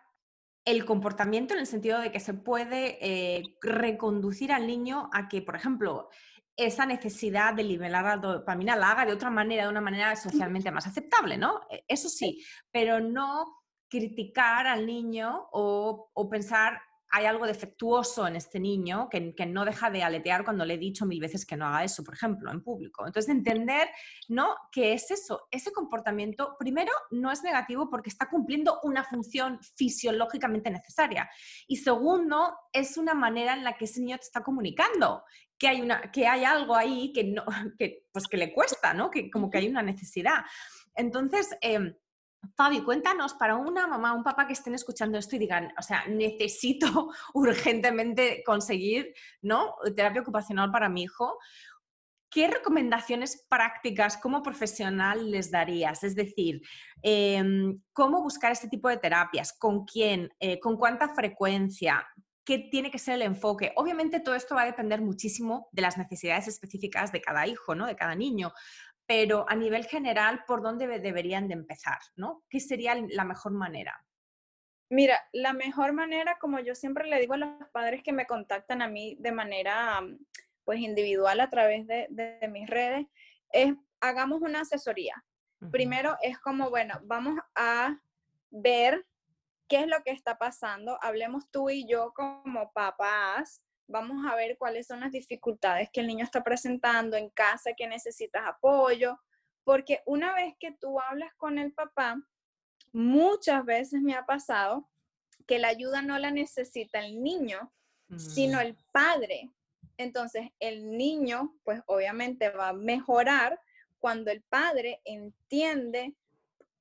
el 0.66 0.86
comportamiento 0.86 1.54
en 1.54 1.60
el 1.60 1.68
sentido 1.68 2.00
de 2.00 2.12
que 2.12 2.20
se 2.20 2.34
puede 2.34 2.98
eh, 3.02 3.44
reconducir 3.62 4.52
al 4.52 4.66
niño 4.66 5.10
a 5.14 5.28
que, 5.28 5.42
por 5.42 5.56
ejemplo, 5.56 6.10
esa 6.56 6.86
necesidad 6.86 7.54
de 7.54 7.64
liberar 7.64 8.04
la 8.04 8.18
dopamina 8.18 8.76
la 8.76 8.92
haga 8.92 9.06
de 9.06 9.14
otra 9.14 9.30
manera, 9.30 9.64
de 9.64 9.70
una 9.70 9.82
manera 9.82 10.16
socialmente 10.16 10.72
más 10.72 10.88
aceptable, 10.88 11.38
¿no? 11.38 11.62
E, 11.70 11.84
eso 11.88 12.10
sí, 12.10 12.44
pero 12.72 13.00
no 13.00 13.63
criticar 13.94 14.66
al 14.66 14.88
niño 14.88 15.50
o, 15.52 16.10
pensar 16.32 16.82
hay 17.16 17.26
algo 17.26 17.46
defectuoso 17.46 18.26
en 18.26 18.36
este 18.36 18.60
niño 18.60 19.08
que, 19.08 19.36
que, 19.36 19.46
no 19.46 19.66
deja 19.66 19.92
de 19.92 20.02
aletear 20.02 20.44
cuando 20.44 20.66
le 20.66 20.74
he 20.74 20.78
dicho 20.80 21.06
mil 21.06 21.20
veces 21.20 21.46
que 21.46 21.56
no 21.56 21.68
haga 21.68 21.84
eso, 21.84 22.04
por 22.04 22.16
ejemplo, 22.16 22.50
en 22.50 22.64
público. 22.64 23.06
Entonces, 23.06 23.30
entender, 23.30 23.88
¿no? 24.30 24.56
Que 24.72 24.94
es 24.94 25.12
eso, 25.12 25.48
ese 25.52 25.72
comportamiento, 25.72 26.56
primero, 26.58 26.92
no 27.12 27.32
es 27.32 27.44
negativo 27.44 27.88
porque 27.88 28.10
está 28.10 28.28
cumpliendo 28.32 28.80
una 28.82 29.04
función 29.04 29.60
fisiológicamente 29.76 30.72
necesaria. 30.72 31.30
Y 31.68 31.76
segundo, 31.76 32.56
es 32.72 32.98
una 32.98 33.14
manera 33.14 33.54
en 33.54 33.64
la 33.64 33.74
que 33.74 33.86
ese 33.86 34.00
niño 34.02 34.18
te 34.18 34.24
está 34.26 34.42
comunicando 34.42 35.24
que 35.60 35.68
hay, 35.68 35.82
una, 35.82 36.12
que 36.12 36.26
hay 36.26 36.46
algo 36.46 36.76
ahí 36.76 37.14
que, 37.14 37.26
no, 37.26 37.46
que, 37.78 38.08
pues 38.12 38.26
que 38.28 38.38
le 38.38 38.52
cuesta, 38.56 38.96
¿no? 38.96 39.12
Que 39.12 39.30
como 39.30 39.52
que 39.52 39.60
hay 39.60 39.68
una 39.68 39.84
necesidad. 39.84 40.46
Entonces, 40.96 41.56
eh, 41.62 41.96
Fabi, 42.56 42.82
cuéntanos 42.82 43.34
para 43.34 43.56
una 43.56 43.88
mamá, 43.88 44.14
un 44.14 44.24
papá 44.24 44.46
que 44.46 44.54
estén 44.54 44.76
escuchando 44.76 45.18
esto 45.18 45.36
y 45.36 45.40
digan, 45.40 45.74
o 45.78 45.82
sea, 45.82 46.06
necesito 46.08 47.10
urgentemente 47.34 48.44
conseguir, 48.46 49.14
¿no? 49.42 49.76
Terapia 49.96 50.22
ocupacional 50.22 50.72
para 50.72 50.90
mi 50.90 51.04
hijo. 51.04 51.38
¿Qué 52.30 52.48
recomendaciones 52.48 53.46
prácticas 53.48 54.18
como 54.18 54.42
profesional 54.42 55.30
les 55.30 55.52
darías? 55.52 56.04
Es 56.04 56.16
decir, 56.16 56.62
em, 57.02 57.80
¿cómo 57.94 58.24
buscar 58.24 58.52
este 58.52 58.68
tipo 58.68 58.90
de 58.90 58.98
terapias? 58.98 59.54
¿Con 59.54 59.86
quién? 59.86 60.30
Eh, 60.40 60.60
¿Con 60.60 60.78
cuánta 60.78 61.14
frecuencia? 61.14 62.06
¿Qué 62.44 62.58
tiene 62.72 62.90
que 62.92 62.98
ser 62.98 63.16
el 63.16 63.22
enfoque? 63.22 63.72
Obviamente 63.76 64.20
todo 64.20 64.36
esto 64.36 64.56
va 64.56 64.64
a 64.64 64.66
depender 64.66 65.00
muchísimo 65.02 65.70
de 65.72 65.84
las 65.84 65.98
necesidades 65.98 66.48
específicas 66.48 67.12
de 67.12 67.22
cada 67.22 67.48
hijo, 67.48 67.76
¿no? 67.76 67.86
De 67.86 67.96
cada 67.96 68.16
niño 68.16 68.52
pero 69.06 69.46
a 69.50 69.56
nivel 69.56 69.86
general, 69.86 70.44
¿por 70.46 70.62
dónde 70.62 70.88
deberían 71.00 71.48
de 71.48 71.56
empezar? 71.56 72.00
¿no? 72.16 72.44
¿Qué 72.50 72.60
sería 72.60 72.96
la 73.10 73.26
mejor 73.26 73.52
manera? 73.52 74.06
Mira, 74.90 75.20
la 75.32 75.54
mejor 75.54 75.94
manera, 75.94 76.38
como 76.40 76.60
yo 76.60 76.76
siempre 76.76 77.08
le 77.08 77.20
digo 77.20 77.34
a 77.34 77.38
los 77.38 77.70
padres 77.72 78.04
que 78.04 78.14
me 78.14 78.28
contactan 78.28 78.82
a 78.82 78.88
mí 78.88 79.18
de 79.20 79.32
manera 79.32 80.02
pues 80.64 80.80
individual 80.80 81.40
a 81.40 81.50
través 81.50 81.88
de, 81.88 82.50
mis 82.50 82.70
redes, 82.70 83.08
es 83.50 83.74
hagamos 84.00 84.42
una 84.42 84.62
asesoría. 84.62 85.24
Primero 85.72 86.18
es 86.22 86.38
como, 86.40 86.70
bueno, 86.70 87.00
vamos 87.04 87.40
a 87.56 87.98
ver 88.52 89.06
qué 89.68 89.80
es 89.80 89.88
lo 89.88 90.04
que 90.04 90.12
está 90.12 90.38
pasando, 90.38 91.00
hablemos 91.02 91.50
tú 91.50 91.70
y 91.70 91.88
yo 91.88 92.14
como 92.14 92.72
papás, 92.74 93.64
vamos 93.88 94.26
a 94.30 94.36
ver 94.36 94.58
cuáles 94.58 94.88
son 94.88 95.02
las 95.02 95.12
dificultades 95.12 95.90
que 95.92 96.02
el 96.02 96.08
niño 96.08 96.24
está 96.24 96.44
presentando 96.44 97.18
en 97.18 97.30
casa, 97.30 97.74
que 97.76 97.88
necesitas 97.88 98.44
apoyo, 98.46 99.20
porque 99.64 100.02
una 100.06 100.34
vez 100.34 100.56
que 100.60 100.72
tú 100.72 101.00
hablas 101.00 101.34
con 101.36 101.58
el 101.58 101.74
papá, 101.74 102.18
muchas 102.92 103.66
veces 103.66 104.02
me 104.02 104.16
ha 104.16 104.26
pasado 104.26 104.90
que 105.48 105.60
la 105.60 105.70
ayuda 105.70 106.02
no 106.02 106.18
la 106.20 106.32
necesita 106.32 107.06
el 107.06 107.22
niño, 107.22 107.74
sino 108.18 108.58
mm. 108.58 108.62
el 108.62 108.78
padre. 108.92 109.52
Entonces, 109.98 110.50
el 110.60 110.98
niño, 110.98 111.56
pues 111.64 111.82
obviamente 111.86 112.50
va 112.50 112.70
a 112.70 112.74
mejorar 112.74 113.60
cuando 114.00 114.32
el 114.32 114.42
padre 114.44 115.02
entiende 115.06 116.16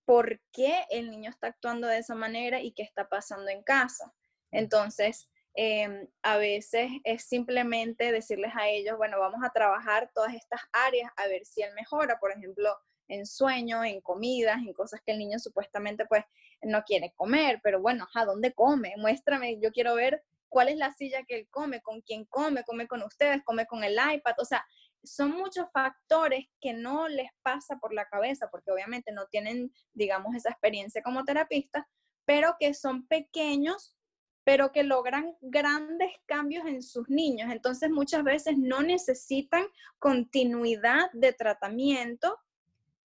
por 0.04 0.40
qué 0.52 0.84
el 0.90 1.10
niño 1.10 1.30
está 1.30 1.48
actuando 1.48 1.86
de 1.86 1.98
esa 1.98 2.14
manera 2.14 2.60
y 2.60 2.72
qué 2.72 2.82
está 2.82 3.08
pasando 3.08 3.48
en 3.48 3.62
casa. 3.62 4.12
Entonces, 4.50 5.28
Em, 5.54 6.08
a 6.22 6.38
veces 6.38 6.90
es 7.04 7.24
simplemente 7.24 8.10
decirles 8.10 8.52
a 8.56 8.68
ellos, 8.68 8.96
bueno, 8.96 9.18
vamos 9.18 9.40
a 9.44 9.50
trabajar 9.50 10.10
todas 10.14 10.34
estas 10.34 10.62
áreas 10.72 11.10
a 11.16 11.28
ver 11.28 11.44
si 11.44 11.62
él 11.62 11.74
mejora, 11.74 12.18
por 12.18 12.32
ejemplo, 12.32 12.74
en 13.08 13.26
sueño, 13.26 13.84
en 13.84 14.00
comidas, 14.00 14.58
en 14.58 14.72
cosas 14.72 15.00
que 15.04 15.12
el 15.12 15.18
niño 15.18 15.38
supuestamente 15.38 16.06
pues 16.06 16.24
no 16.62 16.82
quiere 16.84 17.12
comer, 17.16 17.60
pero 17.62 17.80
bueno, 17.80 18.08
¿a 18.14 18.24
dónde 18.24 18.54
come? 18.54 18.94
Muéstrame, 18.96 19.58
yo 19.60 19.70
quiero 19.72 19.94
ver 19.94 20.24
cuál 20.48 20.68
es 20.68 20.76
la 20.76 20.92
silla 20.92 21.22
que 21.24 21.36
él 21.36 21.48
come, 21.50 21.82
con 21.82 22.00
quién 22.00 22.24
come, 22.24 22.64
come 22.64 22.86
con 22.86 23.02
ustedes, 23.02 23.42
come 23.44 23.66
con 23.66 23.84
el 23.84 23.94
iPad, 23.94 24.34
o 24.38 24.44
sea, 24.44 24.64
son 25.04 25.32
muchos 25.32 25.66
factores 25.72 26.46
que 26.60 26.72
no 26.72 27.08
les 27.08 27.30
pasa 27.42 27.76
por 27.78 27.92
la 27.92 28.06
cabeza 28.06 28.48
porque 28.50 28.70
obviamente 28.70 29.12
no 29.12 29.26
tienen, 29.26 29.74
digamos, 29.92 30.34
esa 30.34 30.50
experiencia 30.50 31.02
como 31.02 31.24
terapista, 31.24 31.88
pero 32.24 32.56
que 32.58 32.72
son 32.72 33.06
pequeños 33.08 33.96
pero 34.44 34.72
que 34.72 34.82
logran 34.82 35.36
grandes 35.40 36.10
cambios 36.26 36.66
en 36.66 36.82
sus 36.82 37.08
niños. 37.08 37.50
Entonces 37.52 37.90
muchas 37.90 38.24
veces 38.24 38.58
no 38.58 38.82
necesitan 38.82 39.64
continuidad 39.98 41.10
de 41.12 41.32
tratamiento, 41.32 42.38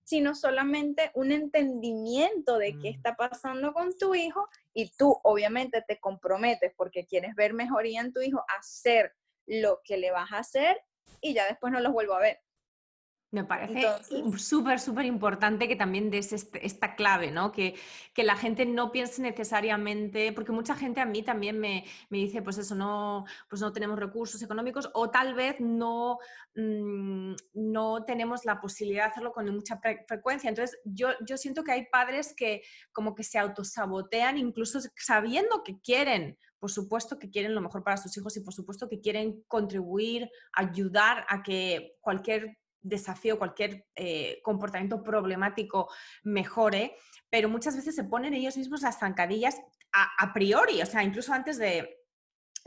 sino 0.04 0.36
solamente 0.36 1.12
un 1.16 1.32
entendimiento 1.32 2.58
de 2.58 2.72
qué 2.80 2.92
mm. 2.92 2.96
está 2.96 3.16
pasando 3.16 3.74
con 3.74 3.96
tu 3.98 4.16
hijo 4.16 4.48
y 4.74 4.92
tú 4.98 5.20
obviamente 5.24 5.84
te 5.86 6.00
comprometes 6.00 6.74
porque 6.76 7.06
quieres 7.06 7.36
ver 7.36 7.54
mejoría 7.54 8.02
en 8.02 8.14
tu 8.14 8.22
hijo, 8.22 8.44
hacer 8.58 9.14
lo 9.46 9.82
que 9.84 9.98
le 9.98 10.12
vas 10.12 10.32
a 10.32 10.40
hacer 10.40 10.82
y 11.22 11.34
ya 11.34 11.46
después 11.48 11.74
no 11.74 11.80
los 11.80 11.92
vuelvo 11.92 12.14
a 12.14 12.20
ver. 12.20 12.40
Me 13.30 13.44
parece 13.44 13.84
súper, 14.38 14.80
súper 14.80 15.06
importante 15.06 15.68
que 15.68 15.76
también 15.76 16.10
des 16.10 16.32
este, 16.32 16.66
esta 16.66 16.96
clave, 16.96 17.30
¿no? 17.30 17.52
Que, 17.52 17.76
que, 18.14 18.24
la 18.24 18.38
gente 18.38 18.66
no 18.66 18.90
piense 18.90 19.22
necesariamente, 19.22 20.32
porque 20.32 20.54
mucha 20.54 20.76
gente 20.76 21.02
a 21.02 21.06
mí 21.06 21.24
también 21.24 21.60
me, 21.60 21.84
me, 22.10 22.20
dice, 22.20 22.42
pues 22.42 22.58
eso, 22.58 22.74
no, 22.74 23.26
pues 23.50 23.62
no 23.62 23.74
tenemos 23.74 24.00
recursos 24.00 24.42
económicos 24.42 24.90
o 24.94 25.10
tal 25.10 25.34
vez 25.34 25.60
no, 25.60 26.20
mm, 26.56 27.34
no 27.54 28.06
tenemos 28.06 28.46
la 28.46 28.62
posibilidad 28.62 29.04
de 29.04 29.12
hacerlo 29.12 29.34
con 29.34 29.54
mucha 29.54 29.78
frecuencia. 30.08 30.48
Entonces, 30.48 30.80
yo, 30.86 31.10
yo 31.26 31.36
siento 31.36 31.66
que 31.66 31.74
hay 31.74 31.86
padres 31.92 32.34
que 32.34 32.62
como 32.94 33.14
que 33.14 33.24
se 33.24 33.40
autosabotean 33.40 34.38
incluso 34.38 34.80
sabiendo 34.96 35.64
que 35.64 35.82
quieren 35.82 36.38
por 36.60 36.72
supuesto 36.72 37.20
que 37.20 37.30
quieren 37.30 37.54
lo 37.54 37.62
mejor 37.62 37.84
para 37.84 37.98
sus 37.98 38.18
hijos 38.18 38.36
y 38.36 38.42
por 38.42 38.52
supuesto 38.52 38.90
que 38.90 39.00
quieren 39.00 39.44
contribuir, 39.48 40.28
ayudar 40.54 41.24
a 41.30 41.44
que 41.44 41.98
cualquier 42.02 42.58
desafío, 42.88 43.38
cualquier 43.38 43.86
eh, 43.96 44.40
comportamiento 44.44 45.04
problemático 45.04 45.90
mejore, 46.24 46.96
pero 47.30 47.50
muchas 47.50 47.76
veces 47.76 47.96
se 47.96 48.04
ponen 48.04 48.34
ellos 48.34 48.58
mismos 48.58 48.82
las 48.82 49.00
zancadillas 49.00 49.60
a 49.92 50.32
priori, 50.32 50.82
o 50.82 50.86
sea, 50.86 51.02
incluso 51.02 51.34
antes 51.34 51.58
de, 51.58 51.97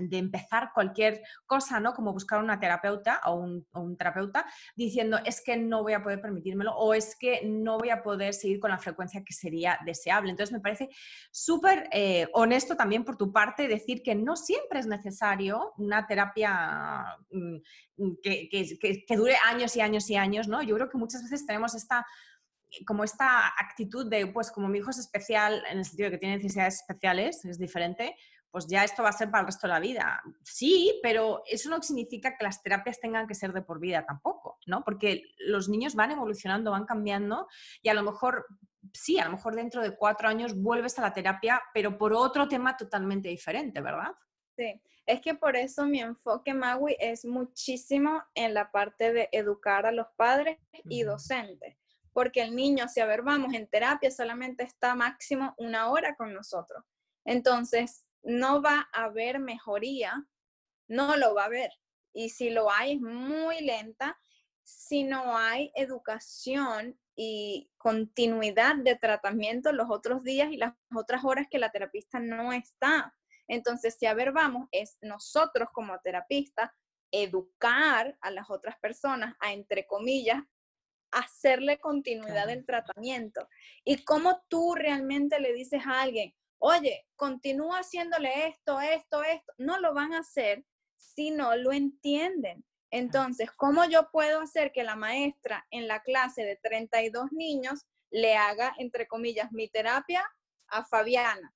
de 0.01 0.19
empezar 0.19 0.71
cualquier 0.75 1.23
cosa, 1.47 1.81
¿no? 1.81 1.93
Como 1.93 2.13
buscar 2.13 2.43
una 2.43 2.59
terapeuta 2.59 3.21
o 3.27 3.35
un, 3.35 3.97
terapeuta 3.97 4.47
diciendo 4.77 5.19
es 5.25 5.43
que 5.43 5.57
no 5.57 5.83
voy 5.83 5.93
a 5.93 6.03
poder 6.03 6.21
permitírmelo 6.21 6.73
o 6.77 6.95
es 6.95 7.17
que 7.17 7.43
no 7.45 7.79
voy 7.79 7.91
a 7.91 8.03
poder 8.03 8.35
seguir 8.35 8.61
con 8.61 8.71
la 8.71 8.79
frecuencia 8.79 9.23
que 9.25 9.33
sería 9.33 9.79
deseable. 9.85 10.31
Entonces 10.31 10.53
me 10.53 10.61
parece 10.61 10.89
súper 11.31 11.89
eh, 11.93 12.29
honesto 12.33 12.77
también 12.77 13.05
por 13.05 13.17
tu 13.17 13.33
parte 13.33 13.69
decir 13.69 14.03
que 14.03 14.15
no 14.15 14.37
siempre 14.37 14.81
es 14.81 14.87
necesario 14.87 15.73
una 15.77 16.07
terapia 16.07 17.05
mm, 17.31 17.57
que, 18.23 18.49
que, 18.51 19.17
dure 19.17 19.37
años 19.49 19.77
y 19.77 19.81
años 19.81 20.09
y 20.09 20.17
años, 20.17 20.49
¿no? 20.49 20.63
Yo 20.63 20.75
creo 20.77 20.89
que 20.89 20.99
muchas 20.99 21.23
veces 21.23 21.45
tenemos 21.45 21.75
esta 21.75 22.07
como 22.87 23.05
esta 23.05 23.49
actitud 23.49 24.09
de, 24.09 24.27
pues 24.29 24.51
como 24.51 24.69
mi 24.69 24.79
hijo 24.79 24.91
es 24.91 24.99
especial 24.99 25.63
en 25.71 25.79
el 25.79 25.85
sentido 25.85 26.07
de 26.07 26.13
que 26.13 26.19
tiene 26.19 26.37
necesidades 26.37 26.77
especiales, 26.77 27.45
es 27.45 27.59
diferente, 27.59 28.15
pues 28.51 28.67
ya 28.67 28.85
esto 28.85 29.03
va 29.03 29.11
a 29.11 29.13
ser 29.13 29.31
para 29.31 29.43
el 29.43 29.47
resto 29.47 29.67
de 29.67 29.73
la 29.73 29.81
vida. 29.81 30.23
Sí, 30.43 30.99
pero 31.03 31.43
eso 31.47 31.71
no 31.71 31.83
significa 31.83 32.37
que 32.37 32.45
las 32.45 32.63
terapias 32.63 33.01
tengan 33.01 33.27
que 33.27 33.35
ser 33.35 33.53
de 33.53 33.63
por 33.63 33.81
vida 33.81 34.05
tampoco, 34.05 34.59
¿no? 34.67 34.83
Porque 34.85 35.23
los 35.39 35.69
niños 35.69 35.95
van 35.95 36.11
evolucionando, 36.11 36.73
van 36.73 36.87
cambiando 36.87 37.47
y 37.83 37.89
a 37.89 37.95
lo 37.95 38.03
mejor, 38.03 38.47
sí, 38.93 39.19
a 39.19 39.25
lo 39.27 39.33
mejor 39.33 39.55
dentro 39.55 39.83
de 39.83 39.97
cuatro 39.97 40.29
años 40.29 40.55
vuelves 40.55 40.99
a 40.99 41.03
la 41.03 41.13
terapia, 41.15 41.63
pero 41.73 41.97
por 41.97 42.13
otro 42.13 42.49
tema 42.49 42.77
totalmente 42.77 43.29
diferente, 43.29 43.81
¿verdad? 43.81 44.13
Sí, 44.57 44.81
es 45.07 45.21
que 45.21 45.35
por 45.35 45.57
eso 45.57 45.87
mi 45.87 46.01
enfoque, 46.01 46.55
Maui, 46.55 46.97
es 46.99 47.25
muchísimo 47.25 48.23
en 48.35 48.55
la 48.55 48.71
parte 48.71 49.13
de 49.13 49.29
educar 49.33 49.87
a 49.87 49.93
los 49.93 50.07
padres 50.17 50.59
y 50.85 51.03
docentes. 51.03 51.77
Porque 52.13 52.43
el 52.43 52.55
niño, 52.57 52.89
si 52.89 53.01
a 53.01 53.07
ver, 53.07 53.23
vamos, 53.23 53.55
en 53.55 53.69
terapia 53.69 54.11
solamente 54.11 54.65
está 54.65 54.95
máximo 54.95 55.55
una 55.59 55.89
hora 55.91 56.17
con 56.17 56.35
nosotros. 56.35 56.85
Entonces, 57.25 58.05
no 58.23 58.63
va 58.63 58.89
a 58.93 59.05
haber 59.05 59.39
mejoría, 59.39 60.27
no 60.89 61.17
lo 61.17 61.35
va 61.35 61.43
a 61.43 61.47
haber. 61.47 61.73
Y 62.13 62.31
si 62.31 62.51
lo 62.51 62.71
hay, 62.71 62.95
es 62.95 63.01
muy 63.01 63.61
lenta. 63.61 64.19
Si 64.65 65.05
no 65.05 65.37
hay 65.37 65.73
educación 65.75 66.99
y 67.17 67.71
continuidad 67.77 68.77
de 68.77 68.97
tratamiento 68.97 69.73
los 69.73 69.91
otros 69.91 70.23
días 70.23 70.53
y 70.53 70.57
las 70.57 70.75
otras 70.95 71.25
horas 71.25 71.47
que 71.51 71.59
la 71.59 71.71
terapista 71.71 72.19
no 72.19 72.53
está. 72.53 73.15
Entonces, 73.49 73.97
si 73.99 74.07
a 74.07 74.15
ver, 74.15 74.33
vamos, 74.33 74.69
es 74.71 74.97
nosotros 75.01 75.69
como 75.73 75.99
terapista 76.01 76.75
educar 77.11 78.17
a 78.21 78.31
las 78.31 78.49
otras 78.49 78.79
personas 78.79 79.35
a, 79.41 79.53
entre 79.53 79.87
comillas, 79.87 80.43
hacerle 81.11 81.81
continuidad 81.81 82.47
del 82.47 82.65
tratamiento. 82.65 83.49
Y 83.85 84.05
cómo 84.05 84.43
tú 84.49 84.75
realmente 84.75 85.41
le 85.41 85.53
dices 85.53 85.83
a 85.85 86.03
alguien, 86.03 86.33
oye, 86.61 87.07
continúa 87.17 87.79
haciéndole 87.79 88.47
esto, 88.47 88.81
esto, 88.81 89.23
esto, 89.23 89.53
no 89.59 89.81
lo 89.81 89.93
van 89.95 90.13
a 90.13 90.21
hacer 90.21 90.65
si 90.97 91.31
no 91.31 91.57
lo 91.57 91.73
entienden. 91.73 92.65
Entonces, 92.91 93.51
¿cómo 93.53 93.85
yo 93.85 94.11
puedo 94.11 94.41
hacer 94.41 94.73
que 94.73 94.85
la 94.85 94.97
maestra 94.97 95.67
en 95.71 95.89
la 95.89 96.03
clase 96.03 96.45
de 96.45 96.57
32 96.57 97.33
niños 97.33 97.87
le 98.11 98.37
haga, 98.37 98.75
entre 98.79 99.07
comillas, 99.07 99.53
mi 99.53 99.69
terapia 99.69 100.25
a 100.69 100.85
Fabiana? 100.85 101.55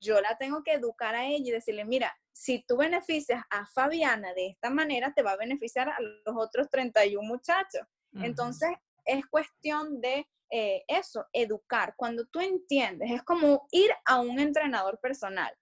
Yo 0.00 0.20
la 0.20 0.36
tengo 0.36 0.62
que 0.62 0.74
educar 0.74 1.14
a 1.14 1.26
ella 1.26 1.48
y 1.48 1.52
decirle, 1.52 1.84
mira, 1.84 2.14
si 2.32 2.64
tú 2.66 2.76
beneficias 2.76 3.42
a 3.50 3.66
Fabiana 3.66 4.32
de 4.34 4.48
esta 4.48 4.70
manera, 4.70 5.12
te 5.14 5.22
va 5.22 5.32
a 5.32 5.36
beneficiar 5.36 5.90
a 5.90 6.00
los 6.00 6.36
otros 6.36 6.68
31 6.70 7.26
muchachos. 7.26 7.82
Entonces, 8.14 8.70
es 9.04 9.26
cuestión 9.26 10.00
de 10.00 10.26
eh, 10.50 10.84
eso, 10.88 11.26
educar. 11.32 11.94
Cuando 11.96 12.26
tú 12.26 12.40
entiendes, 12.40 13.10
es 13.10 13.22
como 13.22 13.68
ir 13.70 13.90
a 14.04 14.20
un 14.20 14.38
entrenador 14.38 14.98
personal. 15.00 15.54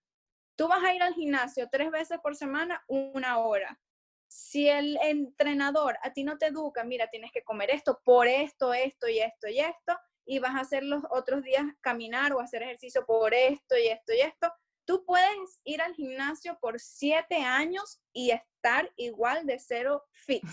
Tú 0.57 0.67
vas 0.67 0.83
a 0.83 0.95
ir 0.95 1.03
al 1.03 1.15
gimnasio 1.15 1.69
tres 1.71 1.91
veces 1.91 2.19
por 2.23 2.35
semana, 2.35 2.83
una 2.89 3.39
hora. 3.39 3.81
Si 4.29 4.69
el 4.69 4.99
entrenador 5.03 5.97
a 6.03 6.13
ti 6.13 6.25
no 6.25 6.37
te 6.37 6.47
educa, 6.47 6.85
mira, 6.85 7.09
tienes 7.09 7.31
que 7.33 7.45
comer 7.45 7.71
esto 7.71 8.01
por 8.05 8.27
esto, 8.27 8.75
esto 8.75 9.09
y 9.09 9.21
esto 9.21 9.49
y 9.49 9.61
esto, 9.61 9.99
y 10.27 10.39
vas 10.39 10.55
a 10.55 10.61
hacer 10.61 10.83
los 10.83 11.03
otros 11.11 11.43
días 11.43 11.65
caminar 11.81 12.33
o 12.33 12.41
hacer 12.41 12.63
ejercicio 12.63 13.07
por 13.07 13.33
esto 13.33 13.79
y 13.79 13.89
esto 13.89 14.13
y 14.13 14.21
esto, 14.21 14.53
tú 14.85 15.05
puedes 15.05 15.61
ir 15.65 15.81
al 15.81 15.95
gimnasio 15.95 16.59
por 16.61 16.81
siete 16.81 17.37
años 17.37 18.01
y 18.13 18.31
estar 18.31 18.93
igual 18.97 19.47
de 19.47 19.59
cero 19.59 20.05
fit. 20.13 20.45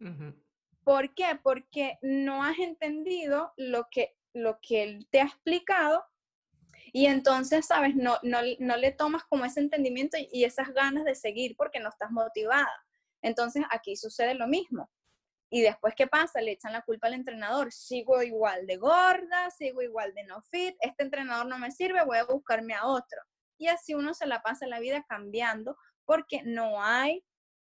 ¿Por 0.86 1.14
qué? 1.14 1.36
Porque 1.42 1.98
no 2.00 2.44
has 2.44 2.60
entendido 2.60 3.52
lo 3.56 3.88
que, 3.90 4.14
lo 4.32 4.60
que 4.62 4.84
él 4.84 5.08
te 5.10 5.20
ha 5.20 5.24
explicado 5.24 6.04
y 6.92 7.06
entonces, 7.06 7.66
¿sabes? 7.66 7.96
No, 7.96 8.18
no, 8.22 8.38
no 8.60 8.76
le 8.76 8.92
tomas 8.92 9.24
como 9.24 9.44
ese 9.44 9.58
entendimiento 9.58 10.16
y, 10.16 10.44
esas 10.44 10.72
ganas 10.72 11.02
de 11.02 11.16
seguir 11.16 11.56
porque 11.56 11.80
no 11.80 11.88
estás 11.88 12.12
motivada. 12.12 12.86
Entonces, 13.20 13.64
aquí 13.72 13.96
sucede 13.96 14.34
lo 14.34 14.46
mismo. 14.46 14.88
Y 15.50 15.60
después, 15.60 15.92
¿qué 15.96 16.06
pasa? 16.06 16.40
Le 16.40 16.52
echan 16.52 16.72
la 16.72 16.82
culpa 16.82 17.08
al 17.08 17.14
entrenador. 17.14 17.72
Sigo 17.72 18.22
igual 18.22 18.68
de 18.68 18.76
gorda, 18.76 19.50
sigo 19.50 19.82
igual 19.82 20.14
de 20.14 20.22
no 20.22 20.40
fit, 20.42 20.76
este 20.78 21.02
entrenador 21.02 21.46
no 21.46 21.58
me 21.58 21.72
sirve, 21.72 22.04
voy 22.04 22.18
a 22.18 22.26
buscarme 22.26 22.74
a 22.74 22.86
otro. 22.86 23.20
Y 23.58 23.66
así 23.66 23.94
uno 23.94 24.14
se 24.14 24.26
la 24.26 24.40
pasa 24.40 24.68
la 24.68 24.78
vida 24.78 25.04
cambiando 25.08 25.76
porque 26.04 26.44
no 26.44 26.80
hay 26.80 27.24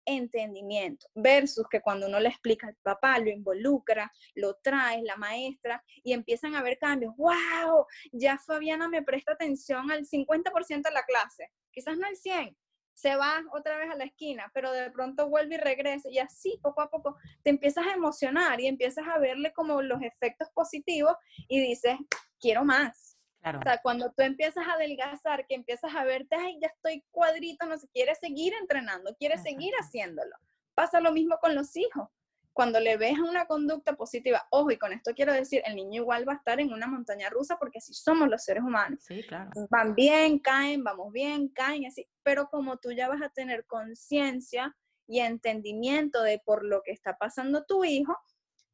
entendimiento, 0.04 1.06
versus 1.14 1.66
que 1.70 1.80
cuando 1.80 2.06
uno 2.06 2.20
le 2.20 2.28
explica 2.28 2.68
al 2.68 2.76
papá, 2.82 3.18
lo 3.18 3.30
involucra, 3.30 4.12
lo 4.34 4.54
trae, 4.62 5.02
la 5.02 5.16
maestra, 5.16 5.82
y 6.02 6.12
empiezan 6.12 6.54
a 6.54 6.60
haber 6.60 6.78
cambios. 6.78 7.14
¡Wow! 7.16 7.86
Ya 8.12 8.38
Fabiana 8.38 8.88
me 8.88 9.02
presta 9.02 9.32
atención 9.32 9.90
al 9.90 10.06
50% 10.06 10.82
de 10.82 10.94
la 10.94 11.02
clase, 11.04 11.50
quizás 11.70 11.96
no 11.96 12.06
al 12.06 12.16
100%. 12.16 12.56
Se 12.94 13.16
va 13.16 13.42
otra 13.52 13.78
vez 13.78 13.90
a 13.90 13.96
la 13.96 14.04
esquina, 14.04 14.50
pero 14.52 14.70
de 14.70 14.90
pronto 14.90 15.28
vuelve 15.28 15.54
y 15.54 15.58
regresa, 15.58 16.10
y 16.10 16.18
así 16.18 16.58
poco 16.62 16.82
a 16.82 16.90
poco 16.90 17.16
te 17.42 17.48
empiezas 17.48 17.86
a 17.86 17.94
emocionar 17.94 18.60
y 18.60 18.66
empiezas 18.66 19.06
a 19.08 19.18
verle 19.18 19.52
como 19.54 19.80
los 19.80 20.02
efectos 20.02 20.48
positivos 20.52 21.14
y 21.48 21.58
dices, 21.58 21.96
quiero 22.38 22.64
más 22.64 23.11
o 23.44 23.62
sea, 23.62 23.80
cuando 23.82 24.12
tú 24.12 24.22
empiezas 24.22 24.66
a 24.66 24.74
adelgazar, 24.74 25.46
que 25.46 25.54
empiezas 25.54 25.94
a 25.94 26.04
verte, 26.04 26.36
ay, 26.36 26.58
ya 26.60 26.68
estoy 26.68 27.04
cuadrito, 27.10 27.66
no 27.66 27.76
sé, 27.76 27.88
quieres 27.88 28.18
seguir 28.18 28.54
entrenando, 28.54 29.14
quieres 29.16 29.42
seguir 29.42 29.72
haciéndolo. 29.74 30.36
Pasa 30.74 31.00
lo 31.00 31.12
mismo 31.12 31.38
con 31.40 31.54
los 31.54 31.76
hijos. 31.76 32.08
Cuando 32.52 32.80
le 32.80 32.98
ves 32.98 33.18
una 33.18 33.46
conducta 33.46 33.94
positiva, 33.94 34.46
ojo, 34.50 34.70
y 34.70 34.76
con 34.76 34.92
esto 34.92 35.12
quiero 35.14 35.32
decir, 35.32 35.62
el 35.64 35.74
niño 35.74 36.02
igual 36.02 36.28
va 36.28 36.34
a 36.34 36.36
estar 36.36 36.60
en 36.60 36.72
una 36.72 36.86
montaña 36.86 37.30
rusa 37.30 37.58
porque 37.58 37.78
así 37.78 37.94
somos 37.94 38.28
los 38.28 38.44
seres 38.44 38.62
humanos. 38.62 39.02
Sí, 39.02 39.22
claro. 39.22 39.50
Van 39.70 39.94
bien, 39.94 40.38
caen, 40.38 40.84
vamos 40.84 41.12
bien, 41.12 41.48
caen, 41.48 41.86
así. 41.86 42.06
Pero 42.22 42.48
como 42.48 42.76
tú 42.76 42.92
ya 42.92 43.08
vas 43.08 43.22
a 43.22 43.30
tener 43.30 43.64
conciencia 43.66 44.76
y 45.08 45.20
entendimiento 45.20 46.22
de 46.22 46.40
por 46.44 46.64
lo 46.64 46.82
que 46.82 46.92
está 46.92 47.16
pasando 47.16 47.64
tu 47.64 47.84
hijo, 47.84 48.16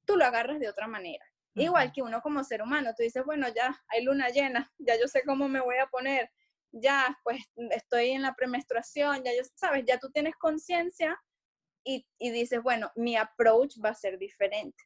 tú 0.05 0.17
lo 0.17 0.25
agarras 0.25 0.59
de 0.59 0.69
otra 0.69 0.89
manera. 0.89 1.25
Igual 1.59 1.93
que 1.93 2.03
uno 2.03 2.21
como 2.21 2.45
ser 2.45 2.63
humano, 2.63 2.91
tú 2.97 3.03
dices, 3.03 3.25
bueno, 3.25 3.47
ya 3.55 3.81
hay 3.89 4.05
luna 4.05 4.29
llena, 4.29 4.73
ya 4.79 4.99
yo 4.99 5.09
sé 5.09 5.23
cómo 5.25 5.49
me 5.49 5.61
voy 5.61 5.77
a 5.77 5.87
poner, 5.87 6.31
ya 6.73 7.19
pues 7.25 7.41
estoy 7.71 8.11
en 8.11 8.23
la 8.23 8.35
premenstruación, 8.35 9.23
ya 9.25 9.33
yo, 9.37 9.43
sabes, 9.55 9.85
ya 9.87 9.99
tú 9.99 10.11
tienes 10.11 10.35
conciencia 10.37 11.19
y, 11.85 12.05
dices, 12.19 12.63
bueno, 12.63 12.91
mi 12.97 13.17
approach 13.17 13.77
va 13.83 13.91
a 13.91 13.95
ser 13.95 14.19
diferente. 14.19 14.85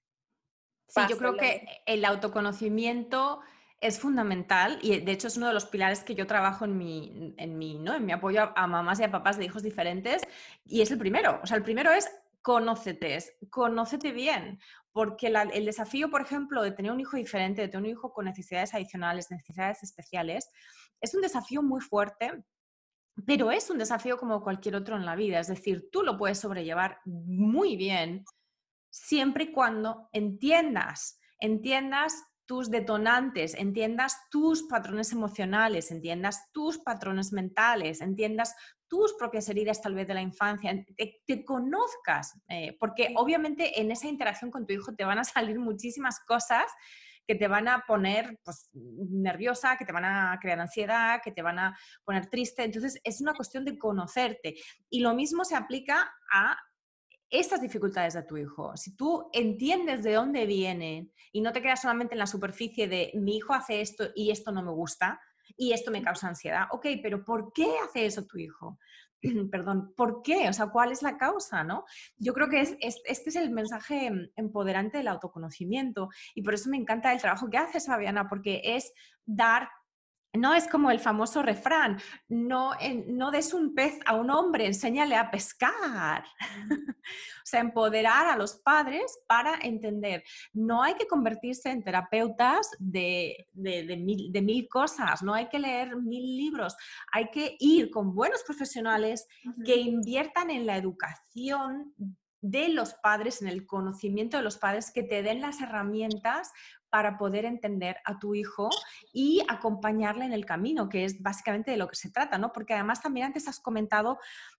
Sí, 0.86 1.00
yo 1.08 1.18
creo 1.18 1.36
que 1.36 1.82
el 1.86 2.04
autoconocimiento 2.04 3.40
es 3.80 3.98
fundamental 3.98 4.78
y 4.82 5.00
de 5.00 5.12
hecho 5.12 5.26
es 5.26 5.36
uno 5.36 5.48
de 5.48 5.54
los 5.54 5.64
pilares 5.64 6.04
que 6.04 6.14
yo 6.14 6.26
trabajo 6.26 6.64
en 6.64 6.78
mi, 6.78 7.34
en 7.36 7.58
mi, 7.58 7.78
¿no? 7.78 7.94
en 7.96 8.06
mi 8.06 8.12
apoyo 8.12 8.52
a 8.54 8.66
mamás 8.68 9.00
y 9.00 9.04
a 9.04 9.10
papás 9.10 9.38
de 9.38 9.44
hijos 9.46 9.62
diferentes 9.62 10.22
y 10.64 10.82
es 10.82 10.90
el 10.92 10.98
primero. 10.98 11.40
O 11.42 11.46
sea, 11.46 11.56
el 11.56 11.64
primero 11.64 11.90
es 11.90 12.08
conócete, 12.42 13.18
conócete 13.50 14.12
bien, 14.12 14.60
porque 14.92 15.28
el 15.28 15.64
desafío, 15.64 16.10
por 16.10 16.20
ejemplo, 16.20 16.62
de 16.62 16.72
tener 16.72 16.92
un 16.92 17.00
hijo 17.00 17.16
diferente, 17.16 17.62
de 17.62 17.68
tener 17.68 17.84
un 17.84 17.90
hijo 17.90 18.12
con 18.12 18.26
necesidades 18.26 18.74
adicionales, 18.74 19.30
necesidades 19.30 19.82
especiales, 19.82 20.50
es 21.00 21.14
un 21.14 21.22
desafío 21.22 21.62
muy 21.62 21.80
fuerte, 21.80 22.44
pero 23.26 23.50
es 23.50 23.70
un 23.70 23.78
desafío 23.78 24.16
como 24.18 24.42
cualquier 24.42 24.76
otro 24.76 24.96
en 24.96 25.06
la 25.06 25.16
vida, 25.16 25.40
es 25.40 25.48
decir, 25.48 25.88
tú 25.90 26.02
lo 26.02 26.16
puedes 26.16 26.38
sobrellevar 26.38 26.98
muy 27.04 27.76
bien 27.76 28.24
siempre 28.90 29.44
y 29.44 29.52
cuando 29.52 30.08
entiendas, 30.12 31.18
entiendas 31.38 32.22
tus 32.46 32.70
detonantes, 32.70 33.54
entiendas 33.54 34.16
tus 34.30 34.64
patrones 34.64 35.12
emocionales, 35.12 35.90
entiendas 35.90 36.50
tus 36.52 36.78
patrones 36.78 37.32
mentales, 37.32 38.00
entiendas 38.02 38.54
tus 38.92 39.14
propias 39.14 39.48
heridas 39.48 39.80
tal 39.80 39.94
vez 39.94 40.06
de 40.06 40.12
la 40.12 40.20
infancia, 40.20 40.70
te, 41.26 41.44
conozcas, 41.46 42.38
eh, 42.46 42.76
porque 42.78 43.14
obviamente 43.16 43.80
en 43.80 43.90
esa 43.90 44.06
interacción 44.06 44.50
con 44.50 44.66
tu 44.66 44.74
hijo 44.74 44.94
te 44.94 45.06
van 45.06 45.18
a 45.18 45.24
salir 45.24 45.58
muchísimas 45.58 46.20
cosas 46.20 46.66
que 47.26 47.34
te 47.34 47.48
van 47.48 47.68
a 47.68 47.84
poner 47.86 48.38
pues, 48.44 48.68
nerviosa, 48.74 49.78
que 49.78 49.86
te 49.86 49.94
van 49.94 50.04
a 50.04 50.38
crear 50.42 50.60
ansiedad, 50.60 51.22
que 51.24 51.32
te 51.32 51.40
van 51.40 51.58
a 51.58 51.78
poner 52.04 52.26
triste. 52.26 52.64
Entonces, 52.64 53.00
es 53.02 53.22
una 53.22 53.32
cuestión 53.32 53.64
de 53.64 53.78
conocerte. 53.78 54.56
Y 54.90 55.00
lo 55.00 55.14
mismo 55.14 55.46
se 55.46 55.56
aplica 55.56 56.12
a 56.30 56.58
estas 57.30 57.62
dificultades 57.62 58.12
de 58.12 58.24
tu 58.24 58.36
hijo, 58.36 58.76
si 58.76 58.94
tú 58.94 59.30
entiendes 59.32 60.02
de 60.02 60.12
dónde 60.12 60.44
vienen 60.44 61.10
y 61.32 61.40
no 61.40 61.50
te 61.50 61.62
quedas 61.62 61.80
solamente 61.80 62.12
en 62.12 62.18
la 62.18 62.26
superficie 62.26 62.88
de 62.88 63.10
mi 63.14 63.38
hijo 63.38 63.54
hace 63.54 63.80
esto 63.80 64.10
y 64.14 64.30
esto 64.30 64.52
no 64.52 64.62
me 64.62 64.72
gusta 64.72 65.18
y 65.56 65.72
esto 65.72 65.90
me 65.90 66.02
causa 66.02 66.28
ansiedad, 66.28 66.66
ok, 66.70 66.86
pero 67.02 67.24
¿por 67.24 67.52
qué 67.52 67.66
hace 67.84 68.06
eso 68.06 68.26
tu 68.26 68.38
hijo? 68.38 68.78
Perdón, 69.50 69.94
¿por 69.96 70.22
qué? 70.22 70.48
O 70.48 70.52
sea, 70.52 70.68
¿cuál 70.68 70.92
es 70.92 71.02
la 71.02 71.16
causa? 71.16 71.64
¿no? 71.64 71.84
Yo 72.16 72.32
creo 72.34 72.48
que 72.48 72.60
es, 72.60 72.76
este 72.80 73.30
es 73.30 73.36
el 73.36 73.50
mensaje 73.50 74.10
empoderante 74.36 74.98
del 74.98 75.08
autoconocimiento 75.08 76.08
y 76.34 76.42
por 76.42 76.54
eso 76.54 76.70
me 76.70 76.76
encanta 76.76 77.12
el 77.12 77.20
trabajo 77.20 77.48
que 77.48 77.58
haces, 77.58 77.86
Fabiana, 77.86 78.28
porque 78.28 78.60
es 78.64 78.92
dar 79.24 79.68
no 80.34 80.54
es 80.54 80.66
como 80.66 80.90
el 80.90 80.98
famoso 80.98 81.42
refrán, 81.42 82.00
no, 82.28 82.72
no 83.08 83.30
des 83.30 83.52
un 83.52 83.74
pez 83.74 83.98
a 84.06 84.14
un 84.14 84.30
hombre, 84.30 84.66
enséñale 84.66 85.14
a 85.14 85.30
pescar. 85.30 86.24
o 86.98 87.44
sea, 87.44 87.60
empoderar 87.60 88.26
a 88.28 88.36
los 88.36 88.56
padres 88.56 89.18
para 89.26 89.58
entender. 89.62 90.24
No 90.54 90.82
hay 90.82 90.94
que 90.94 91.06
convertirse 91.06 91.70
en 91.70 91.82
terapeutas 91.82 92.70
de, 92.78 93.48
mil, 93.52 94.68
cosas, 94.68 95.22
no 95.22 95.34
hay 95.34 95.48
que 95.48 95.58
leer 95.58 95.96
mil 95.96 96.36
libros, 96.36 96.76
hay 97.12 97.28
que 97.30 97.56
ir 97.58 97.90
con 97.90 98.14
buenos 98.14 98.42
profesionales 98.44 99.26
que 99.64 99.76
inviertan 99.76 100.50
en 100.50 100.66
la 100.66 100.76
educación 100.76 101.94
de 102.40 102.68
los 102.68 102.94
padres, 102.94 103.40
en 103.42 103.48
el 103.48 103.66
conocimiento 103.66 104.36
de 104.36 104.42
los 104.42 104.56
padres, 104.56 104.90
que 104.92 105.02
te 105.02 105.22
den 105.22 105.40
las 105.40 105.60
herramientas 105.60 106.50
para 106.92 107.16
poder 107.16 107.46
entender 107.46 107.96
a 108.04 108.18
tu 108.18 108.34
hijo 108.34 108.68
y 109.14 109.42
acompañarle 109.48 110.26
en 110.26 110.34
el 110.34 110.44
camino, 110.44 110.90
que 110.90 111.06
es 111.06 111.22
básicamente 111.22 111.70
de 111.70 111.78
lo 111.78 111.88
que 111.88 111.96
se 111.96 112.10
trata, 112.10 112.36
¿no? 112.36 112.52
Porque 112.52 112.74
además 112.74 113.00
también 113.00 113.28
antes 113.28 113.48
has 113.48 113.60
comentado 113.60 114.18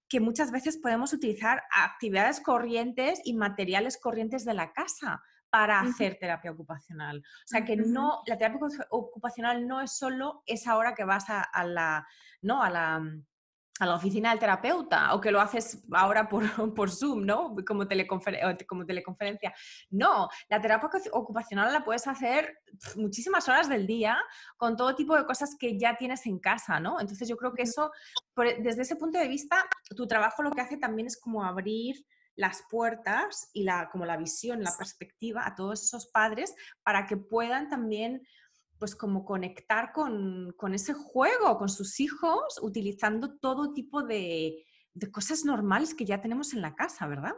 que 0.09 0.19
muchas 0.19 0.49
veces 0.49 0.79
podemos 0.79 1.13
utilizar 1.13 1.61
actividades 1.71 2.41
corrientes 2.41 3.21
y 3.23 3.35
materiales 3.35 3.99
corrientes 3.99 4.45
de 4.45 4.55
la 4.55 4.73
casa 4.73 5.21
para 5.51 5.79
hacer 5.81 6.17
terapia 6.19 6.49
ocupacional. 6.49 7.19
O 7.19 7.47
sea 7.47 7.63
que 7.63 7.75
no, 7.75 8.23
la 8.25 8.35
terapia 8.35 8.59
ocupacional 8.89 9.67
no 9.67 9.79
es 9.79 9.91
solo 9.91 10.41
esa 10.47 10.75
hora 10.75 10.95
que 10.95 11.03
vas 11.03 11.29
a, 11.29 11.41
a 11.41 11.63
la, 11.63 12.07
¿no? 12.41 12.63
a 12.63 12.71
la 12.71 12.99
a 13.83 13.85
la 13.85 13.95
oficina 13.95 14.31
del 14.31 14.39
terapeuta 14.39 15.13
o 15.13 15.21
que 15.21 15.31
lo 15.31 15.39
haces 15.39 15.83
ahora 15.91 16.27
por, 16.27 16.43
por 16.75 16.89
Zoom, 16.89 17.25
¿no? 17.25 17.55
Como, 17.67 17.85
como 18.67 18.85
teleconferencia. 18.85 19.53
No, 19.91 20.29
la 20.49 20.61
terapia 20.61 20.89
ocupacional 21.11 21.71
la 21.71 21.83
puedes 21.83 22.07
hacer 22.07 22.59
muchísimas 22.95 23.47
horas 23.47 23.69
del 23.69 23.85
día 23.85 24.17
con 24.57 24.75
todo 24.75 24.95
tipo 24.95 25.15
de 25.15 25.25
cosas 25.25 25.55
que 25.59 25.77
ya 25.77 25.95
tienes 25.97 26.25
en 26.25 26.39
casa, 26.39 26.79
¿no? 26.79 26.99
Entonces 26.99 27.27
yo 27.27 27.37
creo 27.37 27.53
que 27.53 27.63
eso, 27.63 27.91
desde 28.35 28.81
ese 28.81 28.95
punto 28.95 29.19
de 29.19 29.27
vista, 29.27 29.63
tu 29.95 30.07
trabajo 30.07 30.43
lo 30.43 30.51
que 30.51 30.61
hace 30.61 30.77
también 30.77 31.07
es 31.07 31.19
como 31.19 31.43
abrir 31.43 32.03
las 32.35 32.63
puertas 32.69 33.49
y 33.53 33.63
la, 33.63 33.89
como 33.91 34.05
la 34.05 34.17
visión, 34.17 34.63
la 34.63 34.75
perspectiva 34.77 35.45
a 35.45 35.55
todos 35.55 35.83
esos 35.83 36.07
padres 36.07 36.55
para 36.83 37.05
que 37.05 37.17
puedan 37.17 37.69
también 37.69 38.25
pues 38.79 38.95
como 38.95 39.25
conectar 39.25 39.91
con, 39.93 40.53
ese 40.73 40.93
juego, 40.93 41.57
con 41.57 41.69
sus 41.69 41.99
hijos, 41.99 42.59
utilizando 42.61 43.37
todo 43.37 43.73
tipo 43.73 44.03
de, 44.03 44.65
cosas 45.11 45.45
normales 45.45 45.93
que 45.93 46.05
ya 46.05 46.21
tenemos 46.21 46.53
en 46.53 46.61
la 46.61 46.75
casa, 46.75 47.07
¿verdad? 47.07 47.33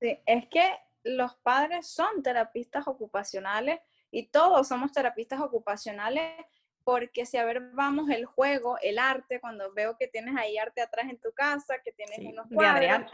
Sí, 0.00 0.18
es 0.26 0.48
que 0.48 0.76
los 1.04 1.34
padres 1.36 1.88
son 1.88 2.22
terapistas 2.22 2.86
ocupacionales 2.86 3.80
y 4.10 4.28
todos 4.28 4.68
somos 4.68 4.92
terapistas 4.92 5.40
ocupacionales 5.40 6.44
porque 6.84 7.26
si 7.26 7.36
a 7.36 7.44
ver, 7.44 7.60
vamos 7.72 8.10
el 8.10 8.24
juego, 8.24 8.76
el 8.82 8.98
arte, 8.98 9.40
cuando 9.40 9.72
veo 9.72 9.96
que 9.96 10.08
tienes 10.08 10.36
ahí 10.36 10.58
arte 10.58 10.80
atrás 10.80 11.08
en 11.08 11.20
tu 11.20 11.32
casa, 11.32 11.76
que 11.84 11.92
tienes 11.92 12.18
unos 12.18 12.46
cuadros, 12.52 13.10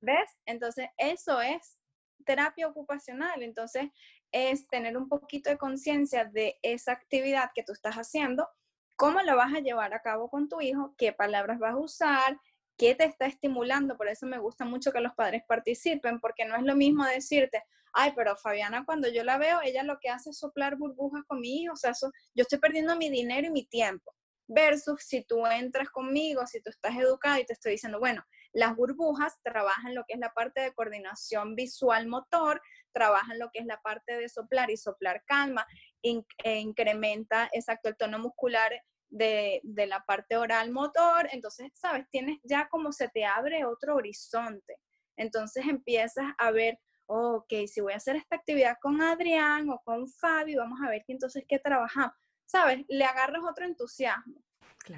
¿ves? 0.00 0.36
Entonces, 0.44 0.88
eso 0.98 1.40
es 1.40 1.79
terapia 2.24 2.68
ocupacional. 2.68 3.42
Entonces, 3.42 3.88
es 4.32 4.66
tener 4.68 4.96
un 4.96 5.08
poquito 5.08 5.50
de 5.50 5.58
conciencia 5.58 6.24
de 6.24 6.58
esa 6.62 6.92
actividad 6.92 7.50
que 7.54 7.62
tú 7.62 7.72
estás 7.72 7.96
haciendo, 7.96 8.48
cómo 8.96 9.22
lo 9.22 9.36
vas 9.36 9.54
a 9.54 9.60
llevar 9.60 9.94
a 9.94 10.02
cabo 10.02 10.28
con 10.28 10.48
tu 10.48 10.60
hijo, 10.60 10.94
qué 10.98 11.12
palabras 11.12 11.58
vas 11.58 11.74
a 11.74 11.78
usar, 11.78 12.38
qué 12.76 12.94
te 12.94 13.04
está 13.04 13.26
estimulando. 13.26 13.96
Por 13.96 14.08
eso 14.08 14.26
me 14.26 14.38
gusta 14.38 14.64
mucho 14.64 14.92
que 14.92 15.00
los 15.00 15.14
padres 15.14 15.42
participen, 15.46 16.20
porque 16.20 16.44
no 16.44 16.56
es 16.56 16.62
lo 16.62 16.76
mismo 16.76 17.04
decirte, 17.04 17.62
ay, 17.92 18.12
pero 18.14 18.36
Fabiana, 18.36 18.84
cuando 18.84 19.08
yo 19.08 19.24
la 19.24 19.38
veo, 19.38 19.60
ella 19.62 19.82
lo 19.82 19.98
que 19.98 20.08
hace 20.08 20.30
es 20.30 20.38
soplar 20.38 20.76
burbujas 20.76 21.24
con 21.26 21.40
mi 21.40 21.62
hijo, 21.62 21.72
o 21.72 21.76
sea, 21.76 21.92
yo 22.00 22.42
estoy 22.42 22.58
perdiendo 22.58 22.96
mi 22.96 23.10
dinero 23.10 23.46
y 23.48 23.50
mi 23.50 23.66
tiempo. 23.66 24.14
Versus 24.46 25.02
si 25.04 25.24
tú 25.24 25.46
entras 25.46 25.90
conmigo, 25.90 26.46
si 26.46 26.60
tú 26.60 26.70
estás 26.70 26.96
educado 26.96 27.38
y 27.38 27.46
te 27.46 27.52
estoy 27.52 27.72
diciendo, 27.72 28.00
bueno, 28.00 28.24
las 28.52 28.74
burbujas 28.76 29.40
trabajan 29.42 29.94
lo 29.94 30.04
que 30.06 30.14
es 30.14 30.20
la 30.20 30.32
parte 30.32 30.60
de 30.60 30.72
coordinación 30.72 31.54
visual 31.54 32.06
motor, 32.06 32.60
trabajan 32.92 33.38
lo 33.38 33.50
que 33.52 33.60
es 33.60 33.66
la 33.66 33.80
parte 33.80 34.16
de 34.16 34.28
soplar 34.28 34.70
y 34.70 34.76
soplar 34.76 35.22
calma, 35.26 35.66
e 36.02 36.58
incrementa, 36.58 37.48
exacto, 37.52 37.88
el 37.88 37.96
tono 37.96 38.18
muscular 38.18 38.72
de, 39.10 39.60
la 39.64 40.04
parte 40.04 40.36
oral 40.36 40.70
motor, 40.70 41.28
entonces, 41.32 41.70
sabes, 41.74 42.08
tienes 42.10 42.38
ya 42.44 42.68
como 42.68 42.92
se 42.92 43.08
te 43.08 43.24
abre 43.24 43.64
otro 43.64 43.96
horizonte. 43.96 44.76
Entonces 45.16 45.66
empiezas 45.66 46.26
a 46.38 46.50
ver, 46.50 46.78
ok, 47.06 47.52
si 47.66 47.80
voy 47.80 47.92
a 47.92 47.96
hacer 47.96 48.16
esta 48.16 48.36
actividad 48.36 48.76
con 48.80 49.02
Adrián 49.02 49.68
o 49.68 49.80
con 49.84 50.08
Fabi, 50.08 50.54
vamos 50.56 50.78
a 50.84 50.88
ver 50.88 51.02
que 51.04 51.12
entonces 51.12 51.44
qué 51.46 51.58
trabajamos. 51.58 52.14
Sabes, 52.46 52.84
le 52.88 53.04
agarras 53.04 53.42
otro 53.48 53.64
entusiasmo. 53.64 54.42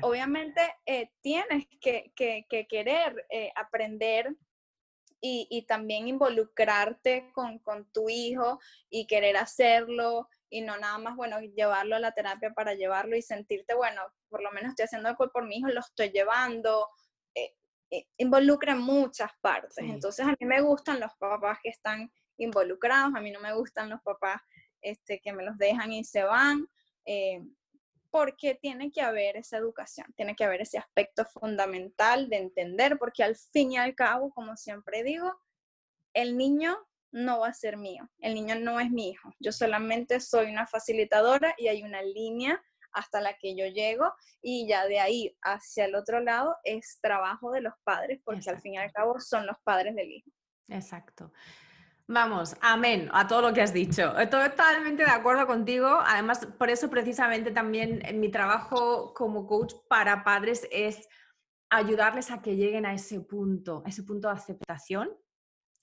Obviamente 0.01 0.61
eh, 0.87 1.11
tienes 1.20 1.66
que, 1.80 2.12
querer 2.68 3.26
eh, 3.30 3.53
aprender 3.57 4.35
y, 5.20 5.64
también 5.68 6.09
involucrarte 6.09 7.30
con, 7.33 7.61
tu 7.93 8.09
hijo 8.09 8.59
y 8.91 9.07
querer 9.07 9.37
hacerlo 9.37 10.28
y 10.51 10.62
no 10.62 10.76
nada 10.78 10.99
más, 10.99 11.14
bueno, 11.16 11.41
llevarlo 11.41 11.95
a 11.95 12.01
la 12.01 12.12
terapia 12.12 12.53
para 12.53 12.74
llevarlo 12.74 13.16
y 13.16 13.22
sentirte, 13.22 13.74
bueno, 13.74 14.03
por 14.28 14.43
lo 14.43 14.51
menos 14.51 14.70
estoy 14.70 14.85
haciendo 14.85 15.09
algo 15.09 15.30
por 15.30 15.47
mi 15.47 15.59
hijo, 15.59 15.68
lo 15.68 15.80
estoy 15.80 16.11
llevando. 16.11 16.89
Eh, 17.35 17.55
involucra 18.16 18.74
muchas 18.74 19.30
partes. 19.41 19.78
Entonces 19.78 20.26
a 20.26 20.30
mí 20.30 20.47
me 20.47 20.61
gustan 20.61 20.99
los 20.99 21.12
papás 21.18 21.59
que 21.62 21.68
están 21.68 22.11
involucrados, 22.37 23.14
a 23.14 23.20
mí 23.20 23.30
no 23.30 23.41
me 23.41 23.55
gustan 23.55 23.91
los 23.91 24.01
papás 24.03 24.41
este, 24.80 25.20
que 25.20 25.33
me 25.33 25.45
los 25.45 25.57
dejan 25.59 25.93
y 25.93 26.03
se 26.03 26.24
van 26.24 26.66
porque 28.13 28.55
tiene 28.55 28.93
que 28.93 29.01
haber 29.01 29.39
esa 29.39 29.57
educación, 29.57 30.07
tiene 30.15 30.37
que 30.37 30.45
haber 30.45 30.61
ese 30.61 30.77
aspecto 30.77 31.25
fundamental 31.25 32.29
de 32.29 32.37
entender, 32.37 32.99
porque 32.99 33.25
al 33.25 33.35
fin 33.37 33.73
y 33.73 33.79
al 33.79 33.95
cabo, 33.95 34.31
como 34.31 34.55
siempre 34.55 35.03
digo, 35.03 35.33
el 36.13 36.37
niño 36.37 36.77
no 37.11 37.41
va 37.41 37.49
a 37.49 37.55
ser 37.55 37.79
mío, 37.79 38.09
el 38.19 38.35
niño 38.35 38.55
no 38.57 38.79
es 38.81 38.91
mi 38.91 39.09
hijo, 39.09 39.31
yo 39.41 39.51
solamente 39.51 40.21
soy 40.21 40.51
una 40.51 40.67
facilitadora 40.67 41.55
y 41.57 41.69
hay 41.69 41.83
una 41.83 42.03
línea 42.03 42.63
hasta 42.93 43.23
la 43.23 43.39
que 43.39 43.57
yo 43.57 43.67
llego 43.67 44.13
y 44.43 44.69
ya 44.69 44.87
de 44.87 45.01
ahí 45.01 45.35
hacia 45.41 45.87
el 45.87 45.95
otro 45.95 46.21
lado 46.21 46.57
es 46.65 46.99
trabajo 47.01 47.51
de 47.51 47.63
los 47.63 47.73
padres, 47.83 48.21
porque 48.23 48.51
al 48.51 48.61
fin 48.61 48.75
y 48.75 48.79
al 48.79 48.93
cabo 48.93 49.21
son 49.21 49.47
los 49.47 49.57
padres 49.65 49.95
del 49.95 50.13
hijo. 50.13 50.31
Exacto. 50.69 51.33
Vamos, 52.15 52.55
amén 52.61 53.09
a 53.11 53.27
todo 53.27 53.41
lo 53.41 53.55
que 53.55 53.63
has 53.63 53.73
dicho. 53.73 54.19
Estoy 54.19 54.51
totalmente 54.51 55.03
de 55.03 55.11
acuerdo 55.11 55.47
contigo. 55.47 55.89
Además, 56.05 56.47
por 56.59 56.69
eso 56.69 56.91
precisamente 56.91 57.53
también 57.53 58.03
mi 58.21 58.31
trabajo 58.31 59.15
como 59.15 59.47
coach 59.47 59.73
para 59.89 60.23
padres 60.23 60.69
es 60.71 61.09
ayudarles 61.71 62.31
a 62.31 62.43
que 62.43 62.55
lleguen 62.55 62.85
a 62.85 62.93
ese 62.93 63.23
punto, 63.23 63.83
a 63.87 63.89
ese 63.89 64.03
punto 64.03 64.29
de 64.29 64.35
aceptación, 64.35 65.09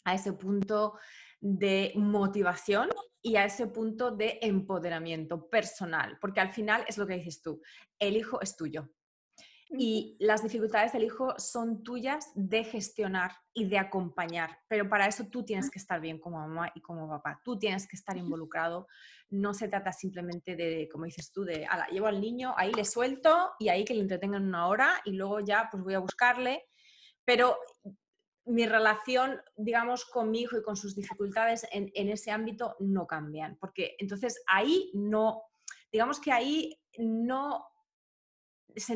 a 0.06 0.14
ese 0.14 0.34
punto 0.34 1.00
de 1.42 1.94
motivación 1.96 2.90
y 3.24 3.38
a 3.38 3.46
ese 3.46 3.66
punto 3.66 4.12
de 4.12 4.38
empoderamiento 4.44 5.50
personal, 5.50 6.20
porque 6.22 6.42
al 6.42 6.52
final 6.52 6.86
es 6.88 7.00
lo 7.00 7.08
que 7.08 7.16
dices 7.16 7.42
tú, 7.42 7.60
el 7.98 8.16
hijo 8.16 8.40
es 8.40 8.56
tuyo. 8.56 8.88
Y 9.72 10.18
las 10.20 10.42
dificultades 10.42 10.94
del 10.94 11.04
hijo 11.04 11.36
son 11.38 11.84
tuyas 11.84 12.32
de 12.34 12.64
gestionar 12.64 13.34
y 13.54 13.68
de 13.68 13.78
acompañar, 13.78 14.58
pero 14.68 14.90
para 14.90 15.06
eso 15.06 15.28
tú 15.28 15.46
tienes 15.46 15.70
que 15.70 15.78
estar 15.78 16.02
bien 16.02 16.20
como 16.20 16.40
mamá 16.40 16.72
y 16.74 16.82
como 16.82 17.08
papá, 17.08 17.40
tú 17.44 17.60
tienes 17.60 17.88
que 17.88 17.96
estar 17.96 18.18
involucrado, 18.18 18.88
no 19.30 19.54
se 19.54 19.68
trata 19.68 19.92
simplemente 19.92 20.56
de, 20.56 20.90
como 20.92 21.06
dices 21.06 21.32
tú, 21.32 21.44
de, 21.44 21.68
ala, 21.68 21.88
llevo 21.88 22.08
al 22.08 22.20
niño, 22.20 22.54
ahí 22.58 22.72
le 22.74 22.84
suelto 22.84 23.52
y 23.60 23.70
ahí 23.70 23.86
que 23.86 23.94
le 23.94 24.02
entretengan 24.02 24.48
una 24.48 24.68
hora 24.68 25.02
y 25.06 25.12
luego 25.12 25.40
ya 25.40 25.68
pues 25.72 25.84
voy 25.84 25.94
a 25.94 26.00
buscarle, 26.00 26.66
pero 27.24 27.56
mi 28.46 28.66
relación, 28.66 29.40
digamos, 29.56 30.06
con 30.06 30.32
mi 30.32 30.42
hijo 30.42 30.58
y 30.58 30.64
con 30.64 30.76
sus 30.76 30.96
dificultades 30.96 31.68
en, 31.72 31.92
en 31.94 32.10
ese 32.10 32.32
ámbito 32.32 32.76
no 32.80 33.06
cambian, 33.06 33.56
porque 33.60 33.96
entonces 34.00 34.42
ahí 34.48 34.90
no, 34.96 35.44
digamos 35.92 36.20
que 36.20 36.32
ahí 36.32 36.82
no 36.98 37.68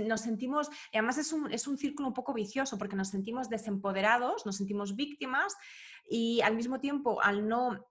nos 0.05 0.21
sentimos, 0.21 0.69
y 0.91 0.97
además 0.97 1.17
es 1.17 1.33
un, 1.33 1.51
es 1.51 1.67
un 1.67 1.77
círculo 1.77 2.07
un 2.07 2.13
poco 2.13 2.33
vicioso 2.33 2.77
porque 2.77 2.95
nos 2.95 3.09
sentimos 3.09 3.49
desempoderados, 3.49 4.45
nos 4.45 4.57
sentimos 4.57 4.95
víctimas 4.95 5.55
y 6.09 6.41
al 6.41 6.55
mismo 6.55 6.79
tiempo 6.79 7.21
al 7.21 7.47
no 7.47 7.87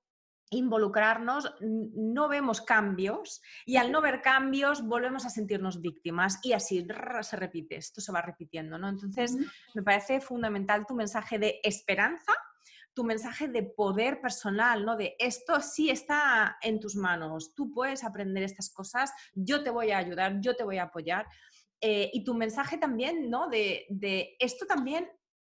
involucrarnos, 0.53 1.55
no 1.61 2.29
vemos 2.29 2.61
cambios 2.61 3.41
y 3.65 3.77
al 3.77 3.91
no 3.91 4.03
ver 4.03 4.21
cambios 4.21 4.87
volvemos 4.87 5.25
a 5.25 5.31
sentirnos 5.31 5.81
víctimas 5.81 6.39
y 6.43 6.53
así 6.53 6.87
se 7.23 7.37
repite, 7.37 7.77
esto 7.77 8.01
se 8.01 8.13
va 8.13 8.21
repitiendo, 8.21 8.79
¿no? 8.79 8.89
Entonces, 8.89 9.35
me 9.75 9.83
parece 9.83 10.21
fundamental 10.21 10.87
tu 10.87 10.95
mensaje 10.95 11.39
de 11.39 11.59
esperanza, 11.63 12.33
tu 12.93 13.05
mensaje 13.05 13.49
de 13.49 13.63
poder 13.63 14.21
personal, 14.21 14.85
¿no? 14.85 14.97
De 14.97 15.17
esto 15.19 15.61
sí 15.61 15.89
está 15.89 16.59
en 16.61 16.79
tus 16.79 16.97
manos, 16.97 17.55
tú 17.55 17.73
puedes 17.73 18.05
aprender 18.05 18.43
estas 18.43 18.69
cosas, 18.69 19.11
yo 19.35 19.63
te 19.63 19.71
voy 19.71 19.91
a 19.91 19.99
ayudar, 19.99 20.39
yo 20.41 20.55
te 20.55 20.65
voy 20.65 20.79
a 20.79 20.85
apoyar. 20.85 21.27
Eh, 21.85 22.11
y 22.13 22.23
tu 22.23 22.35
mensaje 22.35 22.79
también, 22.79 23.29
¿no? 23.29 23.49
De, 23.49 24.37
esto 24.39 24.67
también 24.67 25.11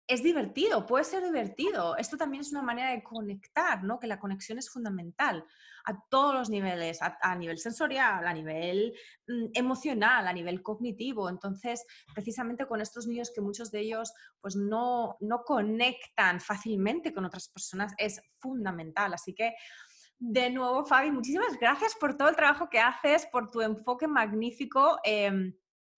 es 0.06 0.22
divertido, 0.22 0.86
puede 0.86 1.04
ser 1.04 1.22
divertido. 1.22 1.98
Esto 1.98 2.16
también 2.16 2.40
es 2.40 2.50
una 2.50 2.62
manera 2.62 2.92
de 2.92 3.02
conectar, 3.02 3.84
¿no? 3.84 4.00
Que 4.00 4.06
la 4.06 4.18
conexión 4.18 4.56
es 4.56 4.70
fundamental 4.70 5.44
a 5.84 6.02
todos 6.08 6.32
los 6.32 6.48
niveles, 6.48 7.00
a, 7.02 7.34
nivel 7.36 7.58
sensorial, 7.58 8.26
a 8.26 8.32
nivel 8.32 8.94
mm, 9.28 9.48
emocional, 9.52 10.26
a 10.26 10.32
nivel 10.32 10.62
cognitivo. 10.62 11.28
Entonces, 11.28 11.84
precisamente 12.14 12.66
con 12.66 12.80
estos 12.80 13.06
niños 13.06 13.30
que 13.34 13.42
muchos 13.42 13.70
de 13.70 13.80
ellos 13.80 14.14
pues 14.40 14.56
no, 14.56 15.18
no 15.20 15.44
conectan 15.44 16.40
fácilmente 16.40 17.12
con 17.12 17.26
otras 17.26 17.50
personas, 17.50 17.92
es 17.98 18.18
fundamental. 18.40 19.12
Así 19.12 19.34
que 19.34 19.54
de 20.18 20.48
nuevo, 20.48 20.86
Fabi, 20.86 21.10
muchísimas 21.10 21.58
gracias 21.60 21.94
por 21.96 22.16
todo 22.16 22.30
el 22.30 22.36
trabajo 22.36 22.70
que 22.70 22.80
haces, 22.80 23.26
por 23.26 23.50
tu 23.50 23.60
enfoque 23.60 24.08
magnífico. 24.08 24.98
Em, 25.04 25.52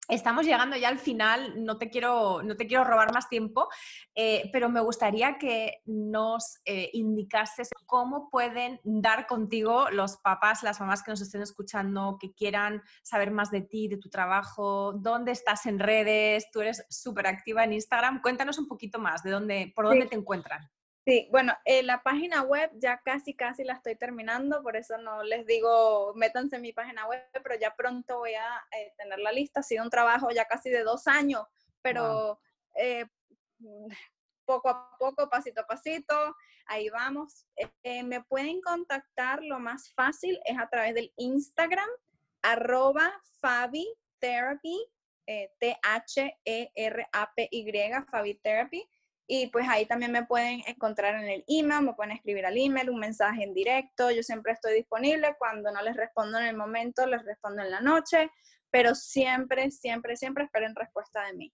Estamos 0.08 0.46
llegando 0.46 0.76
ya 0.76 0.88
al 0.88 0.98
final, 0.98 1.64
no 1.64 1.78
te 1.78 1.90
quiero, 1.90 2.42
no 2.42 2.56
te 2.56 2.66
quiero 2.66 2.84
robar 2.84 3.12
más 3.12 3.28
tiempo, 3.28 3.68
eh, 4.14 4.48
pero 4.52 4.68
me 4.68 4.80
gustaría 4.80 5.36
que 5.36 5.82
nos 5.86 6.60
eh, 6.64 6.90
indicases 6.92 7.70
cómo 7.86 8.30
pueden 8.30 8.80
dar 8.84 9.26
contigo 9.26 9.90
los 9.90 10.16
papás, 10.18 10.62
las 10.62 10.78
mamás 10.78 11.02
que 11.02 11.10
nos 11.10 11.20
estén 11.20 11.42
escuchando, 11.42 12.18
que 12.20 12.32
quieran 12.32 12.82
saber 13.02 13.32
más 13.32 13.50
de 13.50 13.62
ti, 13.62 13.88
de 13.88 13.96
tu 13.96 14.08
trabajo, 14.08 14.92
dónde 14.92 15.32
estás 15.32 15.66
en 15.66 15.80
redes, 15.80 16.50
tú 16.52 16.60
eres 16.60 16.86
súper 16.88 17.26
activa 17.26 17.64
en 17.64 17.72
Instagram. 17.72 18.22
Cuéntanos 18.22 18.58
un 18.58 18.68
poquito 18.68 19.00
más 19.00 19.24
de 19.24 19.30
dónde, 19.30 19.72
por 19.74 19.86
dónde 19.86 20.06
te 20.06 20.14
encuentran. 20.14 20.70
Sí, 21.06 21.28
bueno, 21.30 21.54
eh, 21.64 21.84
la 21.84 22.02
página 22.02 22.42
web 22.42 22.68
ya 22.74 23.00
casi, 23.04 23.32
casi 23.32 23.62
la 23.62 23.74
estoy 23.74 23.94
terminando, 23.94 24.60
por 24.60 24.74
eso 24.74 24.98
no 24.98 25.22
les 25.22 25.46
digo 25.46 26.12
métanse 26.16 26.56
en 26.56 26.62
mi 26.62 26.72
página 26.72 27.06
web, 27.06 27.22
pero 27.44 27.54
ya 27.54 27.76
pronto 27.76 28.18
voy 28.18 28.34
a 28.34 28.66
eh, 28.76 28.92
tener 28.98 29.20
la 29.20 29.30
lista. 29.30 29.60
Ha 29.60 29.62
sido 29.62 29.84
un 29.84 29.90
trabajo 29.90 30.30
ya 30.32 30.46
casi 30.46 30.68
de 30.68 30.82
dos 30.82 31.06
años, 31.06 31.44
pero 31.80 32.40
eh, 32.74 33.06
poco 34.44 34.68
a 34.68 34.98
poco, 34.98 35.30
pasito 35.30 35.60
a 35.60 35.66
pasito, 35.68 36.34
ahí 36.66 36.88
vamos. 36.90 37.46
me 37.84 38.24
pueden 38.24 38.60
contactar, 38.60 39.44
lo 39.44 39.60
más 39.60 39.92
fácil 39.94 40.40
es 40.44 40.58
a 40.58 40.68
través 40.68 40.92
del 40.92 41.12
Instagram, 41.18 41.88
arroba 42.42 43.12
Fabi 43.40 43.86
Therapy, 44.18 44.84
T-H-E-R-A-P-Y, 45.60 46.42
Fabi 48.10 48.34
Therapy. 48.42 48.90
Y 49.26 49.48
pues 49.48 49.68
ahí 49.68 49.86
también 49.86 50.12
me 50.12 50.24
pueden 50.24 50.62
encontrar 50.66 51.16
en 51.16 51.28
el 51.28 51.44
email, 51.48 51.82
me 51.82 51.94
pueden 51.94 52.12
escribir 52.12 52.46
al 52.46 52.56
email, 52.56 52.90
un 52.90 53.00
mensaje 53.00 53.42
en 53.42 53.54
directo. 53.54 54.10
Yo 54.10 54.22
siempre 54.22 54.52
estoy 54.52 54.74
disponible. 54.74 55.34
Cuando 55.38 55.72
no 55.72 55.82
les 55.82 55.96
respondo 55.96 56.38
en 56.38 56.46
el 56.46 56.56
momento, 56.56 57.06
les 57.06 57.24
respondo 57.24 57.62
en 57.62 57.70
la 57.70 57.80
noche. 57.80 58.30
Pero 58.70 58.94
siempre, 58.94 59.70
siempre, 59.70 60.16
siempre 60.16 60.44
esperen 60.44 60.74
respuesta 60.74 61.24
de 61.26 61.34
mí. 61.34 61.52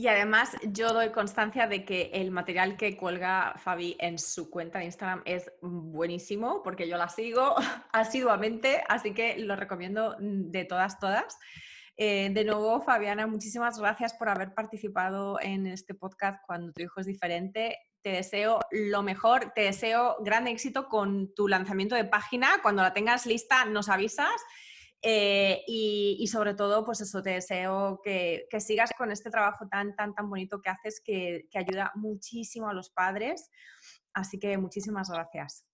Y 0.00 0.08
además 0.08 0.56
yo 0.62 0.94
doy 0.94 1.10
constancia 1.10 1.66
de 1.66 1.84
que 1.84 2.10
el 2.14 2.30
material 2.30 2.78
que 2.78 2.96
cuelga 2.96 3.54
Fabi 3.58 3.96
en 3.98 4.18
su 4.18 4.48
cuenta 4.48 4.78
de 4.78 4.86
Instagram 4.86 5.20
es 5.26 5.52
buenísimo 5.60 6.62
porque 6.62 6.88
yo 6.88 6.96
la 6.96 7.10
sigo 7.10 7.54
asiduamente, 7.92 8.82
así 8.88 9.12
que 9.12 9.38
lo 9.38 9.56
recomiendo 9.56 10.16
de 10.18 10.64
todas, 10.64 10.98
todas. 10.98 11.38
Eh, 12.02 12.30
de 12.32 12.46
nuevo, 12.46 12.80
Fabiana, 12.80 13.26
muchísimas 13.26 13.78
gracias 13.78 14.14
por 14.14 14.30
haber 14.30 14.54
participado 14.54 15.38
en 15.38 15.66
este 15.66 15.92
podcast 15.92 16.42
cuando 16.46 16.72
tu 16.72 16.80
hijo 16.80 16.98
es 16.98 17.04
diferente. 17.04 17.76
Te 18.00 18.12
deseo 18.12 18.58
lo 18.70 19.02
mejor, 19.02 19.52
te 19.54 19.64
deseo 19.64 20.16
gran 20.20 20.48
éxito 20.48 20.88
con 20.88 21.34
tu 21.34 21.46
lanzamiento 21.46 21.94
de 21.94 22.06
página. 22.06 22.62
Cuando 22.62 22.80
la 22.80 22.94
tengas 22.94 23.26
lista, 23.26 23.66
nos 23.66 23.90
avisas. 23.90 24.32
Eh, 25.02 25.62
y, 25.66 26.26
sobre 26.28 26.54
todo, 26.54 26.86
pues 26.86 27.02
eso, 27.02 27.22
te 27.22 27.32
deseo 27.32 28.00
que, 28.02 28.46
sigas 28.60 28.92
con 28.96 29.12
este 29.12 29.28
trabajo 29.28 29.68
tan, 29.68 29.94
tan, 29.94 30.14
tan 30.14 30.30
bonito 30.30 30.62
que 30.62 30.70
haces, 30.70 31.02
que, 31.04 31.48
que 31.50 31.58
ayuda 31.58 31.92
muchísimo 31.96 32.70
a 32.70 32.72
los 32.72 32.88
padres. 32.88 33.50
Así 34.14 34.38
que 34.38 34.56
muchísimas 34.56 35.10
gracias. 35.10 35.66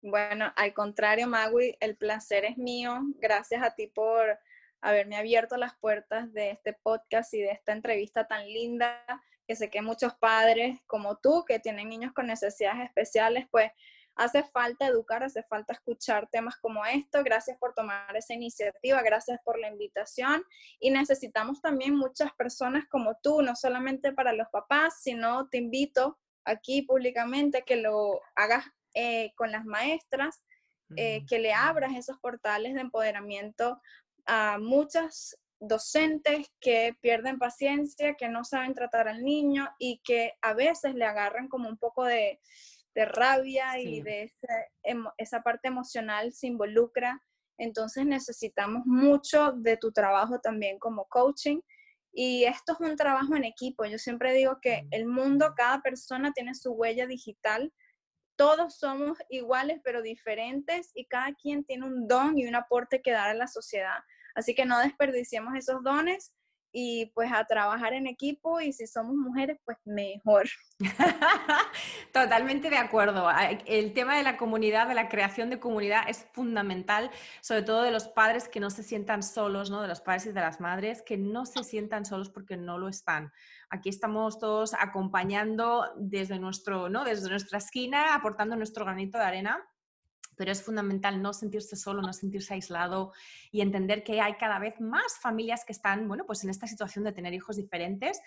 Bueno, 0.00 0.50
al 0.56 0.72
contrario, 0.72 1.28
Magui, 1.28 1.76
el 1.78 1.98
placer 1.98 2.46
es 2.46 2.56
mío. 2.56 3.02
Gracias 3.20 3.62
a 3.62 3.74
ti 3.74 3.86
por 3.88 4.38
haberme 4.84 5.16
abierto 5.16 5.56
las 5.56 5.74
puertas 5.76 6.32
de 6.34 6.50
este 6.50 6.74
podcast 6.74 7.32
y 7.32 7.40
de 7.40 7.50
esta 7.50 7.72
entrevista 7.72 8.26
tan 8.26 8.46
linda, 8.46 9.02
que 9.46 9.56
sé 9.56 9.70
que 9.70 9.80
muchos 9.80 10.14
padres 10.14 10.78
como 10.86 11.16
tú, 11.16 11.44
que 11.46 11.58
tienen 11.58 11.88
niños 11.88 12.12
con 12.12 12.26
necesidades 12.26 12.84
especiales, 12.84 13.46
pues 13.50 13.72
hace 14.14 14.42
falta 14.44 14.86
educar, 14.86 15.22
hace 15.22 15.42
falta 15.44 15.72
escuchar 15.72 16.28
temas 16.30 16.56
como 16.58 16.84
esto. 16.84 17.24
Gracias 17.24 17.56
por 17.58 17.72
tomar 17.72 18.14
esa 18.14 18.34
iniciativa, 18.34 19.02
gracias 19.02 19.40
por 19.42 19.58
la 19.58 19.68
invitación. 19.68 20.44
Y 20.78 20.90
necesitamos 20.90 21.62
también 21.62 21.96
muchas 21.96 22.32
personas 22.34 22.84
como 22.90 23.16
tú, 23.22 23.40
no 23.40 23.56
solamente 23.56 24.12
para 24.12 24.34
los 24.34 24.48
papás, 24.48 25.00
sino 25.02 25.48
te 25.48 25.56
invito 25.56 26.18
aquí 26.44 26.82
públicamente 26.82 27.62
que 27.62 27.76
lo 27.76 28.20
hagas 28.36 28.66
eh, 28.92 29.32
con 29.34 29.50
las 29.50 29.64
maestras, 29.64 30.42
eh, 30.96 31.24
que 31.26 31.38
le 31.38 31.54
abras 31.54 31.94
esos 31.96 32.18
portales 32.18 32.74
de 32.74 32.82
empoderamiento 32.82 33.80
a 34.26 34.58
muchas 34.58 35.38
docentes 35.60 36.52
que 36.60 36.96
pierden 37.00 37.38
paciencia, 37.38 38.14
que 38.14 38.28
no 38.28 38.44
saben 38.44 38.74
tratar 38.74 39.08
al 39.08 39.22
niño 39.22 39.68
y 39.78 40.00
que 40.04 40.34
a 40.42 40.54
veces 40.54 40.94
le 40.94 41.04
agarran 41.04 41.48
como 41.48 41.68
un 41.68 41.78
poco 41.78 42.04
de, 42.04 42.40
rabia 42.96 43.76
y 43.80 44.02
de 44.02 44.30
esa 45.18 45.42
parte 45.42 45.66
emocional 45.66 46.32
se 46.32 46.46
involucra. 46.46 47.20
Entonces 47.58 48.06
necesitamos 48.06 48.86
mucho 48.86 49.52
de 49.52 49.76
tu 49.76 49.90
trabajo 49.90 50.38
también 50.40 50.78
como 50.78 51.06
coaching. 51.06 51.60
Y 52.12 52.44
esto 52.44 52.74
es 52.74 52.80
un 52.80 52.96
trabajo 52.96 53.34
en 53.34 53.42
equipo. 53.42 53.84
Yo 53.84 53.98
siempre 53.98 54.32
digo 54.32 54.60
que 54.62 54.86
el 54.92 55.06
mundo, 55.06 55.54
cada 55.56 55.82
persona 55.82 56.32
tiene 56.32 56.54
su 56.54 56.72
huella 56.72 57.08
digital. 57.08 57.72
Todos 58.36 58.76
somos 58.78 59.18
iguales 59.28 59.80
pero 59.82 60.00
diferentes 60.00 60.92
y 60.94 61.06
cada 61.06 61.34
quien 61.34 61.64
tiene 61.64 61.86
un 61.86 62.06
don 62.06 62.38
y 62.38 62.46
un 62.46 62.54
aporte 62.54 63.02
que 63.02 63.10
dar 63.10 63.30
a 63.30 63.34
la 63.34 63.48
sociedad. 63.48 63.98
Así 64.34 64.54
que 64.54 64.64
no 64.64 64.78
desperdiciemos 64.78 65.54
esos 65.56 65.82
dones 65.82 66.34
y 66.76 67.06
pues 67.14 67.30
a 67.32 67.44
trabajar 67.44 67.92
en 67.94 68.08
equipo 68.08 68.60
y 68.60 68.72
si 68.72 68.88
somos 68.88 69.14
mujeres, 69.14 69.58
pues 69.64 69.78
mejor. 69.84 70.48
Totalmente 72.12 72.68
de 72.68 72.76
acuerdo. 72.76 73.28
El 73.64 73.92
tema 73.92 74.16
de 74.16 74.24
la 74.24 74.36
comunidad, 74.36 74.88
de 74.88 74.94
la 74.94 75.08
creación 75.08 75.50
de 75.50 75.60
comunidad 75.60 76.08
es 76.08 76.26
fundamental, 76.32 77.12
sobre 77.40 77.62
todo 77.62 77.82
de 77.82 77.92
los 77.92 78.08
padres 78.08 78.48
que 78.48 78.58
no 78.58 78.70
se 78.70 78.82
sientan 78.82 79.22
solos, 79.22 79.70
¿no? 79.70 79.82
De 79.82 79.88
los 79.88 80.00
padres 80.00 80.26
y 80.26 80.32
de 80.32 80.40
las 80.40 80.60
madres 80.60 81.02
que 81.02 81.16
no 81.16 81.46
se 81.46 81.62
sientan 81.62 82.04
solos 82.04 82.28
porque 82.28 82.56
no 82.56 82.76
lo 82.76 82.88
están. 82.88 83.32
Aquí 83.70 83.88
estamos 83.88 84.40
todos 84.40 84.74
acompañando 84.74 85.92
desde 85.96 86.40
nuestro, 86.40 86.88
¿no? 86.88 87.04
Desde 87.04 87.30
nuestra 87.30 87.58
esquina, 87.58 88.16
aportando 88.16 88.56
nuestro 88.56 88.84
granito 88.84 89.16
de 89.18 89.24
arena 89.24 89.64
pero 90.36 90.52
es 90.52 90.62
fundamental 90.62 91.20
no 91.20 91.32
sentirse 91.32 91.76
solo, 91.76 92.02
no 92.02 92.12
sentirse 92.12 92.54
aislado 92.54 93.12
y 93.50 93.60
entender 93.60 94.02
que 94.04 94.20
hay 94.20 94.34
cada 94.34 94.58
vez 94.58 94.80
más 94.80 95.18
familias 95.20 95.64
que 95.64 95.72
están, 95.72 96.06
bueno, 96.08 96.24
pues 96.26 96.44
en 96.44 96.50
esta 96.50 96.66
situación 96.66 97.04
de 97.04 97.12
tener 97.12 97.34
hijos 97.34 97.56
diferentes 97.56 98.20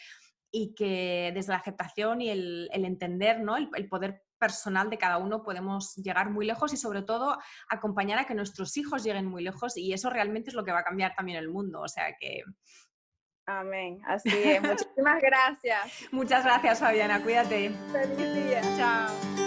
y 0.51 0.73
que 0.75 1.31
desde 1.33 1.51
la 1.51 1.59
aceptación 1.59 2.21
y 2.21 2.29
el, 2.29 2.69
entender, 2.71 3.41
¿no? 3.41 3.57
El, 3.57 3.69
el, 3.75 3.89
poder 3.89 4.23
personal 4.39 4.89
de 4.89 4.97
cada 4.97 5.17
uno 5.17 5.43
podemos 5.43 5.95
llegar 5.95 6.29
muy 6.29 6.45
lejos 6.45 6.71
y 6.73 6.77
sobre 6.77 7.01
todo 7.01 7.37
acompañar 7.69 8.19
a 8.19 8.25
que 8.25 8.35
nuestros 8.35 8.77
hijos 8.77 9.03
lleguen 9.03 9.25
muy 9.25 9.43
lejos 9.43 9.75
y 9.77 9.93
eso 9.93 10.09
realmente 10.09 10.49
es 10.49 10.55
lo 10.55 10.63
que 10.63 10.71
va 10.71 10.79
a 10.79 10.83
cambiar 10.83 11.13
también 11.15 11.37
el 11.37 11.49
mundo. 11.49 11.81
O 11.81 11.87
sea 11.87 12.15
que 12.19 12.43
Amén. 13.47 14.01
Así 14.05 14.29
es. 14.29 14.61
Muchísimas 14.61 15.21
gracias. 15.21 16.11
Muchas 16.11 16.43
gracias, 16.43 16.79
Fabiana. 16.79 17.23
Cuídate. 17.23 17.71
Feliz 17.91 18.17
día. 18.17 18.61
Chao. 18.77 19.46